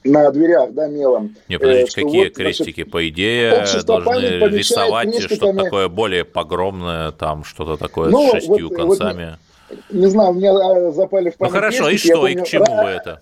на 0.07 0.31
дверях, 0.31 0.71
да, 0.73 0.87
мелом. 0.87 1.35
Не, 1.47 1.55
Э, 1.55 1.59
подождите, 1.59 1.91
что 1.91 2.01
какие 2.01 2.23
вот, 2.25 2.35
значит, 2.35 2.57
крестики? 2.57 2.83
По 2.83 3.07
идее, 3.09 3.65
должны 3.85 4.25
рисовать 4.57 5.21
что-то 5.21 5.53
такое 5.53 5.87
более 5.89 6.25
погромное, 6.25 7.11
там 7.11 7.43
что-то 7.43 7.77
такое 7.77 8.09
Ну, 8.09 8.29
с 8.29 8.31
шестью 8.35 8.69
вот- 8.69 8.77
вот 8.77 8.97
концами. 8.97 9.37
Не 9.91 10.07
знаю, 10.07 10.33
мне 10.33 10.49
а, 10.49 10.91
запали 10.91 11.29
в 11.29 11.33
Ну 11.33 11.37
память 11.39 11.51
хорошо, 11.53 11.87
и 11.89 11.91
крестики, 11.91 12.07
я 12.07 12.15
что, 12.15 12.27
и 12.27 12.31
к 12.33 12.35
помню, 12.37 12.47
чему 12.49 12.75
вы 12.83 12.89
это? 12.89 13.21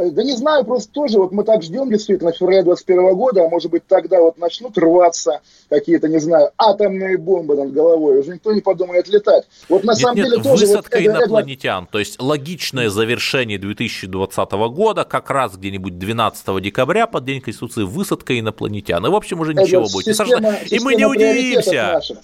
Э, 0.00 0.10
Да 0.10 0.22
не 0.22 0.32
знаю, 0.36 0.64
просто 0.64 0.90
тоже 0.92 1.18
вот 1.18 1.32
мы 1.32 1.44
так 1.44 1.62
ждем 1.62 1.90
действительно 1.90 2.32
февраля 2.32 2.62
21 2.62 3.14
года, 3.14 3.44
а 3.44 3.48
может 3.48 3.70
быть 3.70 3.86
тогда 3.86 4.20
вот 4.20 4.38
начнут 4.38 4.76
рваться 4.78 5.40
какие-то, 5.68 6.08
не 6.08 6.18
знаю, 6.18 6.50
атомные 6.56 7.18
бомбы 7.18 7.54
над 7.56 7.72
головой, 7.72 8.20
уже 8.20 8.32
никто 8.34 8.52
не 8.52 8.60
подумает 8.60 9.08
летать. 9.08 9.44
Вот 9.68 9.84
на 9.84 9.92
Нет, 9.92 9.98
самом 10.00 10.16
нет, 10.16 10.26
деле 10.26 10.36
тоже... 10.42 10.48
вот 10.48 10.60
высадка 10.76 10.98
это- 10.98 11.10
это- 11.10 11.18
инопланетян. 11.20 11.86
То 11.86 11.98
есть 11.98 12.20
логичное 12.20 12.88
завершение 12.90 13.58
2020 13.58 14.52
года, 14.70 15.04
как 15.04 15.30
раз 15.30 15.56
где-нибудь 15.56 15.98
12 15.98 16.60
декабря 16.60 17.06
под 17.06 17.24
День 17.24 17.40
Конституции, 17.40 17.82
высадка 17.82 18.38
инопланетян. 18.38 19.04
И, 19.04 19.08
в 19.10 19.14
общем, 19.14 19.40
уже 19.40 19.52
это 19.52 19.62
ничего 19.62 19.82
будет 19.82 20.06
не 20.06 20.12
система- 20.14 20.38
страшно. 20.38 20.58
И 20.74 20.78
мы 20.80 20.94
не 20.94 21.04
удивимся. 21.04 21.72
наших. 21.94 22.18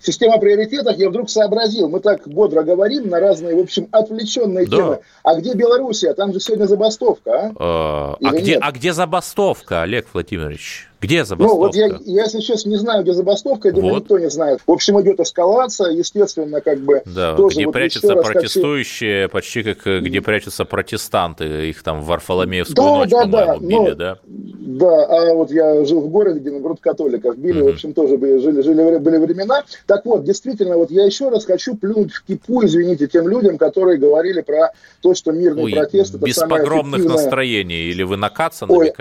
Система 0.00 0.38
приоритетов, 0.38 0.96
я 0.96 1.08
вдруг 1.08 1.30
сообразил, 1.30 1.88
мы 1.88 2.00
так 2.00 2.26
бодро 2.28 2.62
говорим 2.62 3.08
на 3.08 3.20
разные, 3.20 3.54
в 3.54 3.60
общем, 3.60 3.88
отвлеченные 3.92 4.66
Да. 4.66 4.76
темы. 4.76 4.98
А 5.22 5.34
где 5.36 5.54
Белоруссия? 5.54 6.14
Там 6.14 6.32
же 6.32 6.40
сегодня 6.40 6.66
забастовка, 6.66 7.30
а? 7.30 7.52
А 7.58 8.16
Или 8.20 8.40
где, 8.40 8.50
нет? 8.52 8.60
а 8.62 8.72
где 8.72 8.92
забастовка, 8.92 9.82
Олег 9.82 10.06
Владимирович? 10.12 10.89
Где 11.00 11.20
Ну, 11.20 11.24
забастовка? 11.24 11.58
вот 11.66 11.74
я, 11.74 11.98
я, 12.04 12.26
честно, 12.28 12.68
не 12.68 12.76
знаю, 12.76 13.02
где 13.02 13.14
забастовка, 13.14 13.68
я 13.68 13.74
думаю, 13.74 13.94
Вот. 13.94 14.02
никто 14.02 14.18
не 14.18 14.28
знает. 14.28 14.60
В 14.66 14.70
общем, 14.70 15.00
идет 15.00 15.18
эскалация, 15.18 15.90
естественно, 15.92 16.60
как 16.60 16.80
бы 16.80 17.02
Да, 17.06 17.36
тоже 17.36 17.56
где 17.56 17.66
вот 17.66 17.72
прячутся 17.72 18.16
протестующие, 18.16 19.28
почти 19.28 19.62
как 19.62 19.86
э, 19.86 20.00
где 20.00 20.20
прячутся 20.20 20.66
протестанты. 20.66 21.70
Их 21.70 21.82
там 21.82 22.02
в 22.02 22.06
Варфоломеевскую 22.06 22.74
Да, 22.74 22.94
ночь, 22.96 23.10
да, 23.10 23.24
да, 23.24 23.56
били, 23.58 23.72
но- 23.90 23.94
да? 23.94 24.18
Да, 24.26 25.04
а 25.06 25.34
вот 25.34 25.50
я 25.50 25.84
жил 25.84 26.00
в 26.00 26.08
городе, 26.08 26.38
где, 26.38 26.50
наоборот, 26.50 26.78
католиков 26.80 27.36
били, 27.36 27.60
Мгм. 27.60 27.70
в 27.70 27.74
общем, 27.74 27.92
тоже 27.94 28.18
были, 28.18 28.38
жили, 28.38 28.60
жили, 28.60 28.98
были 28.98 29.16
времена. 29.16 29.64
Так 29.86 30.04
вот, 30.04 30.24
действительно, 30.24 30.76
вот 30.76 30.90
я 30.90 31.04
еще 31.06 31.28
раз 31.30 31.44
хочу 31.46 31.76
плюнуть 31.76 32.12
в 32.12 32.24
кипу, 32.24 32.64
извините, 32.64 33.06
тем 33.08 33.26
людям, 33.26 33.56
которые 33.58 33.96
говорили 33.98 34.42
про 34.42 34.70
то, 35.00 35.14
что 35.14 35.32
мирный 35.32 35.64
Ой, 35.64 35.72
протест 35.72 36.14
это 36.14 36.24
без 36.24 36.36
самое 36.36 36.62
погромных 36.62 37.04
настроений. 37.04 37.88
Или 37.90 38.02
вы 38.02 38.16
на 38.16 38.28
Каца 38.28 38.66
Ой. 38.68 38.92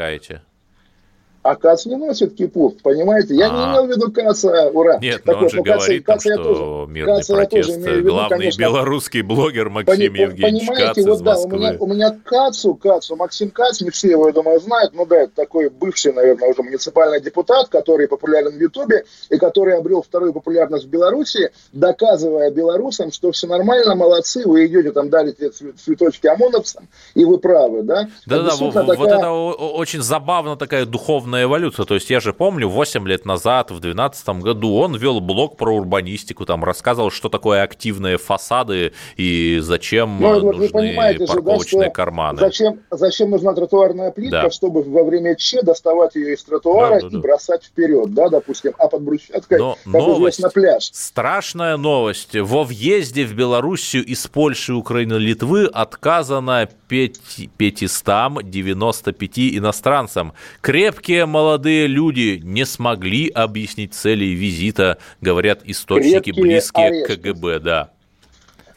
А 1.41 1.55
Кац 1.55 1.85
не 1.85 1.95
носит 1.95 2.35
кипу, 2.35 2.75
понимаете? 2.83 3.33
Я 3.33 3.47
не 3.49 3.55
А. 3.55 3.71
имел 3.71 3.85
в 3.85 3.89
виду 3.89 4.11
Каца, 4.11 4.69
ура. 4.73 4.99
Нет, 4.99 5.23
Так 5.23 5.27
но 5.27 5.33
он 5.37 5.43
вот, 5.43 5.51
же 5.51 5.57
ну, 5.57 5.63
Каца- 5.63 5.75
говорит, 5.77 6.05
там, 6.05 6.15
Каца 6.17 6.29
я 6.29 6.35
что 6.35 6.43
тоже- 6.43 6.91
мирный 6.91 7.15
Каца 7.15 7.33
я 7.39 7.45
тоже 7.45 7.67
протест. 7.71 7.87
виду, 7.87 8.09
Главный 8.09 8.37
конечно, 8.37 8.61
белорусский 8.61 9.21
блогер 9.21 9.69
Максим 9.69 9.95
Пони- 9.95 10.03
Евгеньевич 10.03 10.67
Кац 10.67 10.75
Понимаете, 10.75 11.01
из 11.01 11.05
вот 11.07 11.23
да, 11.23 11.37
у 11.37 11.47
меня, 11.47 11.67
Москвы. 11.69 11.77
у 11.85 11.87
меня 11.93 12.17
Кацу, 12.25 12.75
Кацу, 12.75 13.15
Максим 13.15 13.51
Кац, 13.51 13.79
не 13.81 13.89
все 13.89 14.09
его, 14.11 14.27
я 14.27 14.33
думаю, 14.33 14.59
знают, 14.59 14.93
но 14.93 15.05
да, 15.05 15.15
это 15.21 15.31
такой 15.33 15.69
бывший, 15.69 16.11
наверное, 16.11 16.49
уже 16.49 16.61
муниципальный 16.61 17.21
депутат, 17.21 17.69
который 17.69 18.09
популярен 18.09 18.51
в 18.51 18.59
Ютубе 18.59 19.05
и 19.29 19.37
который 19.37 19.77
обрел 19.77 20.01
вторую 20.01 20.33
популярность 20.33 20.85
в 20.85 20.89
Беларуси, 20.89 21.51
доказывая 21.71 22.51
белорусам, 22.51 23.13
что 23.13 23.31
все 23.31 23.47
нормально, 23.47 23.95
молодцы, 23.95 24.43
вы 24.45 24.65
идете 24.67 24.91
там 24.91 25.09
дарите 25.09 25.47
цве- 25.49 25.73
цветочки 25.73 26.27
ОМОНовцам, 26.27 26.87
и 27.15 27.23
вы 27.23 27.37
правы, 27.37 27.83
да? 27.83 28.09
Да-да, 28.25 28.55
вот, 28.57 28.73
вот 28.75 28.87
такая- 28.87 29.17
это 29.19 29.29
о- 29.31 29.53
о- 29.53 29.73
очень 29.77 30.01
забавно 30.01 30.57
такая 30.57 30.85
духовная 30.85 31.28
эволюция. 31.36 31.86
То 31.86 31.95
есть 31.95 32.09
я 32.09 32.19
же 32.19 32.34
помню, 32.34 32.67
8 32.69 33.07
лет 33.07 33.25
назад, 33.25 33.71
в 33.71 33.80
2012 33.80 34.30
году, 34.41 34.75
он 34.77 34.95
вел 34.95 35.19
блог 35.19 35.57
про 35.57 35.75
урбанистику, 35.75 36.45
там 36.45 36.63
рассказывал, 36.63 37.11
что 37.11 37.30
такое 37.30 37.63
активные 37.63 38.17
фасады 38.17 38.93
и 39.17 39.59
зачем 39.61 40.17
вы 40.17 40.41
нужны 40.41 40.69
понимаете 40.69 41.25
же, 41.25 41.27
да, 41.27 41.34
парковочные 41.34 41.89
карманы. 41.91 42.39
Зачем, 42.39 42.80
зачем 42.91 43.30
нужна 43.32 43.53
тротуарная 43.53 44.11
плитка, 44.11 44.43
Да. 44.43 44.49
чтобы 44.51 44.84
во 44.84 45.03
время 45.03 45.36
Че 45.36 45.61
доставать 45.61 46.15
ее 46.15 46.34
из 46.34 46.43
тротуара 46.43 46.95
Да, 46.95 47.01
да, 47.01 47.07
и 47.07 47.09
да. 47.11 47.19
бросать 47.19 47.63
вперед, 47.65 48.13
да, 48.13 48.30
допустим, 48.30 48.73
а 48.77 48.88
под 48.88 49.01
брусчаткой, 49.03 49.59
Но 49.59 49.75
как 49.75 49.86
новость, 49.86 50.39
известно, 50.39 50.49
пляж. 50.49 50.89
страшная 50.93 51.77
новость. 51.77 52.36
Во 52.36 52.63
въезде 52.63 53.25
в 53.25 53.34
Белоруссию 53.34 54.05
из 54.05 54.25
Польши, 54.27 54.73
Украины, 54.73 55.15
Литвы 55.15 55.65
отказано 55.65 56.69
595 56.88 59.57
иностранцам. 59.57 60.34
Крепкие 60.61 61.18
молодые 61.26 61.88
люди 61.88 62.39
не 62.43 62.65
смогли 62.65 63.30
объяснить 63.30 63.93
цели 63.93 64.26
визита, 64.26 64.97
говорят 65.22 65.61
источники, 65.65 66.32
Крепкие 66.32 66.43
близкие 66.43 66.89
к 66.89 67.09
орешки. 67.09 67.15
КГБ, 67.15 67.59
да. 67.59 67.91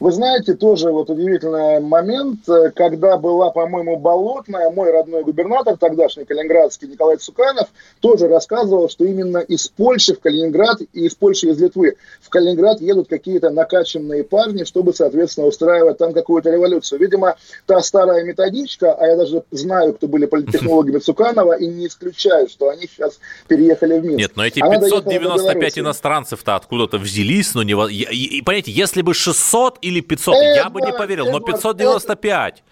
Вы 0.03 0.11
знаете, 0.11 0.55
тоже 0.55 0.91
вот 0.91 1.09
удивительный 1.09 1.79
момент, 1.79 2.41
э, 2.49 2.71
когда 2.75 3.15
была, 3.15 3.51
по-моему, 3.51 3.95
Болотная, 3.95 4.69
мой 4.69 4.91
родной 4.91 5.23
губернатор 5.23 5.77
тогдашний, 5.77 6.25
калининградский 6.25 6.89
Николай 6.89 7.15
Цуканов, 7.15 7.69
тоже 8.01 8.27
рассказывал, 8.27 8.89
что 8.89 9.05
именно 9.05 9.37
из 9.37 9.69
Польши 9.69 10.13
в 10.13 10.19
Калининград 10.19 10.81
и 10.81 11.05
из 11.05 11.15
Польши 11.15 11.47
из 11.47 11.61
Литвы 11.61 11.95
в 12.19 12.27
Калининград 12.27 12.81
едут 12.81 13.07
какие-то 13.07 13.49
накачанные 13.49 14.25
парни, 14.25 14.65
чтобы, 14.65 14.93
соответственно, 14.93 15.47
устраивать 15.47 15.99
там 15.99 16.11
какую-то 16.11 16.49
революцию. 16.49 16.99
Видимо, 16.99 17.37
та 17.65 17.79
старая 17.79 18.25
методичка, 18.25 18.91
а 18.91 19.07
я 19.07 19.15
даже 19.15 19.43
знаю, 19.51 19.93
кто 19.93 20.07
были 20.07 20.25
политтехнологами 20.25 20.97
Цуканова, 20.99 21.53
и 21.53 21.65
не 21.65 21.87
исключаю, 21.87 22.49
что 22.49 22.67
они 22.67 22.89
сейчас 22.93 23.21
переехали 23.47 23.99
в 23.99 24.03
Минск. 24.03 24.19
Нет, 24.19 24.31
но 24.35 24.45
эти 24.45 24.59
Она 24.59 24.79
доехала 24.79 25.01
до 25.01 25.11
595 25.11 25.55
Беларуси. 25.55 25.79
иностранцев-то 25.79 26.57
откуда-то 26.57 26.97
взялись, 26.97 27.55
но 27.55 27.63
не... 27.63 27.71
и, 27.71 28.41
понимаете, 28.41 28.73
если 28.73 29.01
бы 29.01 29.13
600 29.13 29.77
или 29.79 29.92
500, 30.01 30.35
Эдвард, 30.35 30.55
я 30.55 30.69
бы 30.69 30.81
не 30.81 30.91
поверил, 30.93 31.25
но 31.25 31.37
Эдвард, 31.37 31.45
595. 31.61 32.63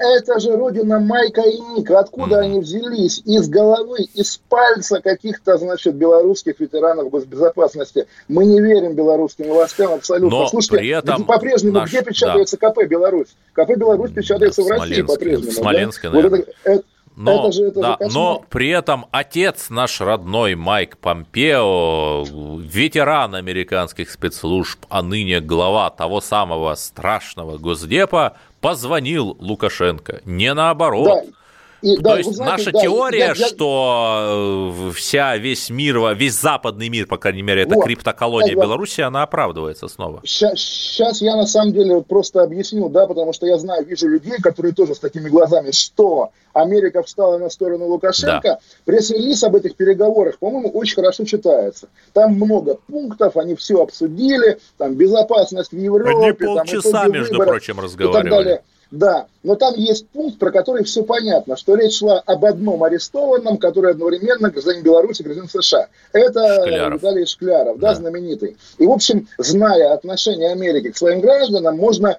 Это 0.00 0.38
же 0.38 0.56
родина 0.56 1.00
Майка 1.00 1.40
и 1.40 1.58
Ника. 1.58 1.98
Откуда 1.98 2.36
Мгм. 2.36 2.44
они 2.44 2.60
взялись? 2.60 3.20
Из 3.24 3.48
головы, 3.48 4.02
из 4.14 4.36
пальца 4.48 5.00
каких-то, 5.00 5.58
значит, 5.58 5.96
белорусских 5.96 6.60
ветеранов 6.60 7.10
госбезопасности. 7.10 8.06
Мы 8.28 8.44
не 8.44 8.60
верим 8.60 8.94
белорусским 8.94 9.48
властям 9.48 9.92
абсолютно. 9.94 10.38
Но 10.38 10.46
Слушайте, 10.46 10.76
при 10.76 10.88
этом 10.90 11.24
по-прежнему 11.24 11.74
наш- 11.80 11.88
где 11.90 12.02
печатается 12.02 12.56
КП 12.56 12.84
Беларусь? 12.88 13.34
КП 13.54 13.70
Беларусь 13.76 14.12
печатается 14.12 14.62
в 14.62 14.66
в 14.66 14.68
России 14.70 14.84
Смоленске, 14.86 15.14
по-прежнему. 15.14 15.50
в 15.50 15.54
да? 15.56 15.60
Смоленске, 15.62 16.08
Вот 16.10 16.18
это, 16.18 16.30
наверное. 16.30 16.54
это- 16.62 16.84
Но, 17.18 17.40
это 17.40 17.52
же, 17.52 17.64
это 17.64 17.80
да, 17.80 17.96
же 18.00 18.14
но 18.14 18.44
при 18.48 18.68
этом 18.68 19.06
отец 19.10 19.70
наш 19.70 20.00
родной 20.00 20.54
Майк 20.54 20.96
Помпео, 20.98 22.24
ветеран 22.60 23.34
американских 23.34 24.08
спецслужб, 24.08 24.86
а 24.88 25.02
ныне 25.02 25.40
глава 25.40 25.90
того 25.90 26.20
самого 26.20 26.76
страшного 26.76 27.58
госдепа, 27.58 28.36
позвонил 28.60 29.36
Лукашенко. 29.40 30.20
Не 30.24 30.54
наоборот. 30.54 31.24
Да. 31.24 31.37
И, 31.80 31.96
То 31.96 32.02
да, 32.02 32.16
есть 32.16 32.28
вы 32.28 32.34
знаете, 32.34 32.52
наша 32.58 32.72
да, 32.72 32.80
теория, 32.80 33.18
я- 33.18 33.26
я- 33.28 33.34
что 33.34 34.72
э, 34.88 34.90
вся, 34.92 35.36
весь 35.36 35.70
мир, 35.70 35.98
весь 36.16 36.34
западный 36.34 36.88
мир, 36.88 37.06
по 37.06 37.18
крайней 37.18 37.42
мере, 37.42 37.62
это 37.62 37.76
Вот. 37.76 37.84
криптоколония 37.84 38.52
Эдвард. 38.52 38.66
Беларуси, 38.68 39.00
она 39.00 39.22
оправдывается 39.22 39.86
снова. 39.88 40.20
Сейчас 40.24 41.20
я 41.22 41.36
на 41.36 41.46
самом 41.46 41.72
деле 41.72 42.02
просто 42.02 42.42
объясню, 42.42 42.88
да, 42.88 43.06
потому 43.06 43.32
что 43.32 43.46
я 43.46 43.58
знаю, 43.58 43.84
вижу 43.86 44.08
людей, 44.08 44.36
которые 44.42 44.74
тоже 44.74 44.94
с 44.94 44.98
такими 44.98 45.28
глазами, 45.28 45.70
что 45.70 46.30
Америка 46.52 47.02
встала 47.04 47.38
на 47.38 47.48
сторону 47.50 47.86
Лукашенко. 47.86 48.58
Пресс-релиз 48.84 49.44
об 49.44 49.54
этих 49.54 49.76
переговорах, 49.76 50.38
по-моему, 50.38 50.70
очень 50.70 50.96
хорошо 50.96 51.24
читается. 51.24 51.88
Там 52.12 52.32
много 52.34 52.78
пунктов, 52.88 53.36
они 53.36 53.54
все 53.54 53.80
обсудили, 53.82 54.58
там 54.78 54.94
безопасность 54.94 55.70
в 55.72 55.78
Европе, 55.78 56.10
Они 56.10 56.32
там, 56.32 56.56
полчаса, 56.66 57.02
итоги 57.04 57.12
между 57.12 57.32
выборов 57.34 57.50
прочим, 57.50 57.74
и 57.74 57.76
так 57.76 57.84
разговаривали. 57.84 58.30
далее. 58.30 58.62
Да, 58.90 59.26
но 59.42 59.54
там 59.54 59.74
есть 59.74 60.08
пункт, 60.08 60.38
про 60.38 60.50
который 60.50 60.82
все 60.84 61.02
понятно, 61.02 61.56
что 61.58 61.74
речь 61.74 61.98
шла 61.98 62.20
об 62.24 62.44
одном 62.46 62.82
арестованном, 62.84 63.58
который 63.58 63.92
одновременно 63.92 64.50
гражданин 64.50 64.82
Беларуси, 64.82 65.22
гражданин 65.22 65.50
США. 65.50 65.88
Это 66.14 66.62
Шкляров. 66.62 66.94
Виталий 67.02 67.26
Шкляров, 67.26 67.78
да, 67.78 67.88
Да. 67.90 67.94
знаменитый. 67.96 68.56
И, 68.78 68.86
в 68.86 68.90
общем, 68.90 69.28
зная 69.36 69.92
отношение 69.92 70.52
Америки 70.52 70.90
к 70.90 70.96
своим 70.96 71.20
гражданам, 71.20 71.76
можно 71.76 72.16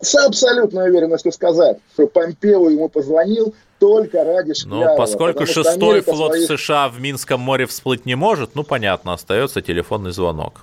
с 0.00 0.14
абсолютной 0.14 0.88
уверенностью 0.88 1.32
сказать, 1.32 1.78
что 1.92 2.06
Помпео 2.06 2.70
ему 2.70 2.88
позвонил 2.88 3.54
только 3.78 4.24
ради 4.24 4.54
Шклярова. 4.54 4.90
Но 4.92 4.96
поскольку 4.96 5.44
шестой 5.44 6.00
флот 6.00 6.32
своих- 6.32 6.46
США 6.48 6.88
в 6.88 6.98
Минском 6.98 7.40
море 7.40 7.66
всплыть 7.66 8.06
не 8.06 8.14
может, 8.14 8.54
ну, 8.54 8.62
понятно, 8.62 9.12
остается 9.12 9.60
телефонный 9.60 10.12
звонок. 10.12 10.62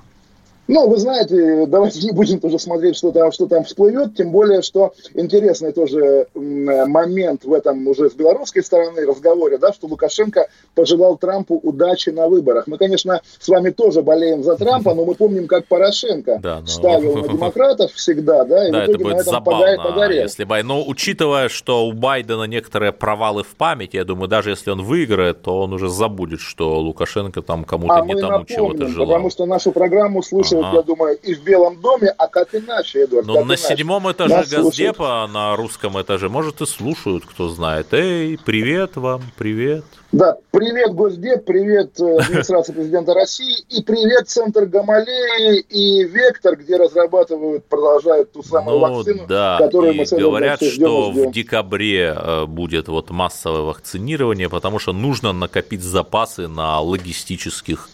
Ну, 0.68 0.88
вы 0.88 0.98
знаете, 0.98 1.66
давайте 1.68 2.00
не 2.06 2.12
будем 2.12 2.40
тоже 2.40 2.58
смотреть, 2.60 2.96
что 2.96 3.12
там, 3.12 3.32
что 3.32 3.48
там 3.48 3.64
всплывет, 3.66 4.16
тем 4.16 4.32
более, 4.32 4.62
что 4.62 4.94
интересный 5.14 5.72
тоже 5.74 6.28
м, 6.36 6.90
момент 6.90 7.44
в 7.44 7.52
этом 7.54 7.86
уже 7.88 8.10
с 8.10 8.14
белорусской 8.14 8.64
стороны 8.64 9.06
разговоре, 9.06 9.58
да, 9.58 9.74
что 9.74 9.88
Лукашенко 9.88 10.48
пожелал 10.76 11.18
Трампу 11.18 11.60
удачи 11.62 12.10
на 12.12 12.28
выборах. 12.28 12.68
Мы, 12.68 12.78
конечно, 12.78 13.22
с 13.40 13.48
вами 13.48 13.72
тоже 13.72 14.02
болеем 14.02 14.44
за 14.44 14.56
Трампа, 14.56 14.94
но 14.94 15.06
мы 15.06 15.16
помним, 15.16 15.48
как 15.48 15.66
Порошенко 15.68 16.40
Да, 16.42 16.62
но- 16.62 16.68
ставил 16.68 17.18
на 17.18 17.28
демократов 17.28 17.92
всегда, 17.94 18.46
да, 18.46 18.68
и 18.68 18.72
да, 18.72 18.80
в 18.80 18.82
это 18.84 18.92
итоге 18.94 19.04
будет 19.04 19.16
на 19.18 19.22
этом 19.22 19.34
забавно, 19.34 19.66
пога- 19.66 19.84
погорел. 19.84 20.24
если 20.24 20.44
бы... 20.46 20.64
Но 20.64 20.84
учитывая, 20.86 21.50
что 21.50 21.86
у 21.86 21.92
Байдена 21.94 22.44
некоторые 22.44 22.92
провалы 22.94 23.44
в 23.44 23.56
памяти, 23.56 23.98
я 23.98 24.06
думаю, 24.06 24.28
даже 24.30 24.52
если 24.52 24.72
он 24.72 24.82
выиграет, 24.82 25.42
то 25.42 25.60
он 25.62 25.74
уже 25.74 25.90
забудет, 25.90 26.40
что 26.40 26.80
Лукашенко 26.80 27.42
там 27.42 27.66
кому-то 27.66 27.96
А 27.96 28.06
не 28.06 28.16
тому 28.16 28.46
чего-то 28.46 28.88
желал. 28.88 29.08
потому 29.08 29.30
что 29.30 29.46
нашу 29.46 29.72
программу 29.72 30.24
слушают, 30.54 30.66
Ага. 30.66 30.78
я 30.78 30.84
думаю, 30.84 31.18
и 31.22 31.34
в 31.36 31.44
Белом 31.44 31.80
доме, 31.82 32.10
а 32.18 32.28
как 32.28 32.54
иначе, 32.56 33.04
Эдуард? 33.06 33.28
Ну, 33.28 33.34
на 33.36 33.42
иначе? 33.44 33.64
седьмом 33.64 34.12
этаже 34.12 34.34
Нас 34.36 34.50
слушают. 34.50 34.66
Газдепа, 34.76 35.30
на 35.32 35.56
русском 35.56 36.02
этаже, 36.02 36.30
может, 36.30 36.62
и 36.62 36.66
слушают, 36.66 37.26
кто 37.26 37.50
знает. 37.50 37.88
Эй, 37.94 38.38
привет 38.44 38.96
вам, 38.96 39.22
привет. 39.38 39.84
Да, 40.12 40.38
привет, 40.52 40.94
Госдеп, 40.94 41.44
привет, 41.44 42.00
э, 42.00 42.18
администрация 42.20 42.74
президента 42.76 43.14
России, 43.16 43.62
и 43.70 43.82
привет, 43.82 44.30
Центр 44.30 44.66
Гамалеи 44.66 45.60
и 45.62 46.04
Вектор, 46.04 46.56
где 46.56 46.78
разрабатывают, 46.78 47.66
продолжают 47.66 48.32
ту 48.32 48.44
самую 48.44 48.78
Ну, 48.80 48.96
вакцину, 48.96 49.26
да, 49.28 49.58
которую 49.60 49.94
и 49.94 49.98
мы 49.98 50.06
говорят, 50.06 50.62
ждем 50.62 50.72
что 50.74 51.12
ждем. 51.12 51.30
в 51.30 51.34
декабре 51.34 52.16
э, 52.16 52.46
будет 52.46 52.88
вот 52.90 53.10
массовое 53.10 53.62
вакцинирование, 53.62 54.50
потому 54.50 54.78
что 54.78 54.94
нужно 54.94 55.34
накопить 55.34 55.82
запасы 55.82 56.48
на 56.48 56.80
логистических 56.80 57.90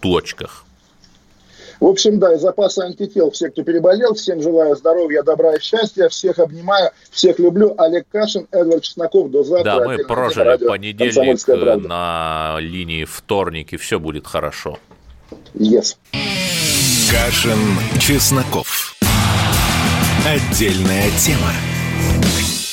точках. 0.00 0.63
В 1.84 1.86
общем, 1.86 2.18
да, 2.18 2.32
и 2.32 2.38
запасы 2.38 2.78
антител. 2.78 3.30
Все, 3.30 3.50
кто 3.50 3.62
переболел, 3.62 4.14
всем 4.14 4.40
желаю 4.40 4.74
здоровья, 4.74 5.22
добра 5.22 5.56
и 5.56 5.60
счастья. 5.60 6.08
Всех 6.08 6.38
обнимаю, 6.38 6.92
всех 7.10 7.38
люблю. 7.38 7.74
Олег 7.76 8.06
Кашин, 8.10 8.48
Эдвард 8.52 8.84
Чесноков. 8.84 9.30
До 9.30 9.44
завтра. 9.44 9.80
Да, 9.80 9.84
мы 9.84 9.98
прожили 9.98 10.44
радио 10.44 10.68
понедельник 10.68 11.14
«Комсомольская 11.14 11.56
э, 11.56 11.60
правда». 11.60 11.86
на 11.86 12.56
линии 12.58 13.04
вторник, 13.04 13.74
и 13.74 13.76
все 13.76 14.00
будет 14.00 14.26
хорошо. 14.26 14.78
Yes. 15.52 15.96
Кашин, 17.10 17.58
Чесноков. 18.00 18.94
Отдельная 20.26 21.10
тема. 21.18 21.52